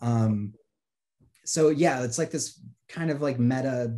Um, 0.01 0.53
so 1.45 1.69
yeah, 1.69 2.03
it's 2.03 2.17
like 2.17 2.31
this 2.31 2.59
kind 2.87 3.11
of 3.11 3.21
like 3.21 3.39
meta 3.39 3.97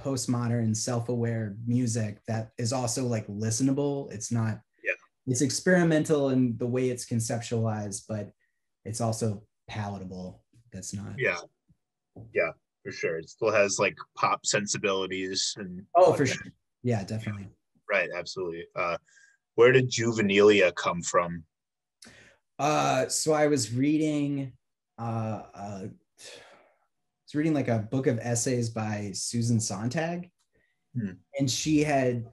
postmodern 0.00 0.76
self-aware 0.76 1.56
music 1.66 2.18
that 2.26 2.50
is 2.58 2.72
also 2.72 3.06
like 3.06 3.26
listenable. 3.28 4.12
It's 4.12 4.32
not 4.32 4.60
yeah. 4.82 4.92
it's 5.26 5.42
experimental 5.42 6.30
in 6.30 6.56
the 6.56 6.66
way 6.66 6.90
it's 6.90 7.06
conceptualized, 7.06 8.02
but 8.08 8.30
it's 8.84 9.00
also 9.00 9.44
palatable. 9.68 10.42
That's 10.72 10.92
not 10.92 11.14
yeah. 11.18 11.38
Yeah 12.32 12.50
for 12.84 12.92
sure. 12.92 13.18
It 13.18 13.30
still 13.30 13.50
has 13.50 13.78
like 13.78 13.96
pop 14.16 14.46
sensibilities 14.46 15.54
and 15.56 15.82
oh, 15.96 16.12
for 16.12 16.26
sure. 16.26 16.46
Yeah, 16.82 17.02
definitely. 17.02 17.48
Right, 17.90 18.10
absolutely. 18.14 18.66
Uh, 18.76 18.98
where 19.54 19.72
did 19.72 19.90
Juvenilia 19.90 20.74
come 20.74 21.00
from? 21.00 21.44
Uh, 22.58 23.08
so 23.08 23.32
I 23.32 23.46
was 23.46 23.72
reading, 23.72 24.52
uh, 24.98 25.02
uh, 25.02 25.42
I 25.54 25.90
was 26.18 27.34
reading 27.34 27.54
like 27.54 27.68
a 27.68 27.78
book 27.78 28.06
of 28.06 28.18
essays 28.20 28.68
by 28.70 29.10
Susan 29.14 29.58
Sontag, 29.58 30.30
Hmm. 30.94 31.14
and 31.36 31.50
she 31.50 31.82
had 31.82 32.26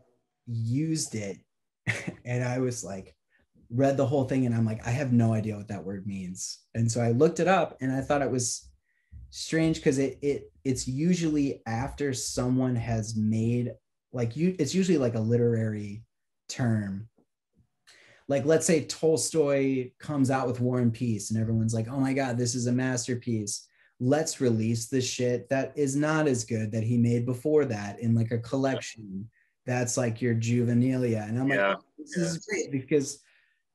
used 0.46 1.16
it, 1.16 1.40
and 2.26 2.44
I 2.44 2.60
was 2.60 2.84
like, 2.84 3.16
read 3.72 3.98
the 3.98 4.06
whole 4.06 4.26
thing, 4.26 4.46
and 4.46 4.54
I'm 4.54 4.66
like, 4.66 4.86
I 4.86 4.92
have 4.92 5.12
no 5.12 5.34
idea 5.34 5.58
what 5.58 5.70
that 5.70 5.84
word 5.84 6.06
means, 6.06 6.60
and 6.76 6.92
so 6.92 7.02
I 7.02 7.12
looked 7.12 7.40
it 7.40 7.48
up, 7.48 7.78
and 7.82 7.92
I 7.92 8.02
thought 8.02 8.22
it 8.22 8.30
was 8.30 8.71
strange 9.32 9.78
because 9.78 9.98
it 9.98 10.20
it 10.22 10.52
it's 10.64 10.88
usually 10.88 11.62
after 11.66 12.14
someone 12.14 12.76
has 12.76 13.16
made 13.16 13.74
like 14.14 14.36
you, 14.36 14.56
it's 14.60 14.76
usually 14.76 14.98
like 14.98 15.16
a 15.16 15.20
literary 15.20 16.04
term 16.50 17.10
like 18.28 18.46
let's 18.46 18.66
say 18.66 18.86
Tolstoy 18.86 19.92
comes 20.00 20.32
out 20.32 20.48
with 20.48 20.62
War 20.62 20.80
and 20.80 20.94
Peace 20.94 21.32
and 21.32 21.40
everyone's 21.40 21.74
like, 21.74 21.90
"Oh 21.90 22.00
my 22.00 22.14
god, 22.14 22.38
this 22.38 22.56
is 22.56 22.68
a 22.68 22.72
masterpiece. 22.72 23.68
Let's 24.00 24.40
release 24.40 24.88
the 24.88 25.02
shit 25.02 25.50
that 25.50 25.74
is 25.76 25.98
not 25.98 26.28
as 26.28 26.46
good 26.46 26.72
that 26.72 26.84
he 26.84 26.98
made 26.98 27.26
before 27.26 27.66
that 27.66 28.00
in 28.00 28.16
like 28.16 28.32
a 28.32 28.38
collection." 28.38 29.30
That's 29.66 29.98
like 29.98 30.22
your 30.22 30.34
juvenilia. 30.34 31.28
And 31.28 31.38
I'm 31.38 31.50
like, 31.50 31.58
Yeah, 31.58 31.76
"Oh, 31.78 31.84
this 31.98 32.16
is 32.16 32.38
great 32.46 32.72
because 32.72 33.20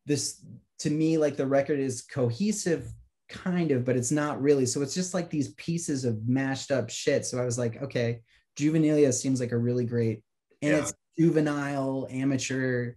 this 0.07 0.43
to 0.79 0.91
me 0.91 1.19
like 1.19 1.37
the 1.37 1.47
record 1.47 1.79
is 1.79 2.01
cohesive 2.01 2.91
kind 3.29 3.71
of, 3.71 3.85
but 3.85 3.97
it's 3.97 4.13
not 4.13 4.41
really. 4.41 4.67
So 4.67 4.83
it's 4.83 4.95
just 4.95 5.15
like 5.15 5.31
these 5.31 5.49
pieces 5.55 6.05
of 6.05 6.27
mashed 6.29 6.71
up 6.71 6.91
shit. 6.91 7.25
So 7.27 7.39
I 7.39 7.45
was 7.45 7.59
like, 7.59 7.83
okay, 7.83 8.21
juvenilia 8.57 9.13
seems 9.13 9.41
like 9.41 9.53
a 9.53 9.59
really 9.59 9.85
great 9.85 10.23
and 10.63 10.73
Yeah. 10.73 10.79
it's 10.79 10.95
juvenile, 11.19 12.07
amateur, 12.11 12.93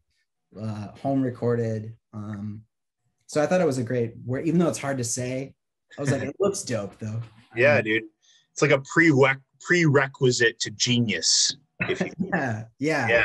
uh, 0.60 0.88
home 1.02 1.22
recorded. 1.22 1.96
Um, 2.14 2.62
so 3.28 3.42
I 3.42 3.46
thought 3.48 3.62
it 3.62 3.68
was 3.68 3.78
a 3.78 3.84
great 3.84 4.14
where 4.26 4.42
even 4.42 4.60
though 4.60 4.70
it's 4.70 4.78
hard 4.80 4.98
to 4.98 5.04
say, 5.04 5.54
I 5.98 6.02
was 6.02 6.12
like, 6.12 6.22
it 6.24 6.36
looks 6.40 6.64
dope 6.64 6.98
though. 7.00 7.22
Yeah, 7.56 7.78
Um, 7.78 7.84
dude. 7.84 8.04
It's 8.52 8.62
like 8.62 8.72
a 8.72 8.80
prereq- 8.96 9.42
prerequisite 9.62 10.60
to 10.60 10.72
genius. 10.72 11.56
If 11.88 12.02
you, 12.02 12.12
yeah, 12.20 12.66
yeah. 12.80 13.08
Yeah. 13.08 13.24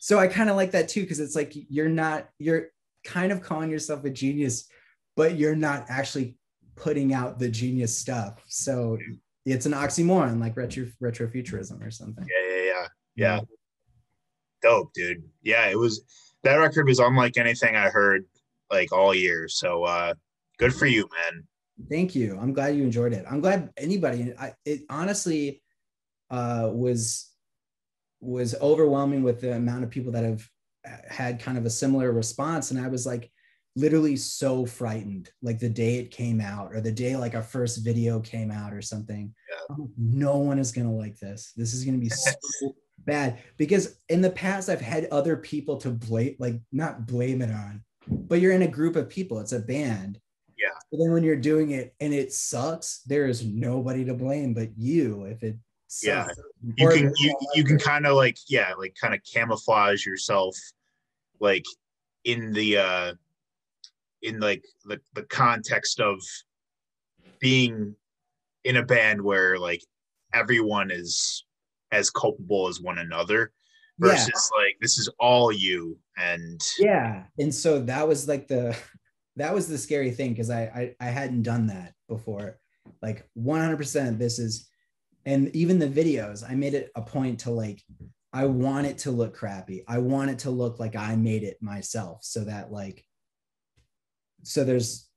So 0.00 0.18
I 0.18 0.26
kind 0.26 0.50
of 0.50 0.56
like 0.56 0.70
that 0.72 0.88
too, 0.88 1.02
because 1.02 1.20
it's 1.20 1.34
like 1.36 1.52
you're 1.54 1.88
not, 1.88 2.28
you're 2.38 2.68
kind 3.04 3.30
of 3.32 3.42
calling 3.42 3.70
yourself 3.70 4.04
a 4.04 4.10
genius, 4.10 4.68
but 5.16 5.36
you're 5.36 5.56
not 5.56 5.86
actually 5.88 6.36
putting 6.76 7.14
out 7.14 7.38
the 7.38 7.48
genius 7.48 7.96
stuff. 7.96 8.42
So 8.46 8.98
it's 9.44 9.66
an 9.66 9.72
oxymoron, 9.72 10.40
like 10.40 10.56
retro 10.56 10.86
retrofuturism 11.02 11.86
or 11.86 11.90
something. 11.90 12.26
yeah, 12.28 12.56
yeah, 12.56 12.64
yeah, 12.64 12.86
yeah. 13.16 13.40
Dope, 14.62 14.92
dude. 14.94 15.22
Yeah, 15.42 15.66
it 15.68 15.78
was. 15.78 16.02
That 16.42 16.56
record 16.56 16.86
was 16.86 16.98
unlike 16.98 17.36
anything 17.36 17.74
I 17.76 17.88
heard 17.88 18.24
like 18.70 18.92
all 18.92 19.14
year. 19.14 19.48
So 19.48 19.84
uh 19.84 20.14
good 20.58 20.74
for 20.74 20.86
you, 20.86 21.08
man. 21.12 21.44
Thank 21.90 22.14
you. 22.14 22.38
I'm 22.40 22.52
glad 22.52 22.76
you 22.76 22.84
enjoyed 22.84 23.12
it. 23.12 23.24
I'm 23.28 23.40
glad 23.40 23.70
anybody. 23.76 24.32
I, 24.38 24.54
it 24.64 24.82
honestly 24.88 25.62
uh, 26.30 26.70
was 26.72 27.30
was 28.20 28.54
overwhelming 28.60 29.22
with 29.22 29.40
the 29.40 29.54
amount 29.54 29.84
of 29.84 29.90
people 29.90 30.12
that 30.12 30.24
have 30.24 30.48
had 31.08 31.40
kind 31.40 31.58
of 31.58 31.66
a 31.66 31.70
similar 31.70 32.12
response, 32.12 32.70
and 32.70 32.80
I 32.80 32.88
was 32.88 33.06
like 33.06 33.30
literally 33.76 34.16
so 34.16 34.64
frightened, 34.64 35.30
like 35.42 35.58
the 35.58 35.68
day 35.68 35.96
it 35.96 36.10
came 36.10 36.40
out 36.40 36.72
or 36.72 36.80
the 36.80 36.92
day 36.92 37.16
like 37.16 37.34
our 37.34 37.42
first 37.42 37.84
video 37.84 38.20
came 38.20 38.50
out 38.50 38.72
or 38.72 38.80
something. 38.80 39.34
Yeah. 39.50 39.76
Like, 39.76 39.88
no 39.98 40.36
one 40.36 40.58
is 40.58 40.72
gonna 40.72 40.94
like 40.94 41.18
this. 41.18 41.52
This 41.56 41.74
is 41.74 41.84
gonna 41.84 41.98
be 41.98 42.08
so 42.08 42.74
bad 42.98 43.40
because 43.56 43.98
in 44.08 44.20
the 44.20 44.30
past 44.30 44.68
I've 44.68 44.80
had 44.80 45.06
other 45.06 45.36
people 45.36 45.76
to 45.78 45.90
blame, 45.90 46.36
like 46.38 46.60
not 46.72 47.06
blame 47.06 47.42
it 47.42 47.50
on, 47.50 47.82
but 48.06 48.40
you're 48.40 48.52
in 48.52 48.62
a 48.62 48.68
group 48.68 48.96
of 48.96 49.08
people. 49.08 49.40
It's 49.40 49.52
a 49.52 49.60
band. 49.60 50.20
Yeah. 50.56 50.68
But 50.90 50.98
then 50.98 51.12
when 51.12 51.24
you're 51.24 51.36
doing 51.36 51.70
it 51.72 51.94
and 52.00 52.14
it 52.14 52.32
sucks, 52.32 53.00
there 53.00 53.26
is 53.26 53.44
nobody 53.44 54.04
to 54.04 54.14
blame 54.14 54.54
but 54.54 54.70
you 54.76 55.24
if 55.24 55.42
it 55.42 55.56
sucks. 55.88 56.06
Yeah. 56.06 56.74
You 56.76 56.88
can 56.88 57.12
you 57.18 57.36
you 57.54 57.64
can 57.64 57.78
kind 57.78 58.06
of 58.06 58.14
like 58.14 58.38
yeah, 58.48 58.74
like 58.78 58.94
kind 59.00 59.14
of 59.14 59.20
camouflage 59.30 60.06
yourself 60.06 60.56
like 61.40 61.64
in 62.22 62.52
the 62.52 62.78
uh 62.78 63.12
in 64.24 64.40
like 64.40 64.64
the 64.84 65.00
the 65.14 65.22
context 65.24 66.00
of 66.00 66.20
being 67.40 67.94
in 68.64 68.76
a 68.76 68.82
band 68.84 69.20
where 69.22 69.58
like 69.58 69.82
everyone 70.32 70.90
is 70.90 71.44
as 71.92 72.10
culpable 72.10 72.66
as 72.68 72.80
one 72.80 72.98
another 72.98 73.52
Yeah. 74.00 74.08
versus 74.08 74.50
like 74.58 74.76
this 74.80 74.98
is 74.98 75.08
all 75.20 75.52
you 75.52 75.98
and 76.16 76.60
yeah. 76.78 77.24
And 77.38 77.54
so 77.54 77.80
that 77.80 78.06
was 78.08 78.26
like 78.26 78.48
the 78.48 78.76
that 79.36 79.54
was 79.54 79.66
the 79.68 79.78
scary 79.78 80.10
thing 80.12 80.30
because 80.30 80.50
I, 80.50 80.62
I 81.00 81.06
i 81.06 81.10
hadn't 81.10 81.42
done 81.42 81.66
that 81.68 81.92
before. 82.08 82.58
Like 83.02 83.28
100% 83.36 84.18
this 84.18 84.38
is 84.38 84.68
and 85.26 85.48
even 85.54 85.78
the 85.78 85.88
videos 85.88 86.48
i 86.48 86.54
made 86.54 86.74
it 86.74 86.90
a 86.96 87.02
point 87.02 87.40
to 87.40 87.50
like 87.50 87.82
i 88.32 88.44
want 88.44 88.86
it 88.86 88.98
to 88.98 89.10
look 89.10 89.34
crappy. 89.34 89.84
I 89.88 89.98
want 89.98 90.30
it 90.30 90.38
to 90.40 90.50
look 90.50 90.78
like 90.80 90.96
i 90.96 91.16
made 91.16 91.42
it 91.44 91.58
myself 91.60 92.18
so 92.22 92.40
that 92.44 92.72
like 92.72 93.04
so 94.44 94.64
there's 94.64 95.08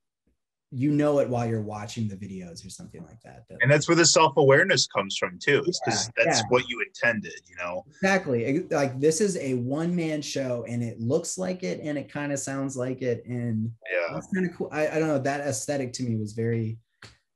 you 0.71 0.91
know 0.91 1.19
it 1.19 1.29
while 1.29 1.47
you're 1.47 1.61
watching 1.61 2.09
the 2.09 2.15
videos 2.15 2.65
or 2.65 2.69
something 2.69 3.01
like 3.03 3.21
that, 3.23 3.45
and 3.61 3.71
that's 3.71 3.87
where 3.87 3.95
the 3.95 4.05
self-awareness 4.05 4.87
comes 4.87 5.15
from 5.15 5.39
too 5.39 5.63
because 5.65 6.07
Yeah, 6.17 6.25
that's 6.25 6.39
yeah. 6.39 6.45
what 6.49 6.67
you 6.67 6.83
intended 6.85 7.39
you 7.47 7.55
know? 7.55 7.85
Exactly. 7.87 8.67
Like 8.69 8.99
this 8.99 9.21
is 9.21 9.37
a 9.37 9.53
one-man 9.53 10.21
show 10.21 10.65
and 10.67 10.83
it 10.83 10.99
looks 10.99 11.37
like 11.37 11.63
it 11.63 11.79
and 11.81 11.97
it 11.97 12.11
kind 12.11 12.33
of 12.33 12.39
sounds 12.39 12.75
like 12.75 13.01
it 13.01 13.25
and 13.25 13.71
yeah. 13.89 14.13
that's 14.13 14.27
kind 14.33 14.45
of 14.49 14.55
cool. 14.57 14.69
I, 14.71 14.87
I 14.89 14.99
don't 14.99 15.07
know 15.07 15.19
that 15.19 15.41
aesthetic 15.41 15.93
to 15.93 16.03
me 16.03 16.17
was 16.17 16.33
very 16.33 16.77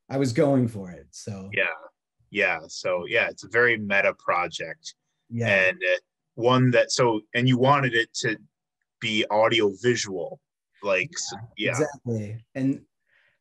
i 0.10 0.18
was 0.18 0.34
going 0.34 0.68
for 0.68 0.92
it 0.92 1.08
so. 1.12 1.50
Yeah. 1.54 1.64
Yeah 2.32 2.60
so 2.68 3.06
yeah 3.08 3.30
it's 3.30 3.46
a 3.46 3.50
very 3.50 3.78
meta 3.78 4.14
project. 4.20 4.96
Yeah. 5.30 5.48
And 5.48 5.78
uh, 5.78 5.98
one 6.36 6.72
that 6.72 6.92
so 6.92 7.22
and 7.34 7.48
you 7.48 7.58
wanted 7.58 7.94
it 7.96 8.14
to 8.16 8.38
be 9.00 9.26
audio 9.32 9.72
visual 9.82 10.40
like 10.84 11.10
s- 11.14 11.34
yeah 11.58 11.72
exactly. 11.72 12.44
And 12.56 12.82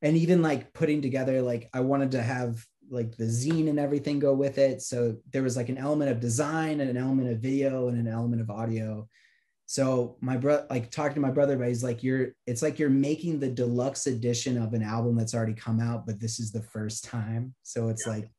and 0.03 0.17
even 0.17 0.43
like 0.43 0.73
putting 0.73 1.03
together 1.03 1.43
like 1.43 1.69
i 1.75 1.81
wanted 1.81 2.11
to 2.13 2.23
have 2.23 2.65
like 2.91 3.17
the 3.17 3.25
zine 3.25 3.69
and 3.69 3.79
everything 3.79 4.19
go 4.19 4.33
with 4.35 4.59
it. 4.59 4.83
So 4.83 5.17
there 5.33 5.45
was 5.45 5.57
like 5.57 5.69
an 5.69 5.79
element 5.79 6.11
of 6.11 6.19
design 6.19 6.81
and 6.81 6.91
an 6.91 6.97
element 6.97 7.31
of 7.31 7.39
video 7.39 7.87
and 7.89 7.97
an 7.97 8.09
element 8.09 8.43
of 8.43 8.51
audio. 8.51 9.09
So 9.67 10.17
my 10.21 10.37
brother 10.37 10.67
like 10.69 10.91
talking 10.91 11.15
to 11.15 11.21
my 11.21 11.31
brother 11.31 11.57
but 11.57 11.69
he's 11.69 11.85
like 11.85 12.03
you're 12.03 12.35
it's 12.49 12.63
like 12.63 12.81
you're 12.81 12.91
making 12.91 13.39
the 13.39 13.49
deluxe 13.49 14.09
edition 14.09 14.61
of 14.61 14.75
an 14.75 14.83
album 14.83 15.15
that's 15.17 15.35
already 15.35 15.55
come 15.55 15.79
out 15.79 16.05
but 16.05 16.19
this 16.19 16.41
is 16.41 16.51
the 16.51 16.63
first 16.63 17.05
time. 17.05 17.55
So 17.63 17.89
it's 17.91 18.05
Yeah. 18.07 18.13
like 18.15 18.31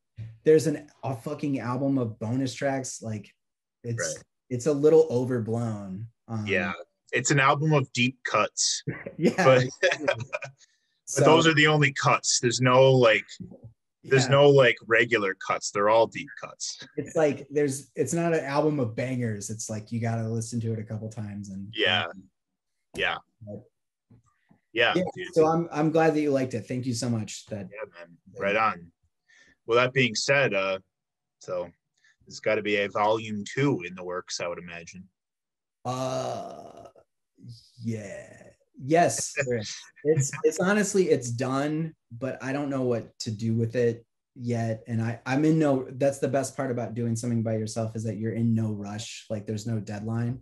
there's 0.43 0.68
an 0.68 0.89
a 1.04 1.16
fucking 1.16 1.60
album 1.60 1.97
of 1.97 2.20
bonus 2.20 2.54
tracks 2.54 3.02
like 3.02 3.32
it's 3.86 4.16
Right. 4.18 4.24
it's 4.49 4.66
a 4.66 4.74
little 4.74 5.08
overblown 5.10 6.08
um, 6.28 6.45
yeah 6.45 6.74
it's 7.12 7.32
an 7.32 7.39
album 7.39 7.74
of 7.74 7.91
deep 7.93 8.18
cuts. 8.24 8.84
Yeah. 9.18 9.34
But, 9.95 10.18
So, 11.05 11.26
those 11.26 11.45
are 11.45 11.53
the 11.53 11.68
only 11.68 11.91
cuts. 11.91 12.39
There's 12.39 12.62
no 12.62 12.89
like 12.89 13.26
there's 14.03 14.26
yeah. 14.26 14.32
no 14.32 14.49
like 14.49 14.78
regular 14.88 15.36
cuts. 15.45 15.70
They're 15.72 15.89
all 15.89 16.07
deep 16.07 16.30
cuts. 16.39 16.80
It's 16.95 17.18
like 17.18 17.45
there's 17.51 17.91
it's 17.97 18.14
not 18.14 18.34
an 18.34 18.45
album 18.45 18.80
of 18.80 18.95
bangers. 18.95 19.49
It's 19.49 19.70
like 19.70 19.91
you 19.91 19.99
got 19.99 20.16
to 20.16 20.30
listen 20.30 20.62
to 20.62 20.72
it 20.72 20.80
a 20.80 20.84
couple 20.84 21.09
times 21.09 21.49
and 21.49 21.68
Yeah. 21.76 22.05
yeah. 22.95 23.18
Yeah, 24.74 24.93
Yeah, 24.95 25.03
dude. 25.16 25.34
so 25.34 25.47
i'm 25.47 25.68
i'm 25.70 25.91
glad 25.91 26.14
that 26.16 26.22
you 26.22 26.32
liked 26.32 26.53
it. 26.53 26.66
Thank 26.66 26.86
you 26.86 26.93
so 26.93 27.09
much. 27.09 27.45
That 27.47 27.68
yeah 27.70 27.89
man. 27.99 28.18
Right 28.39 28.55
on. 28.55 28.89
Well 29.66 29.78
that 29.78 29.91
being 29.91 30.16
said 30.16 30.53
uh 30.53 30.80
so 31.39 31.70
there's 32.26 32.39
got 32.39 32.55
to 32.55 32.62
be 32.62 32.78
a 32.78 32.88
volume 32.89 33.43
two 33.43 33.82
in 33.86 33.95
the 33.95 34.03
works 34.03 34.39
i 34.39 34.47
would 34.47 34.59
imagine. 34.59 35.03
Uh 35.84 36.88
yeah. 37.84 38.28
Yes 38.84 39.36
it's 40.04 40.32
it's 40.44 40.60
honestly 40.60 41.10
it's 41.10 41.30
done 41.30 41.94
but 42.18 42.42
i 42.42 42.52
don't 42.52 42.70
know 42.70 42.82
what 42.82 43.18
to 43.20 43.30
do 43.30 43.54
with 43.54 43.76
it 43.76 44.04
yet 44.34 44.82
and 44.88 45.00
i 45.00 45.20
i'm 45.28 45.46
in 45.46 45.60
no 45.60 45.86
that's 45.92 46.18
the 46.18 46.28
best 46.28 46.58
part 46.58 46.72
about 46.72 46.96
doing 46.96 47.16
something 47.16 47.44
by 47.44 47.56
yourself 47.56 47.96
is 47.96 48.04
that 48.04 48.18
you're 48.18 48.34
in 48.34 48.56
no 48.56 48.72
rush 48.72 49.28
like 49.30 49.46
there's 49.46 49.68
no 49.68 49.80
deadline 49.80 50.39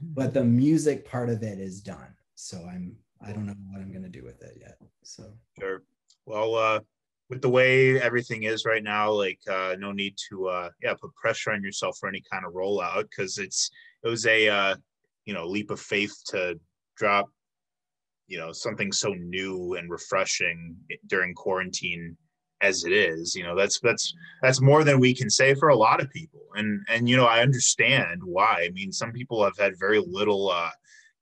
but 0.00 0.32
the 0.32 0.44
music 0.44 1.04
part 1.04 1.28
of 1.28 1.42
it 1.42 1.58
is 1.58 1.80
done 1.80 2.14
so 2.36 2.58
i'm 2.70 2.94
i 3.26 3.32
don't 3.32 3.46
know 3.46 3.54
what 3.72 3.80
i'm 3.80 3.90
going 3.90 4.04
to 4.04 4.08
do 4.08 4.22
with 4.22 4.40
it 4.42 4.56
yet 4.60 4.76
so. 5.02 5.24
Sure. 5.58 5.82
Well, 6.26 6.54
uh, 6.54 6.80
with 7.28 7.42
the 7.42 7.48
way 7.48 8.00
everything 8.00 8.44
is 8.44 8.64
right 8.64 8.82
now, 8.82 9.10
like 9.10 9.38
uh, 9.50 9.76
no 9.78 9.92
need 9.92 10.16
to 10.28 10.48
uh, 10.48 10.68
yeah 10.82 10.94
put 10.94 11.14
pressure 11.14 11.52
on 11.52 11.62
yourself 11.62 11.96
for 11.98 12.08
any 12.08 12.22
kind 12.30 12.44
of 12.44 12.52
rollout 12.52 13.08
because 13.10 13.38
it's 13.38 13.70
it 14.04 14.08
was 14.08 14.26
a 14.26 14.48
uh, 14.48 14.76
you 15.24 15.34
know 15.34 15.46
leap 15.46 15.70
of 15.70 15.80
faith 15.80 16.14
to 16.26 16.58
drop 16.96 17.28
you 18.26 18.38
know 18.38 18.52
something 18.52 18.92
so 18.92 19.10
new 19.14 19.74
and 19.74 19.90
refreshing 19.90 20.76
during 21.06 21.34
quarantine 21.34 22.16
as 22.60 22.84
it 22.84 22.92
is 22.92 23.34
you 23.34 23.42
know 23.42 23.56
that's 23.56 23.80
that's 23.80 24.14
that's 24.42 24.60
more 24.60 24.84
than 24.84 25.00
we 25.00 25.14
can 25.14 25.28
say 25.28 25.52
for 25.54 25.68
a 25.68 25.76
lot 25.76 26.00
of 26.00 26.10
people 26.10 26.40
and 26.54 26.80
and 26.88 27.08
you 27.08 27.16
know 27.16 27.26
i 27.26 27.40
understand 27.40 28.20
why 28.22 28.64
i 28.64 28.70
mean 28.70 28.92
some 28.92 29.12
people 29.12 29.42
have 29.42 29.56
had 29.58 29.78
very 29.78 29.98
little 30.06 30.50
uh 30.50 30.70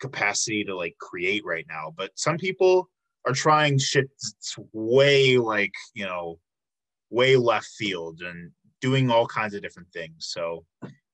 capacity 0.00 0.64
to 0.64 0.74
like 0.74 0.96
create 0.98 1.44
right 1.44 1.66
now. 1.68 1.92
But 1.96 2.10
some 2.16 2.38
people 2.38 2.88
are 3.26 3.32
trying 3.32 3.78
shit 3.78 4.10
way 4.72 5.36
like 5.36 5.74
you 5.94 6.06
know 6.06 6.38
way 7.10 7.36
left 7.36 7.68
field 7.78 8.20
and 8.22 8.50
doing 8.80 9.10
all 9.10 9.26
kinds 9.26 9.54
of 9.54 9.62
different 9.62 9.92
things. 9.92 10.14
So 10.18 10.64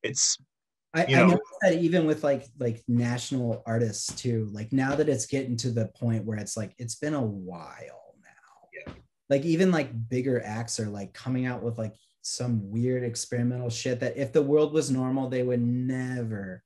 it's 0.03 0.39
I, 0.97 1.07
you 1.07 1.16
I 1.16 1.20
know- 1.20 1.26
know 1.28 1.40
that 1.62 1.74
even 1.74 2.07
with 2.07 2.24
like 2.24 2.47
like 2.59 2.82
national 2.88 3.62
artists 3.66 4.14
too, 4.14 4.49
like 4.53 4.72
now 4.72 4.97
that 4.97 5.09
it's 5.09 5.26
getting 5.26 5.57
to 5.59 5.70
the 5.70 5.88
point 5.88 6.24
where 6.24 6.38
it's 6.38 6.57
like 6.57 6.74
it's 6.78 6.94
been 6.97 7.14
a 7.14 7.20
while 7.20 8.14
now. 8.22 8.68
Yeah. 8.72 8.92
Like 9.28 9.44
even 9.44 9.70
like 9.70 10.09
bigger 10.09 10.42
acts 10.44 10.80
are 10.80 10.88
like 10.88 11.12
coming 11.12 11.44
out 11.44 11.62
with 11.62 11.76
like 11.78 11.94
some 12.22 12.70
weird 12.70 13.05
experimental 13.05 13.70
shit 13.70 14.01
that 14.01 14.16
if 14.16 14.32
the 14.32 14.42
world 14.42 14.72
was 14.72 14.90
normal, 14.90 15.28
they 15.28 15.42
would 15.42 15.61
never 15.61 16.62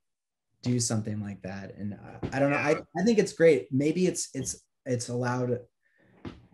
do 0.63 0.79
something 0.79 1.21
like 1.21 1.41
that. 1.41 1.75
And 1.75 1.93
uh, 1.93 2.27
I 2.31 2.39
don't 2.39 2.51
know. 2.51 2.57
I, 2.57 2.77
I 2.97 3.03
think 3.03 3.19
it's 3.19 3.33
great. 3.33 3.67
Maybe 3.71 4.07
it's 4.07 4.29
it's 4.33 4.63
it's 4.85 5.09
allowed 5.09 5.59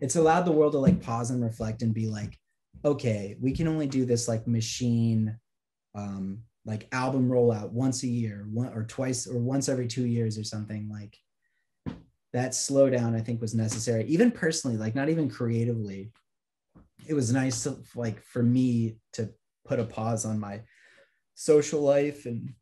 it's 0.00 0.16
allowed 0.16 0.42
the 0.42 0.52
world 0.52 0.72
to 0.72 0.78
like 0.78 1.00
pause 1.00 1.30
and 1.30 1.42
reflect 1.42 1.82
and 1.82 1.94
be 1.94 2.08
like, 2.08 2.36
okay, 2.84 3.36
we 3.40 3.52
can 3.52 3.68
only 3.68 3.86
do 3.86 4.04
this 4.04 4.26
like 4.26 4.46
machine 4.48 5.38
um 5.94 6.40
like 6.68 6.86
album 6.92 7.30
rollout 7.30 7.70
once 7.70 8.02
a 8.02 8.06
year 8.06 8.46
one 8.52 8.70
or 8.74 8.84
twice 8.84 9.26
or 9.26 9.38
once 9.38 9.70
every 9.70 9.88
two 9.88 10.06
years 10.06 10.38
or 10.38 10.44
something 10.44 10.86
like 10.92 11.16
that 12.34 12.50
slowdown 12.50 13.16
i 13.16 13.20
think 13.20 13.40
was 13.40 13.54
necessary. 13.54 14.04
Even 14.04 14.30
personally 14.30 14.76
like 14.76 14.94
not 14.94 15.08
even 15.08 15.30
creatively 15.30 16.12
it 17.08 17.14
was 17.14 17.32
nice 17.32 17.62
to, 17.62 17.78
like 17.96 18.22
for 18.22 18.42
me 18.42 18.96
to 19.14 19.30
put 19.64 19.80
a 19.80 19.84
pause 19.84 20.26
on 20.26 20.38
my 20.38 20.60
social 21.34 21.80
life 21.80 22.26
and 22.26 22.52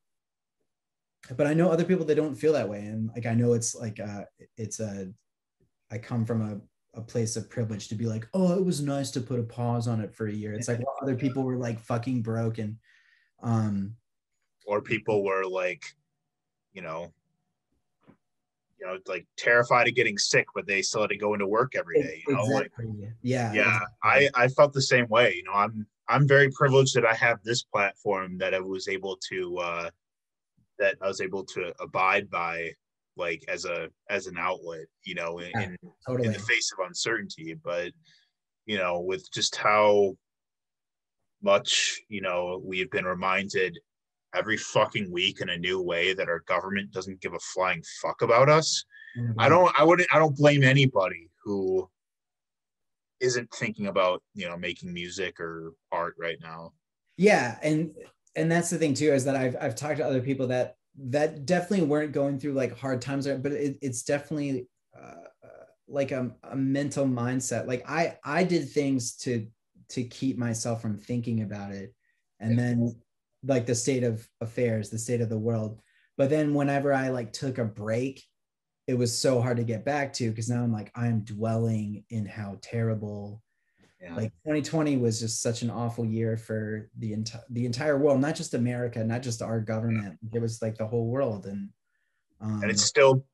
but 1.36 1.48
i 1.48 1.54
know 1.54 1.68
other 1.68 1.84
people 1.84 2.06
that 2.06 2.14
don't 2.14 2.36
feel 2.36 2.52
that 2.52 2.68
way. 2.68 2.78
And 2.78 3.10
like 3.14 3.26
i 3.26 3.34
know 3.34 3.54
it's 3.54 3.74
like 3.74 3.98
uh 3.98 4.22
it's 4.56 4.78
a 4.78 5.08
i 5.90 5.98
come 5.98 6.24
from 6.24 6.42
a, 6.42 6.98
a 7.00 7.02
place 7.02 7.34
of 7.34 7.50
privilege 7.50 7.88
to 7.88 7.96
be 7.96 8.06
like 8.06 8.28
oh 8.34 8.56
it 8.56 8.64
was 8.64 8.80
nice 8.80 9.10
to 9.10 9.20
put 9.20 9.40
a 9.40 9.50
pause 9.58 9.88
on 9.88 10.00
it 10.00 10.14
for 10.14 10.28
a 10.28 10.32
year. 10.32 10.52
It's 10.54 10.68
like 10.68 10.78
well, 10.78 10.96
other 11.02 11.16
people 11.16 11.42
were 11.42 11.56
like 11.56 11.80
fucking 11.80 12.22
broke 12.22 12.58
and 12.58 12.76
um 13.42 13.96
or 14.66 14.82
people 14.82 15.24
were 15.24 15.44
like, 15.44 15.82
you 16.72 16.82
know, 16.82 17.12
you 18.80 18.86
know, 18.86 18.98
like 19.06 19.26
terrified 19.38 19.88
of 19.88 19.94
getting 19.94 20.18
sick, 20.18 20.46
but 20.54 20.66
they 20.66 20.82
still 20.82 21.02
had 21.02 21.10
to 21.10 21.16
go 21.16 21.34
into 21.34 21.46
work 21.46 21.74
every 21.76 22.02
day. 22.02 22.22
You 22.26 22.34
know, 22.34 22.44
like 22.44 22.72
yeah 23.22 23.52
yeah, 23.52 23.78
exactly. 24.04 24.30
I 24.36 24.44
I 24.44 24.48
felt 24.48 24.72
the 24.72 24.82
same 24.82 25.06
way. 25.08 25.34
You 25.36 25.44
know, 25.44 25.52
I'm 25.52 25.86
I'm 26.08 26.28
very 26.28 26.50
privileged 26.50 26.94
that 26.94 27.06
I 27.06 27.14
have 27.14 27.42
this 27.42 27.62
platform 27.62 28.38
that 28.38 28.54
I 28.54 28.60
was 28.60 28.88
able 28.88 29.18
to 29.30 29.58
uh 29.58 29.90
that 30.78 30.96
I 31.00 31.06
was 31.06 31.20
able 31.20 31.44
to 31.44 31.72
abide 31.80 32.28
by 32.28 32.72
like 33.16 33.42
as 33.48 33.64
a 33.64 33.88
as 34.10 34.26
an 34.26 34.36
outlet, 34.38 34.86
you 35.04 35.14
know, 35.14 35.38
in, 35.38 35.50
Yeah, 35.54 35.90
totally 36.06 36.26
in 36.26 36.32
the 36.32 36.38
face 36.40 36.70
of 36.72 36.86
uncertainty 36.86 37.54
but 37.54 37.92
you 38.66 38.76
know 38.76 39.00
with 39.00 39.30
just 39.32 39.56
how 39.56 40.16
much 41.42 42.00
you 42.08 42.20
know 42.20 42.60
we've 42.64 42.90
been 42.90 43.04
reminded 43.04 43.78
every 44.34 44.56
fucking 44.56 45.10
week 45.10 45.40
in 45.40 45.50
a 45.50 45.56
new 45.56 45.80
way 45.80 46.12
that 46.12 46.28
our 46.28 46.40
government 46.40 46.90
doesn't 46.92 47.20
give 47.20 47.32
a 47.32 47.38
flying 47.38 47.82
fuck 48.02 48.22
about 48.22 48.48
us. 48.48 48.84
I 49.38 49.48
don't 49.48 49.72
i 49.78 49.82
wouldn't 49.82 50.08
i 50.12 50.18
don't 50.18 50.36
blame 50.36 50.62
anybody 50.62 51.30
who 51.42 51.88
isn't 53.20 53.50
thinking 53.54 53.86
about 53.86 54.22
you 54.34 54.46
know 54.46 54.58
making 54.58 54.92
music 54.92 55.40
or 55.40 55.72
art 55.90 56.14
right 56.18 56.36
now. 56.42 56.72
Yeah 57.16 57.58
and 57.62 57.94
and 58.34 58.52
that's 58.52 58.68
the 58.68 58.76
thing 58.76 58.92
too 58.92 59.12
is 59.12 59.24
that 59.24 59.36
i've 59.36 59.56
i've 59.58 59.74
talked 59.74 59.96
to 59.96 60.06
other 60.06 60.20
people 60.20 60.48
that 60.48 60.76
that 60.98 61.46
definitely 61.46 61.86
weren't 61.86 62.12
going 62.12 62.38
through 62.38 62.52
like 62.52 62.78
hard 62.78 63.00
times 63.00 63.26
but 63.26 63.52
it, 63.52 63.78
it's 63.80 64.02
definitely 64.02 64.66
uh, 64.94 65.14
uh, 65.44 65.64
like 65.88 66.10
a, 66.10 66.30
a 66.50 66.56
mental 66.56 67.06
mindset. 67.06 67.66
Like 67.66 67.88
i 67.88 68.18
i 68.24 68.44
did 68.44 68.68
things 68.68 69.14
to 69.18 69.46
to 69.90 70.04
keep 70.04 70.38
myself 70.38 70.82
from 70.82 70.98
thinking 70.98 71.42
about 71.42 71.72
it. 71.72 71.94
And 72.40 72.58
then 72.58 72.94
like 73.44 73.66
the 73.66 73.74
state 73.74 74.04
of 74.04 74.28
affairs 74.40 74.90
the 74.90 74.98
state 74.98 75.20
of 75.20 75.28
the 75.28 75.38
world. 75.38 75.80
But 76.18 76.30
then 76.30 76.54
whenever 76.54 76.94
i 76.94 77.10
like 77.10 77.32
took 77.32 77.58
a 77.58 77.64
break 77.64 78.24
it 78.86 78.94
was 78.94 79.16
so 79.16 79.40
hard 79.42 79.56
to 79.56 79.64
get 79.64 79.84
back 79.84 80.12
to 80.14 80.30
because 80.30 80.48
now 80.48 80.62
i'm 80.62 80.72
like 80.72 80.90
i'm 80.94 81.20
dwelling 81.20 82.04
in 82.08 82.24
how 82.24 82.56
terrible 82.62 83.42
yeah. 84.00 84.14
like 84.14 84.32
2020 84.44 84.96
was 84.98 85.20
just 85.20 85.42
such 85.42 85.62
an 85.62 85.70
awful 85.70 86.04
year 86.04 86.36
for 86.36 86.88
the 86.98 87.12
entire 87.12 87.42
the 87.50 87.66
entire 87.66 87.98
world 87.98 88.20
not 88.20 88.34
just 88.34 88.54
america 88.54 89.02
not 89.02 89.22
just 89.22 89.42
our 89.42 89.60
government. 89.60 90.18
It 90.32 90.40
was 90.40 90.60
like 90.62 90.76
the 90.76 90.86
whole 90.86 91.06
world. 91.06 91.46
And 91.46 91.70
um, 92.40 92.62
and 92.62 92.70
it's 92.70 92.84
still 92.84 93.24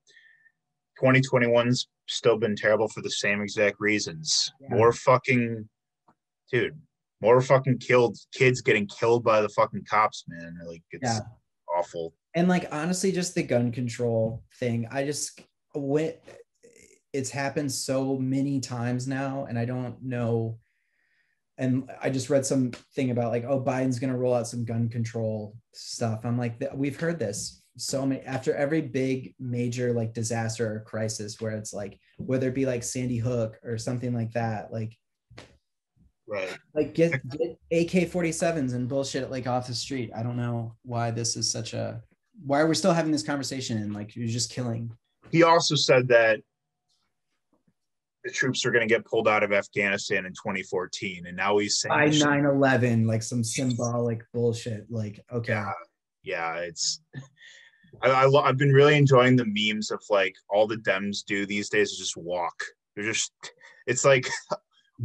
2021's 1.03 1.89
still 2.09 2.39
been 2.39 2.55
terrible 2.55 2.89
for 2.89 3.03
the 3.03 3.11
same 3.11 3.41
exact 3.41 3.77
reasons. 3.81 4.53
Yeah. 4.61 4.77
more 4.77 4.93
fucking 4.93 5.69
dude 6.53 6.79
more 7.23 7.41
fucking 7.41 7.79
killed 7.79 8.19
kids 8.35 8.61
getting 8.61 8.87
killed 8.87 9.23
by 9.25 9.41
the 9.41 9.49
fucking 9.49 9.85
cops 9.89 10.25
man. 10.29 10.59
Like 10.67 10.83
it's 10.91 11.05
Yeah. 11.05 11.21
awful. 11.75 12.15
And 12.35 12.49
like 12.49 12.67
honestly 12.73 13.13
just 13.13 13.35
the 13.35 13.43
gun 13.45 13.71
control 13.73 14.43
thing 14.59 14.89
i 14.91 15.05
just 15.05 15.41
went 15.75 16.17
it's 17.13 17.31
happened 17.31 17.71
so 17.71 18.17
many 18.19 18.59
times 18.61 19.07
now 19.07 19.45
and 19.49 19.59
i 19.59 19.65
don't 19.65 20.03
know. 20.03 20.59
And 21.59 21.89
i 22.03 22.11
just 22.11 22.29
read 22.31 22.45
something 22.45 23.11
about 23.11 23.31
like 23.31 23.45
oh 23.45 23.61
biden's 23.63 23.99
going 24.01 24.13
to 24.13 24.19
roll 24.19 24.35
out 24.35 24.49
some 24.49 24.65
gun 24.65 24.89
control 24.89 25.55
stuff. 25.73 26.25
I'm 26.25 26.39
like 26.39 26.61
we've 26.75 26.99
heard 26.99 27.19
this 27.19 27.63
so 27.77 28.05
many 28.05 28.21
after 28.23 28.55
every 28.55 28.81
big 28.81 29.35
major 29.39 29.93
like 29.93 30.13
disaster 30.13 30.75
or 30.75 30.81
crisis 30.81 31.41
where 31.41 31.53
it's 31.53 31.73
like 31.73 31.99
whether 32.19 32.49
it 32.49 32.55
be 32.55 32.67
like 32.67 32.83
sandy 32.83 33.17
hook 33.17 33.59
or 33.65 33.79
something 33.79 34.13
like 34.13 34.31
that 34.33 34.71
like 34.73 34.95
right 36.33 36.59
like 36.75 36.95
get 36.95 37.13
get 37.29 37.59
AK-47s 37.71 38.75
and 38.75 38.89
bullshit 38.89 39.31
like 39.31 39.47
off 39.47 39.67
the 39.67 39.75
street. 39.75 40.11
I 40.17 40.23
don't 40.23 40.37
know 40.37 40.75
why 40.83 41.11
this 41.11 41.37
is 41.37 41.51
such 41.51 41.75
a 41.75 42.03
why 42.45 42.61
are 42.61 42.67
we're 42.67 42.75
still 42.75 42.95
having 42.95 43.13
this 43.13 43.23
conversation 43.23 43.79
and 43.79 43.93
like 43.95 44.17
you're 44.17 44.27
just 44.27 44.51
killing. 44.51 44.91
he 45.31 45.43
also 45.43 45.75
said 45.75 46.09
that 46.09 46.41
the 48.25 48.31
troops 48.31 48.65
are 48.65 48.71
going 48.71 48.87
to 48.87 48.93
get 48.93 49.05
pulled 49.05 49.29
out 49.29 49.43
of 49.43 49.53
afghanistan 49.53 50.25
in 50.25 50.33
2014 50.33 51.27
and 51.27 51.37
now 51.37 51.59
he's 51.59 51.81
saying 51.81 51.91
by 51.93 52.09
9-11 52.09 53.07
like 53.07 53.23
some 53.23 53.45
symbolic 53.45 54.23
bullshit 54.33 54.87
like 54.91 55.21
okay. 55.33 55.53
yeah 55.53 55.73
yeah 56.23 56.55
it's 56.57 57.01
I, 58.01 58.11
I 58.11 58.25
lo- 58.25 58.43
I've 58.43 58.57
been 58.57 58.73
really 58.73 58.97
enjoying 58.97 59.37
the 59.37 59.45
memes 59.47 59.91
of 59.91 60.03
like 60.09 60.35
all 60.49 60.67
the 60.67 60.77
Dems 60.77 61.25
do 61.25 61.45
these 61.45 61.69
days 61.69 61.91
is 61.91 61.99
just 61.99 62.17
walk. 62.17 62.55
They're 62.95 63.05
just, 63.05 63.33
it's 63.87 64.05
like 64.05 64.27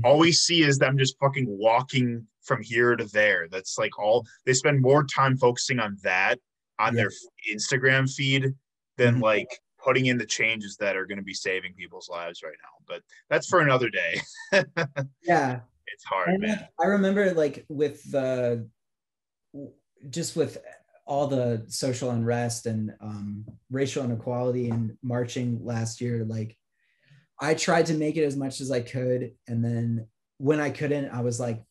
all 0.04 0.18
we 0.20 0.32
see 0.32 0.62
is 0.64 0.78
them 0.78 0.98
just 0.98 1.18
fucking 1.20 1.46
walking 1.48 2.26
from 2.44 2.62
here 2.62 2.96
to 2.96 3.06
there. 3.06 3.48
That's 3.50 3.78
like 3.78 3.98
all 4.00 4.26
they 4.46 4.54
spend 4.54 4.82
more 4.82 5.04
time 5.06 5.38
focusing 5.38 5.80
on 5.80 5.98
that 6.04 6.40
on 6.80 6.94
their 6.96 7.12
Instagram 7.54 8.12
feed 8.14 8.54
than 8.98 9.16
Mhm. 9.18 9.22
like 9.22 9.48
putting 9.84 10.08
in 10.08 10.18
the 10.18 10.26
changes 10.26 10.76
that 10.78 10.96
are 10.98 11.06
going 11.06 11.18
to 11.18 11.24
be 11.24 11.34
saving 11.34 11.74
people's 11.74 12.10
lives 12.10 12.42
right 12.44 12.56
now. 12.64 12.84
But 12.88 13.02
that's 13.30 13.48
for 13.48 13.62
another 13.62 13.90
day. 13.90 14.20
Yeah. 15.24 15.62
It's 15.94 16.04
hard, 16.04 16.30
And 16.30 16.42
man. 16.42 16.68
I 16.80 16.86
remember 16.88 17.34
like 17.34 17.66
with 17.70 18.04
the 18.12 18.68
just 20.10 20.36
with 20.36 20.58
all 21.06 21.28
the 21.28 21.66
social 21.70 22.10
unrest 22.12 22.66
and 22.66 22.94
um, 23.00 23.46
racial 23.72 24.04
inequality 24.04 24.70
and 24.70 24.98
marching 25.02 25.64
last 25.64 26.02
year, 26.02 26.26
like 26.26 26.57
I 27.40 27.54
tried 27.54 27.86
to 27.88 27.94
make 27.94 28.18
it 28.18 28.24
as 28.24 28.36
much 28.36 28.62
as 28.62 28.72
I 28.72 28.82
could. 28.82 29.32
And 29.48 29.64
then 29.64 30.08
when 30.38 30.60
I 30.60 30.70
couldn't, 30.70 31.10
I 31.12 31.22
was 31.22 31.40
like, 31.40 31.62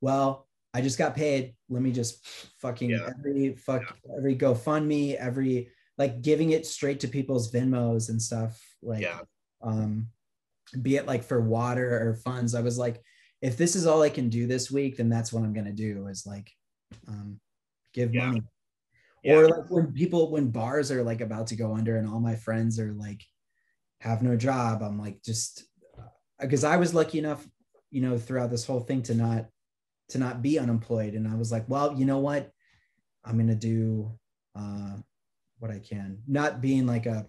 well, 0.00 0.48
I 0.74 0.80
just 0.80 0.98
got 0.98 1.14
paid. 1.14 1.54
Let 1.68 1.82
me 1.82 1.92
just 1.92 2.26
fucking 2.60 2.90
Yeah. 2.90 3.10
every 3.18 3.54
fuck 3.56 3.82
every 4.16 4.36
GoFundMe, 4.36 5.14
every 5.16 5.68
like 5.98 6.22
giving 6.22 6.50
it 6.50 6.66
straight 6.66 7.00
to 7.00 7.08
people's 7.08 7.52
Venmos 7.52 8.08
and 8.08 8.20
stuff. 8.20 8.60
Like 8.82 9.02
Yeah. 9.02 9.20
um 9.60 10.08
be 10.80 10.96
it 10.96 11.06
like 11.06 11.22
for 11.22 11.40
water 11.42 12.08
or 12.08 12.14
funds. 12.16 12.54
I 12.54 12.62
was 12.62 12.78
like, 12.78 13.02
if 13.42 13.58
this 13.58 13.76
is 13.76 13.86
all 13.86 14.00
I 14.00 14.08
can 14.08 14.30
do 14.30 14.46
this 14.46 14.70
week, 14.70 14.96
then 14.96 15.10
that's 15.10 15.30
what 15.32 15.44
I'm 15.44 15.52
gonna 15.52 15.72
do 15.72 16.06
is 16.06 16.24
like 16.26 16.50
um 17.06 17.38
give 17.92 18.14
Yeah. 18.14 18.26
money. 18.28 18.42
Yeah. 19.22 19.34
Or 19.34 19.48
like 19.48 19.70
when 19.70 19.92
people 19.92 20.30
when 20.30 20.50
bars 20.50 20.90
are 20.90 21.02
like 21.02 21.20
about 21.20 21.48
to 21.48 21.56
go 21.56 21.74
under 21.74 21.98
and 21.98 22.08
all 22.08 22.20
my 22.20 22.34
friends 22.34 22.80
are 22.80 22.92
like 22.92 23.22
have 24.02 24.20
no 24.20 24.36
job, 24.36 24.82
I'm 24.82 24.98
like 24.98 25.22
just 25.22 25.64
because 26.40 26.64
I 26.64 26.76
was 26.76 26.92
lucky 26.92 27.20
enough, 27.20 27.46
you 27.92 28.00
know, 28.00 28.18
throughout 28.18 28.50
this 28.50 28.66
whole 28.66 28.80
thing 28.80 29.02
to 29.04 29.14
not 29.14 29.46
to 30.08 30.18
not 30.18 30.42
be 30.42 30.58
unemployed. 30.58 31.14
And 31.14 31.28
I 31.28 31.36
was 31.36 31.52
like, 31.52 31.68
well, 31.68 31.96
you 31.96 32.04
know 32.04 32.18
what? 32.18 32.50
I'm 33.24 33.38
gonna 33.38 33.54
do 33.54 34.18
uh 34.56 34.96
what 35.60 35.70
I 35.70 35.78
can. 35.78 36.18
Not 36.26 36.60
being 36.60 36.84
like 36.84 37.06
a 37.06 37.28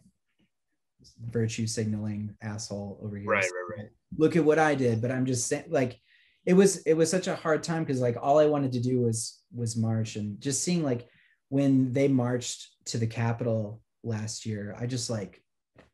virtue 1.30 1.68
signaling 1.68 2.36
asshole 2.42 3.00
over 3.04 3.18
here. 3.18 3.28
Right, 3.28 3.44
right, 3.44 3.78
right. 3.78 3.90
Look 4.18 4.36
at 4.36 4.44
what 4.44 4.58
I 4.58 4.74
did, 4.74 5.00
but 5.00 5.12
I'm 5.12 5.28
just 5.28 5.48
saying 5.48 5.66
like 5.70 6.00
it 6.48 6.54
was 6.54 6.78
it 6.88 6.96
was 6.96 7.12
such 7.12 7.28
a 7.28 7.36
hard 7.36 7.62
time 7.62 7.84
because 7.84 8.02
like 8.02 8.18
all 8.20 8.40
I 8.40 8.48
wanted 8.48 8.72
to 8.72 8.80
do 8.80 9.02
was 9.02 9.40
was 9.54 9.78
march 9.78 10.16
and 10.16 10.42
just 10.42 10.64
seeing 10.64 10.82
like 10.82 11.08
when 11.50 11.94
they 11.94 12.08
marched 12.08 12.68
to 12.86 12.98
the 12.98 13.06
Capitol 13.06 13.80
last 14.04 14.48
year. 14.48 14.76
I 14.80 14.88
just 14.88 15.12
like 15.12 15.43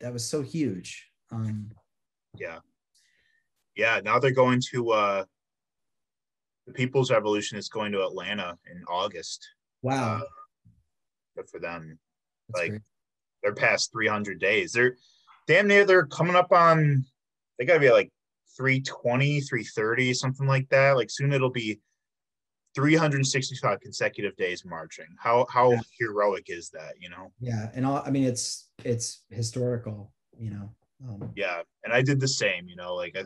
that 0.01 0.13
was 0.13 0.27
so 0.27 0.41
huge. 0.41 1.07
Um, 1.31 1.71
yeah, 2.37 2.59
yeah. 3.75 3.99
Now 4.03 4.19
they're 4.19 4.31
going 4.31 4.61
to 4.71 4.91
uh, 4.91 5.23
the 6.67 6.73
People's 6.73 7.11
Revolution 7.11 7.57
is 7.57 7.69
going 7.69 7.91
to 7.91 8.03
Atlanta 8.03 8.57
in 8.71 8.83
August. 8.87 9.47
Wow, 9.81 10.17
uh, 10.17 10.21
good 11.35 11.49
for 11.49 11.59
them. 11.59 11.97
that's 12.47 12.61
like 12.61 12.69
great. 12.71 12.81
they're 13.43 13.53
past 13.55 13.91
300 13.91 14.39
days. 14.39 14.71
They're 14.71 14.95
damn 15.47 15.67
near. 15.67 15.85
They're 15.85 16.05
coming 16.05 16.35
up 16.35 16.51
on. 16.51 17.05
They 17.57 17.65
got 17.65 17.75
to 17.75 17.79
be 17.79 17.91
like 17.91 18.11
320, 18.57 19.41
330, 19.41 20.13
something 20.13 20.47
like 20.47 20.69
that. 20.69 20.95
Like 20.95 21.09
soon 21.09 21.33
it'll 21.33 21.49
be 21.49 21.79
365 22.75 23.79
consecutive 23.81 24.35
days 24.35 24.63
marching. 24.65 25.07
How 25.17 25.45
how 25.49 25.71
Yeah. 25.71 25.79
heroic 25.99 26.45
is 26.47 26.69
that? 26.71 26.93
You 26.99 27.09
know. 27.09 27.31
yeah, 27.39 27.69
and 27.73 27.85
all 27.85 28.03
I 28.05 28.09
mean 28.11 28.23
it's 28.25 28.69
it's 28.83 29.23
historical. 29.29 30.13
You 30.37 30.51
know, 30.51 30.69
um, 31.07 31.31
yeah 31.35 31.61
and 31.83 31.91
i 31.93 32.01
did 32.01 32.19
the 32.19 32.27
same 32.27 32.67
you 32.69 32.75
know 32.77 32.95
like 32.95 33.15
i 33.17 33.23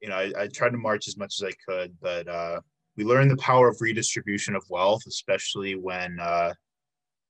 you 0.00 0.08
know 0.08 0.14
I, 0.16 0.32
I 0.38 0.46
tried 0.48 0.70
to 0.70 0.78
march 0.78 1.08
as 1.08 1.16
much 1.16 1.34
as 1.40 1.44
i 1.46 1.52
could 1.66 1.94
but 2.00 2.26
uh 2.28 2.60
we 2.96 3.04
learned 3.04 3.30
the 3.30 3.36
power 3.36 3.68
of 3.68 3.80
redistribution 3.80 4.54
of 4.56 4.64
wealth 4.70 5.02
especially 5.06 5.74
when 5.74 6.18
uh 6.20 6.52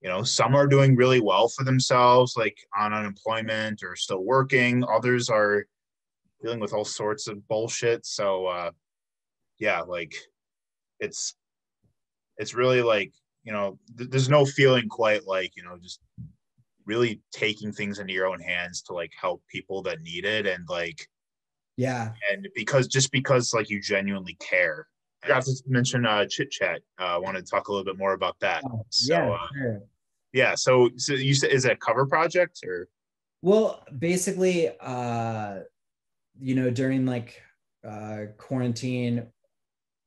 you 0.02 0.08
know 0.08 0.22
some 0.22 0.54
are 0.54 0.66
doing 0.66 0.96
really 0.96 1.20
well 1.20 1.48
for 1.48 1.64
themselves 1.64 2.34
like 2.36 2.56
on 2.76 2.92
unemployment 2.92 3.82
or 3.82 3.96
still 3.96 4.22
working 4.24 4.84
others 4.84 5.28
are 5.28 5.66
dealing 6.42 6.60
with 6.60 6.72
all 6.72 6.84
sorts 6.84 7.26
of 7.28 7.46
bullshit 7.48 8.04
so 8.06 8.46
uh 8.46 8.70
yeah 9.58 9.80
like 9.80 10.14
it's 11.00 11.34
it's 12.38 12.54
really 12.54 12.82
like 12.82 13.12
you 13.44 13.52
know 13.52 13.78
th- 13.96 14.10
there's 14.10 14.28
no 14.28 14.44
feeling 14.44 14.88
quite 14.88 15.26
like 15.26 15.56
you 15.56 15.62
know 15.62 15.76
just 15.82 16.00
really 16.86 17.20
taking 17.32 17.72
things 17.72 17.98
into 17.98 18.12
your 18.12 18.26
own 18.26 18.40
hands 18.40 18.82
to 18.82 18.92
like 18.92 19.12
help 19.20 19.42
people 19.48 19.82
that 19.82 20.00
need 20.02 20.24
it 20.24 20.46
and 20.46 20.64
like 20.68 21.06
yeah, 21.76 22.12
and 22.30 22.46
because 22.54 22.88
just 22.88 23.10
because 23.10 23.54
like 23.54 23.70
you 23.70 23.80
genuinely 23.80 24.34
care. 24.34 24.86
I 25.24 25.28
got 25.28 25.44
to 25.44 25.52
mention 25.66 26.04
uh 26.04 26.26
chit 26.28 26.50
chat 26.50 26.80
uh 26.98 27.18
want 27.22 27.36
to 27.36 27.42
talk 27.42 27.68
a 27.68 27.72
little 27.72 27.84
bit 27.84 27.96
more 27.96 28.12
about 28.12 28.36
that. 28.40 28.62
Oh, 28.66 28.84
so 28.90 29.14
yeah, 29.14 29.30
uh, 29.30 29.46
sure. 29.54 29.82
yeah 30.32 30.54
so 30.54 30.90
so 30.96 31.14
you 31.14 31.34
said 31.34 31.50
is 31.50 31.64
it 31.64 31.72
a 31.72 31.76
cover 31.76 32.06
project 32.06 32.60
or? 32.66 32.88
Well, 33.42 33.82
basically, 33.98 34.68
uh, 34.80 35.60
you 36.38 36.54
know, 36.54 36.68
during 36.68 37.06
like 37.06 37.40
uh, 37.82 38.26
quarantine, 38.36 39.26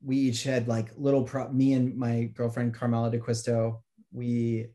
we 0.04 0.16
each 0.16 0.44
had 0.44 0.68
like 0.68 0.90
little 0.96 1.22
pro. 1.22 1.48
Me 1.48 1.72
and 1.72 1.96
my 1.96 2.24
girlfriend 2.34 2.74
Carmela 2.74 3.10
DeQuisto, 3.10 3.80
we 4.12 4.66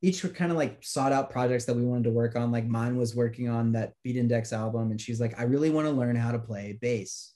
each 0.00 0.22
were 0.22 0.30
kind 0.30 0.50
of 0.52 0.56
like 0.58 0.78
sought 0.82 1.12
out 1.12 1.30
projects 1.30 1.64
that 1.64 1.74
we 1.74 1.82
wanted 1.82 2.04
to 2.04 2.10
work 2.10 2.36
on. 2.36 2.52
Like 2.52 2.66
mine 2.66 2.96
was 2.96 3.16
working 3.16 3.48
on 3.48 3.72
that 3.72 3.94
Beat 4.02 4.16
Index 4.16 4.52
album, 4.52 4.90
and 4.90 5.00
she's 5.00 5.20
like, 5.20 5.38
"I 5.38 5.44
really 5.44 5.70
want 5.70 5.86
to 5.86 5.92
learn 5.92 6.16
how 6.16 6.32
to 6.32 6.38
play 6.38 6.78
bass." 6.80 7.32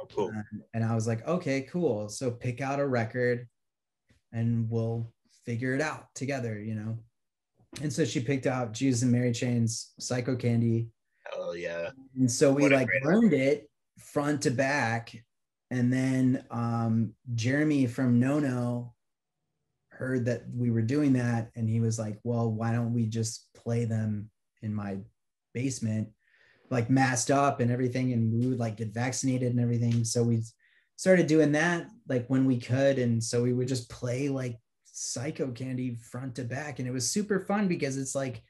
oh 0.00 0.06
cool 0.06 0.28
And, 0.28 0.62
and 0.74 0.84
I 0.84 0.94
was 0.94 1.06
like, 1.06 1.26
"Okay, 1.26 1.62
cool. 1.62 2.08
So 2.08 2.30
pick 2.30 2.60
out 2.60 2.80
a 2.80 2.86
record, 2.86 3.46
and 4.32 4.68
we'll 4.68 5.12
figure 5.44 5.74
it 5.74 5.80
out 5.80 6.06
together." 6.14 6.58
You 6.58 6.74
know. 6.74 6.98
And 7.80 7.92
so 7.92 8.04
she 8.04 8.18
picked 8.20 8.46
out 8.46 8.72
Jesus 8.72 9.02
and 9.02 9.12
Mary 9.12 9.32
Chain's 9.32 9.92
Psychocandy. 10.00 10.88
oh 11.36 11.52
yeah 11.52 11.90
And 12.18 12.28
so 12.28 12.50
we 12.52 12.62
What 12.62 12.72
like 12.72 12.88
learned 13.04 13.32
it 13.32 13.70
front 13.98 14.42
to 14.42 14.50
back. 14.50 15.14
And 15.70 15.92
then 15.92 16.44
um, 16.50 17.14
Jeremy 17.34 17.86
from 17.86 18.18
No 18.18 18.38
No 18.38 18.94
heard 19.90 20.24
that 20.24 20.42
we 20.52 20.70
were 20.70 20.82
doing 20.82 21.12
that. 21.12 21.50
And 21.54 21.68
he 21.68 21.80
was 21.80 21.98
like, 21.98 22.18
well, 22.24 22.50
why 22.50 22.72
don't 22.72 22.94
we 22.94 23.06
just 23.06 23.46
play 23.54 23.84
them 23.84 24.30
in 24.62 24.74
my 24.74 24.98
basement, 25.52 26.08
like 26.70 26.88
masked 26.90 27.30
up 27.30 27.60
and 27.60 27.70
everything? 27.70 28.12
And 28.12 28.32
we 28.32 28.48
would 28.48 28.58
like 28.58 28.78
get 28.78 28.94
vaccinated 28.94 29.50
and 29.50 29.60
everything. 29.60 30.04
So 30.04 30.22
we 30.22 30.42
started 30.96 31.26
doing 31.26 31.52
that 31.52 31.86
like 32.08 32.26
when 32.28 32.46
we 32.46 32.58
could. 32.58 32.98
And 32.98 33.22
so 33.22 33.42
we 33.42 33.52
would 33.52 33.68
just 33.68 33.90
play 33.90 34.28
like 34.28 34.56
Psychocandy 34.92 36.00
front 36.00 36.34
to 36.36 36.44
back. 36.44 36.78
And 36.78 36.88
it 36.88 36.92
was 36.92 37.10
super 37.10 37.38
fun 37.38 37.68
because 37.68 37.96
it's 37.96 38.14
like, 38.14 38.42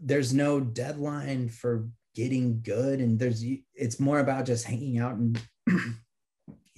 there's 0.00 0.32
no 0.34 0.60
deadline 0.60 1.48
for 1.48 1.88
getting 2.14 2.60
good 2.62 3.00
and 3.00 3.18
there's 3.18 3.44
it's 3.74 4.00
more 4.00 4.18
about 4.18 4.44
just 4.44 4.64
hanging 4.64 4.98
out 4.98 5.14
and 5.14 5.40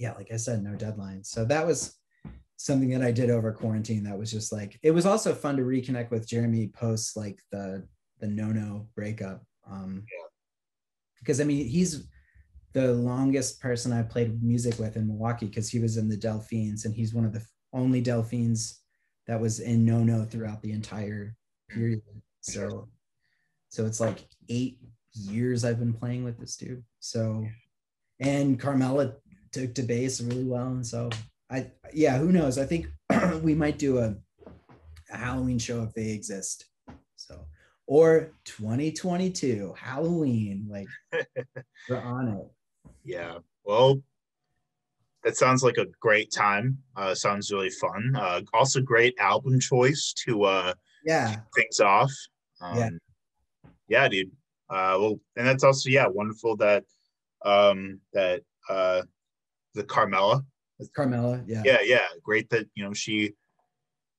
yeah 0.01 0.13
like 0.13 0.31
i 0.33 0.35
said 0.37 0.63
no 0.63 0.75
deadline 0.75 1.23
so 1.23 1.45
that 1.45 1.65
was 1.65 1.97
something 2.57 2.89
that 2.89 3.01
i 3.03 3.11
did 3.11 3.29
over 3.29 3.51
quarantine 3.51 4.03
that 4.03 4.17
was 4.17 4.31
just 4.31 4.51
like 4.51 4.79
it 4.83 4.91
was 4.91 5.05
also 5.05 5.33
fun 5.33 5.55
to 5.55 5.63
reconnect 5.63 6.09
with 6.11 6.27
jeremy 6.27 6.67
post 6.67 7.15
like 7.15 7.39
the 7.51 7.87
the 8.19 8.27
no 8.27 8.47
no 8.47 8.87
breakup. 8.95 9.43
Um 9.69 10.03
Yeah. 10.11 10.27
because 11.19 11.39
i 11.41 11.43
mean 11.43 11.67
he's 11.67 12.07
the 12.73 12.93
longest 12.93 13.59
person 13.61 13.91
i 13.91 14.01
played 14.01 14.41
music 14.43 14.77
with 14.79 14.95
in 14.95 15.07
milwaukee 15.07 15.47
because 15.47 15.69
he 15.69 15.79
was 15.79 15.97
in 15.97 16.07
the 16.09 16.17
delphines 16.17 16.85
and 16.85 16.93
he's 16.95 17.13
one 17.13 17.25
of 17.25 17.33
the 17.33 17.43
only 17.73 18.01
delphines 18.01 18.79
that 19.27 19.39
was 19.39 19.59
in 19.59 19.85
no 19.85 20.03
no 20.03 20.25
throughout 20.25 20.61
the 20.61 20.71
entire 20.71 21.35
period. 21.69 22.01
So 22.41 22.89
so 23.69 23.85
it's 23.85 23.99
like 23.99 24.27
eight 24.49 24.79
years 25.13 25.63
I've 25.63 25.79
been 25.79 25.93
playing 25.93 26.23
with 26.23 26.37
this 26.37 26.57
dude. 26.57 26.83
So, 26.99 27.45
and 28.19 28.59
Carmela 28.59 29.13
took 29.51 29.73
to 29.75 29.83
bass 29.83 30.21
really 30.21 30.43
well. 30.45 30.67
And 30.67 30.85
so 30.85 31.09
I, 31.49 31.71
yeah, 31.93 32.17
who 32.17 32.31
knows? 32.31 32.57
I 32.57 32.65
think 32.65 32.87
we 33.43 33.53
might 33.53 33.77
do 33.77 33.99
a, 33.99 34.15
a 35.11 35.17
Halloween 35.17 35.59
show 35.59 35.83
if 35.83 35.93
they 35.93 36.09
exist. 36.11 36.65
So, 37.15 37.45
or 37.87 38.31
2022 38.45 39.73
Halloween, 39.77 40.67
like 40.69 40.87
we're 41.89 42.01
on 42.01 42.27
it. 42.29 42.47
yeah 43.03 43.37
well 43.63 44.01
that 45.23 45.35
sounds 45.37 45.63
like 45.63 45.77
a 45.77 45.85
great 45.99 46.31
time 46.31 46.77
uh 46.95 47.13
sounds 47.13 47.51
really 47.51 47.69
fun 47.69 48.15
uh 48.15 48.41
also 48.53 48.81
great 48.81 49.13
album 49.19 49.59
choice 49.59 50.13
to 50.25 50.43
uh 50.43 50.73
Yeah. 51.03 51.41
things 51.55 51.79
off. 51.79 52.11
Um, 52.61 52.77
Yeah. 52.77 52.89
yeah, 53.87 54.07
dude. 54.07 54.31
Uh, 54.69 54.95
well, 54.99 55.19
and 55.35 55.45
that's 55.47 55.63
also 55.63 55.89
yeah 55.89 56.07
wonderful 56.07 56.55
that 56.57 56.83
um, 57.43 57.99
that 58.13 58.41
uh, 58.69 59.01
the 59.73 59.83
Carmela. 59.83 60.43
Carmela. 60.95 61.43
Yeah. 61.45 61.61
Yeah, 61.65 61.77
yeah, 61.83 62.05
great 62.23 62.49
that 62.49 62.67
you 62.75 62.83
know 62.83 62.93
she 62.93 63.33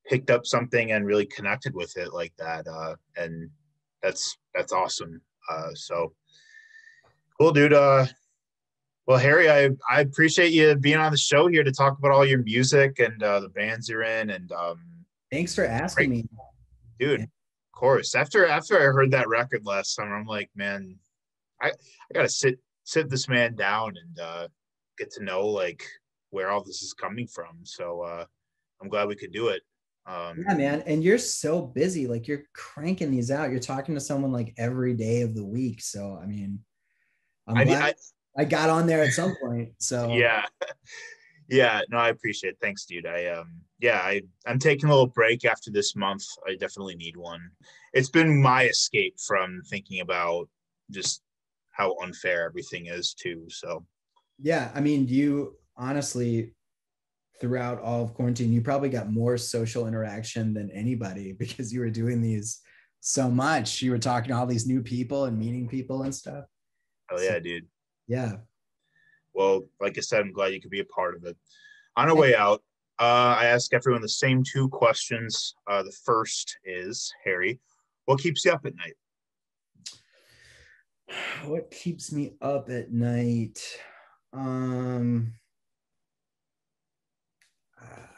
picked 0.07 0.31
up 0.31 0.47
something 0.47 0.93
and 0.93 1.07
really 1.07 1.27
connected 1.27 1.75
with 1.75 1.97
it 1.97 2.13
like 2.13 2.33
that, 2.39 2.67
uh, 2.69 2.95
and 3.17 3.51
that's 4.03 4.37
that's 4.55 4.73
awesome. 4.73 5.21
Uh, 5.51 5.71
so 5.75 6.13
cool, 7.39 7.53
dude. 7.53 7.73
Uh, 7.73 8.07
well, 9.07 9.19
Harry, 9.19 9.51
I 9.51 9.71
I 9.91 10.01
appreciate 10.03 10.53
you 10.53 10.77
being 10.77 10.99
on 10.99 11.11
the 11.11 11.19
show 11.19 11.49
here 11.49 11.65
to 11.65 11.73
talk 11.73 11.99
about 11.99 12.13
all 12.13 12.25
your 12.25 12.43
music 12.43 13.01
and 13.01 13.21
uh, 13.23 13.41
the 13.41 13.49
bands 13.49 13.89
you're 13.89 14.05
in, 14.05 14.31
and 14.31 14.51
um, 14.53 14.81
Thanks 15.33 15.55
for 15.55 15.65
asking 15.65 16.11
me. 16.11 16.29
dude 17.01 17.21
Yeah. 17.21 17.25
of 17.25 17.31
course 17.73 18.15
after 18.15 18.47
after 18.47 18.79
i 18.79 18.83
heard 18.93 19.11
that 19.13 19.29
record 19.29 19.65
last 19.65 19.95
summer 19.95 20.15
i'm 20.15 20.27
like 20.27 20.51
man 20.55 20.97
i 21.63 21.69
i 21.69 21.73
gotta 22.15 22.29
sit 22.29 22.59
sit 22.85 23.09
this 23.09 23.29
man 23.31 23.55
down 23.57 23.95
and 23.97 24.21
uh 24.21 24.49
get 25.03 25.13
to 25.13 25.25
know 25.25 25.47
like 25.47 25.85
where 26.31 26.51
all 26.51 26.63
this 26.63 26.83
is 26.83 26.93
coming 26.93 27.27
from 27.27 27.59
so 27.65 28.03
uh 28.03 28.25
i'm 28.81 28.89
glad 28.89 29.09
we 29.09 29.17
could 29.17 29.33
do 29.33 29.49
it 29.49 29.63
um 30.07 30.45
Yeah, 30.49 30.55
man. 30.55 30.83
And 30.87 31.05
you're 31.05 31.17
so 31.17 31.63
busy. 31.63 32.09
Like 32.09 32.27
you're 32.27 32.43
cranking 32.55 33.13
these 33.13 33.31
out. 33.31 33.51
You're 33.51 33.61
talking 33.61 33.95
to 33.95 34.01
someone 34.01 34.33
like 34.33 34.53
every 34.59 34.95
day 34.95 35.23
of 35.23 35.37
the 35.37 35.45
week. 35.45 35.81
So 35.81 36.19
I 36.21 36.27
mean, 36.27 36.59
I'm 37.47 37.57
I, 37.57 37.65
glad 37.65 37.95
I, 38.37 38.43
I 38.43 38.45
got 38.45 38.69
on 38.69 38.89
there 38.89 39.03
at 39.03 39.13
some 39.13 39.37
point. 39.41 39.75
So 39.79 40.09
yeah 40.13 40.45
yeah 41.49 41.83
no 41.91 41.99
i 41.99 42.09
appreciate 42.09 42.51
it 42.51 42.59
thanks 42.61 42.87
dude 42.87 43.05
i 43.05 43.27
um 43.27 43.61
yeah 43.81 43.99
i 43.99 44.23
i'm 44.47 44.59
taking 44.59 44.89
a 44.89 44.93
little 44.93 45.09
break 45.09 45.45
after 45.45 45.71
this 45.71 45.95
month 45.97 46.25
i 46.49 46.55
definitely 46.55 46.95
need 46.95 47.17
one 47.17 47.51
it's 47.93 48.09
been 48.09 48.41
my 48.41 48.65
escape 48.65 49.19
from 49.19 49.61
thinking 49.69 50.01
about 50.01 50.49
just 50.91 51.21
how 51.73 51.97
unfair 52.01 52.47
everything 52.47 52.87
is 52.87 53.13
too 53.13 53.45
so 53.49 53.85
yeah, 54.43 54.71
I 54.75 54.81
mean, 54.81 55.07
you 55.09 55.57
honestly 55.77 56.55
throughout 57.41 57.81
all 57.81 58.05
of 58.05 58.15
quarantine, 58.15 58.53
you 58.53 58.61
probably 58.61 58.89
got 58.89 59.11
more 59.11 59.37
social 59.37 59.89
interaction 59.89 60.53
than 60.55 60.71
anybody 60.71 61.33
because 61.39 61.73
you 61.73 61.81
were 61.81 61.91
doing 61.91 62.21
these 62.21 62.61
so 63.01 63.31
much. 63.31 63.83
You 63.83 63.91
were 63.91 63.99
talking 63.99 64.29
to 64.29 64.37
all 64.37 64.47
these 64.47 64.67
new 64.67 64.83
people 64.83 65.25
and 65.25 65.39
meeting 65.39 65.69
people 65.69 66.03
and 66.03 66.15
stuff. 66.15 66.45
oh 67.11 67.21
yeah 67.21 67.39
dude 67.39 67.67
Yeah. 68.07 68.37
well, 69.33 69.63
like 69.81 69.99
I 69.99 70.01
said, 70.01 70.21
I'm 70.21 70.33
glad 70.33 70.53
you 70.53 70.61
could 70.61 70.71
be 70.71 70.81
a 70.81 70.85
part 70.85 71.17
of 71.17 71.25
it. 71.25 71.37
On 71.97 72.09
our 72.09 72.17
way 72.17 72.35
out, 72.35 72.63
uh, 73.01 73.37
I 73.39 73.47
ask 73.47 73.75
everyone 73.75 74.03
the 74.03 74.09
same 74.09 74.43
two 74.45 74.69
questions. 74.69 75.55
Uh, 75.69 75.83
the 75.83 75.97
first 76.05 76.57
is 76.65 77.13
Harry, 77.25 77.61
what 78.05 78.21
keeps 78.21 78.45
you 78.45 78.53
up 78.53 78.67
at 78.67 78.75
night? 78.77 78.95
What 81.45 81.71
keeps 81.71 82.11
me 82.13 82.35
up 82.41 82.71
at 82.71 82.93
night? 82.93 83.61
Um 84.33 85.35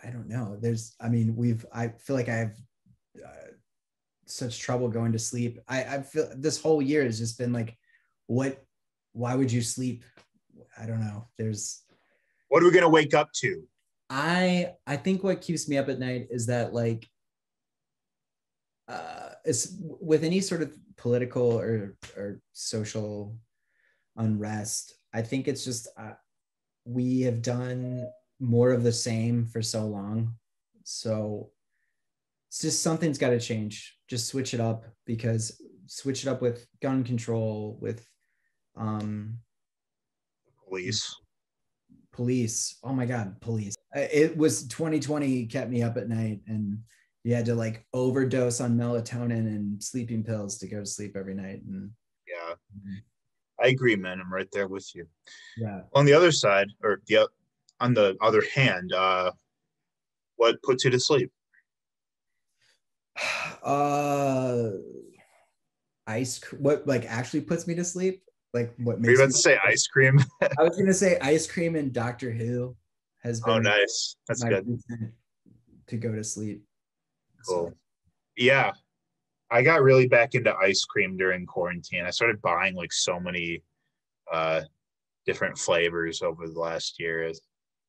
I 0.04 0.10
don't 0.10 0.28
know. 0.28 0.56
There's 0.60 0.94
I 1.00 1.08
mean, 1.08 1.34
we've 1.34 1.64
I 1.72 1.88
feel 1.88 2.16
like 2.16 2.28
I've 2.28 2.56
uh, 3.24 3.52
such 4.26 4.58
trouble 4.58 4.88
going 4.88 5.12
to 5.12 5.18
sleep. 5.18 5.60
I, 5.68 5.84
I 5.84 6.02
feel 6.02 6.30
this 6.36 6.60
whole 6.60 6.82
year 6.82 7.04
has 7.04 7.18
just 7.18 7.38
been 7.38 7.52
like, 7.52 7.76
what? 8.26 8.62
Why 9.12 9.34
would 9.34 9.50
you 9.50 9.62
sleep? 9.62 10.04
I 10.78 10.86
don't 10.86 11.00
know. 11.00 11.28
There's. 11.38 11.82
What 12.48 12.62
are 12.62 12.66
we 12.66 12.72
gonna 12.72 12.88
wake 12.88 13.14
up 13.14 13.32
to? 13.36 13.62
I 14.10 14.74
I 14.86 14.96
think 14.96 15.24
what 15.24 15.40
keeps 15.40 15.68
me 15.68 15.78
up 15.78 15.88
at 15.88 15.98
night 15.98 16.28
is 16.30 16.46
that 16.46 16.74
like 16.74 17.08
uh 18.86 19.30
it's 19.44 19.74
with 19.80 20.24
any 20.24 20.40
sort 20.40 20.60
of 20.62 20.76
political 20.96 21.58
or 21.58 21.96
or 22.16 22.40
social 22.52 23.38
unrest 24.16 24.94
i 25.14 25.22
think 25.22 25.48
it's 25.48 25.64
just 25.64 25.88
uh, 25.96 26.12
we 26.84 27.22
have 27.22 27.40
done 27.40 28.06
more 28.40 28.72
of 28.72 28.82
the 28.82 28.92
same 28.92 29.46
for 29.46 29.62
so 29.62 29.86
long. 29.86 30.34
So 30.84 31.50
it's 32.48 32.60
just 32.60 32.82
something's 32.82 33.18
got 33.18 33.30
to 33.30 33.40
change. 33.40 33.96
Just 34.08 34.28
switch 34.28 34.54
it 34.54 34.60
up 34.60 34.84
because 35.06 35.60
switch 35.86 36.24
it 36.24 36.28
up 36.28 36.42
with 36.42 36.66
gun 36.80 37.04
control 37.04 37.78
with 37.80 38.06
um 38.76 39.38
police. 40.68 41.14
Police. 42.12 42.78
Oh 42.82 42.92
my 42.92 43.06
god 43.06 43.40
police. 43.40 43.76
It 43.94 44.36
was 44.36 44.66
2020 44.68 45.46
kept 45.46 45.70
me 45.70 45.82
up 45.82 45.96
at 45.96 46.08
night 46.08 46.40
and 46.46 46.78
you 47.22 47.34
had 47.34 47.46
to 47.46 47.54
like 47.54 47.86
overdose 47.92 48.60
on 48.60 48.76
melatonin 48.76 49.46
and 49.46 49.82
sleeping 49.82 50.22
pills 50.22 50.58
to 50.58 50.68
go 50.68 50.80
to 50.80 50.86
sleep 50.86 51.16
every 51.16 51.34
night 51.34 51.62
and 51.66 51.90
yeah 52.28 52.54
i 53.62 53.68
agree 53.68 53.96
man. 53.96 54.20
I'm 54.20 54.32
right 54.32 54.48
there 54.52 54.68
with 54.68 54.88
you. 54.94 55.06
Yeah. 55.56 55.82
On 55.94 56.04
the 56.04 56.12
other 56.12 56.32
side 56.32 56.68
or 56.82 57.00
the 57.06 57.28
on 57.80 57.94
the 57.94 58.16
other 58.20 58.42
hand 58.54 58.92
uh 58.92 59.32
what 60.36 60.62
puts 60.62 60.84
you 60.84 60.90
to 60.90 61.00
sleep? 61.00 61.30
Uh 63.62 64.72
ice 66.06 66.38
what 66.58 66.86
like 66.86 67.06
actually 67.06 67.40
puts 67.40 67.66
me 67.66 67.74
to 67.74 67.84
sleep? 67.84 68.22
Like 68.52 68.74
what 68.76 69.00
makes 69.00 69.12
you 69.12 69.16
about 69.16 69.32
to 69.32 69.38
say 69.38 69.58
ice 69.64 69.86
cream? 69.86 70.18
I 70.42 70.62
was 70.62 70.76
gonna 70.76 70.92
say 70.92 71.18
ice 71.20 71.46
cream 71.46 71.74
and 71.76 71.92
doctor 71.92 72.30
who 72.30 72.76
has 73.22 73.40
oh, 73.44 73.46
been 73.46 73.66
oh 73.66 73.70
nice. 73.70 74.16
That's 74.28 74.44
good. 74.44 74.78
to 75.86 75.96
go 75.96 76.14
to 76.14 76.22
sleep. 76.22 76.62
Cool. 77.46 77.68
So. 77.68 77.74
Yeah. 78.36 78.72
I 79.50 79.62
got 79.62 79.82
really 79.82 80.08
back 80.08 80.34
into 80.34 80.56
ice 80.56 80.84
cream 80.84 81.16
during 81.16 81.46
quarantine. 81.46 82.04
I 82.04 82.10
started 82.10 82.42
buying 82.42 82.74
like 82.74 82.92
so 82.92 83.20
many 83.20 83.62
uh 84.32 84.62
different 85.26 85.58
flavors 85.58 86.22
over 86.22 86.46
the 86.46 86.58
last 86.58 87.00
year. 87.00 87.30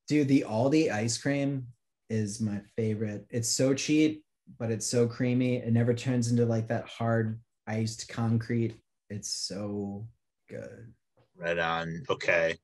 Dude, 0.08 0.28
the 0.28 0.46
Aldi 0.48 0.92
ice 0.92 1.18
cream 1.18 1.68
is 2.10 2.40
my 2.40 2.62
favorite. 2.76 3.26
It's 3.30 3.50
so 3.50 3.74
cheap, 3.74 4.24
but 4.60 4.72
it's 4.72 4.86
so 4.86 5.08
creamy. 5.08 5.58
It 5.58 5.74
never 5.74 5.94
turns 5.94 6.30
into 6.30 6.46
like 6.46 6.68
that 6.68 6.88
hard 6.88 7.40
iced 7.68 8.08
concrete. 8.08 8.76
It's 9.10 9.30
so 9.30 10.08
good. 10.50 10.94
Right 11.38 11.58
on. 11.58 12.04
Okay. 12.10 12.56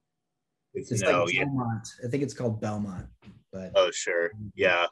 It's 0.73 1.01
no, 1.01 1.25
like 1.25 1.35
Belmont. 1.35 1.89
Yeah. 1.99 2.07
I 2.07 2.11
think 2.11 2.23
it's 2.23 2.33
called 2.33 2.61
Belmont. 2.61 3.07
But 3.51 3.71
oh 3.75 3.91
sure. 3.91 4.31
Yeah. 4.55 4.85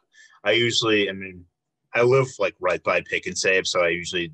I 0.43 0.51
usually 0.51 1.09
I 1.09 1.13
mean 1.13 1.45
I 1.95 2.03
live 2.03 2.27
like 2.39 2.55
right 2.59 2.83
by 2.83 3.01
Pick 3.01 3.25
and 3.25 3.37
Save, 3.37 3.67
so 3.67 3.81
I 3.81 3.89
usually 3.89 4.31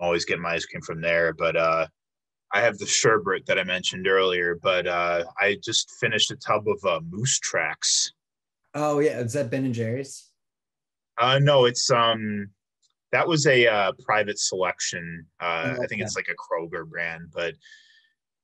always 0.00 0.24
get 0.24 0.38
my 0.38 0.54
ice 0.54 0.64
cream 0.64 0.82
from 0.82 1.00
there. 1.00 1.32
But 1.32 1.56
uh, 1.56 1.86
I 2.52 2.60
have 2.60 2.78
the 2.78 2.86
sherbet 2.86 3.46
that 3.46 3.58
I 3.58 3.64
mentioned 3.64 4.06
earlier. 4.06 4.58
But 4.62 4.86
uh, 4.86 5.24
I 5.40 5.58
just 5.62 5.90
finished 6.00 6.30
a 6.30 6.36
tub 6.36 6.64
of 6.68 6.84
uh, 6.84 7.00
Moose 7.08 7.38
Tracks. 7.38 8.12
Oh 8.74 9.00
yeah, 9.00 9.20
is 9.20 9.32
that 9.34 9.50
Ben 9.50 9.64
and 9.64 9.74
Jerry's? 9.74 10.30
Uh, 11.18 11.38
no, 11.40 11.64
it's 11.64 11.90
um, 11.90 12.48
that 13.12 13.26
was 13.26 13.46
a 13.46 13.66
uh, 13.66 13.92
private 14.04 14.38
selection. 14.38 15.26
Uh, 15.40 15.74
oh, 15.76 15.82
I 15.82 15.86
think 15.86 16.02
it's 16.02 16.16
like 16.16 16.28
a 16.28 16.34
Kroger 16.34 16.86
brand, 16.86 17.28
but 17.34 17.54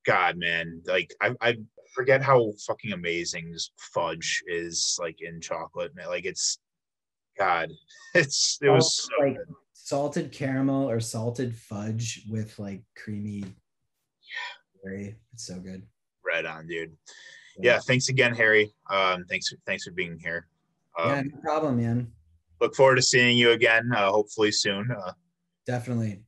God, 0.05 0.37
man, 0.37 0.81
like 0.85 1.13
I, 1.21 1.33
I 1.41 1.57
forget 1.93 2.21
how 2.21 2.51
fucking 2.67 2.91
amazing 2.91 3.55
fudge 3.77 4.43
is 4.47 4.97
like 5.01 5.21
in 5.21 5.39
chocolate. 5.39 5.93
Like 6.07 6.25
it's 6.25 6.59
God, 7.37 7.71
it's 8.13 8.57
it 8.61 8.69
was 8.69 8.95
so 8.95 9.25
like 9.25 9.37
good. 9.37 9.55
salted 9.73 10.31
caramel 10.31 10.89
or 10.89 10.99
salted 10.99 11.55
fudge 11.55 12.23
with 12.29 12.57
like 12.59 12.83
creamy. 12.95 13.45
Yeah, 14.83 15.11
it's 15.33 15.47
so 15.47 15.59
good. 15.59 15.83
Right 16.25 16.45
on, 16.45 16.67
dude. 16.67 16.95
Yeah. 17.57 17.73
yeah, 17.73 17.79
thanks 17.79 18.09
again, 18.09 18.33
Harry. 18.35 18.73
Um, 18.89 19.25
thanks 19.29 19.53
thanks 19.65 19.83
for 19.85 19.91
being 19.91 20.19
here. 20.19 20.47
Um, 20.97 21.09
yeah, 21.09 21.21
no 21.21 21.41
problem, 21.41 21.77
man. 21.77 22.11
Look 22.61 22.75
forward 22.75 22.95
to 22.95 23.01
seeing 23.01 23.37
you 23.37 23.51
again, 23.51 23.91
uh, 23.93 24.11
hopefully 24.11 24.51
soon. 24.51 24.89
Uh, 24.91 25.11
Definitely. 25.65 26.21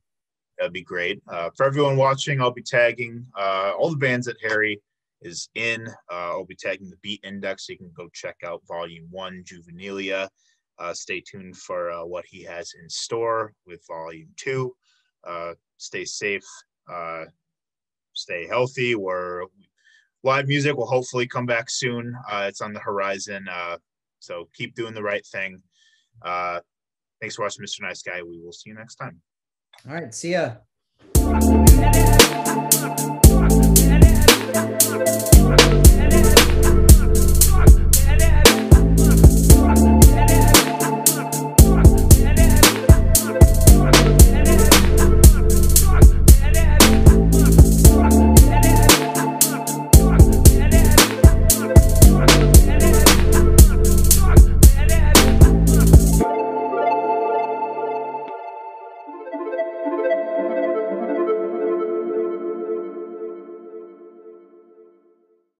That'd 0.58 0.72
be 0.72 0.82
great. 0.82 1.22
Uh, 1.28 1.50
for 1.56 1.64
everyone 1.64 1.96
watching, 1.96 2.40
I'll 2.40 2.50
be 2.50 2.62
tagging 2.62 3.24
uh, 3.38 3.72
all 3.78 3.90
the 3.90 3.96
bands 3.96 4.26
that 4.26 4.36
Harry 4.42 4.82
is 5.22 5.48
in. 5.54 5.86
Uh, 6.10 6.32
I'll 6.32 6.44
be 6.44 6.56
tagging 6.56 6.90
the 6.90 6.96
Beat 7.02 7.20
Index, 7.24 7.66
so 7.66 7.72
you 7.72 7.78
can 7.78 7.92
go 7.96 8.08
check 8.12 8.36
out 8.44 8.62
Volume 8.66 9.06
One, 9.10 9.44
Juvenilia. 9.44 10.28
Uh, 10.78 10.94
stay 10.94 11.20
tuned 11.20 11.56
for 11.56 11.90
uh, 11.90 12.04
what 12.04 12.24
he 12.26 12.42
has 12.44 12.72
in 12.80 12.88
store 12.88 13.52
with 13.66 13.84
Volume 13.86 14.28
2. 14.36 14.74
Uh, 15.26 15.54
stay 15.76 16.04
safe, 16.04 16.44
uh, 16.92 17.24
stay 18.12 18.46
healthy. 18.46 18.94
Where 18.94 19.44
live 20.22 20.46
music 20.46 20.76
will 20.76 20.86
hopefully 20.86 21.26
come 21.26 21.46
back 21.46 21.68
soon. 21.68 22.14
Uh, 22.30 22.46
it's 22.48 22.60
on 22.60 22.72
the 22.72 22.80
horizon. 22.80 23.46
Uh, 23.50 23.78
so 24.20 24.48
keep 24.54 24.74
doing 24.74 24.94
the 24.94 25.02
right 25.02 25.26
thing. 25.26 25.60
thanks 27.20 27.34
for 27.36 27.42
watching, 27.42 27.64
Mr. 27.64 27.82
Nice 27.82 28.02
Guy. 28.02 28.22
We 28.22 28.40
will 28.40 28.52
see 28.52 28.70
you 28.70 28.74
next 28.74 28.96
time. 28.96 29.20
All 29.88 29.94
right. 29.94 30.14
See 30.14 30.32
ya. 30.32 30.54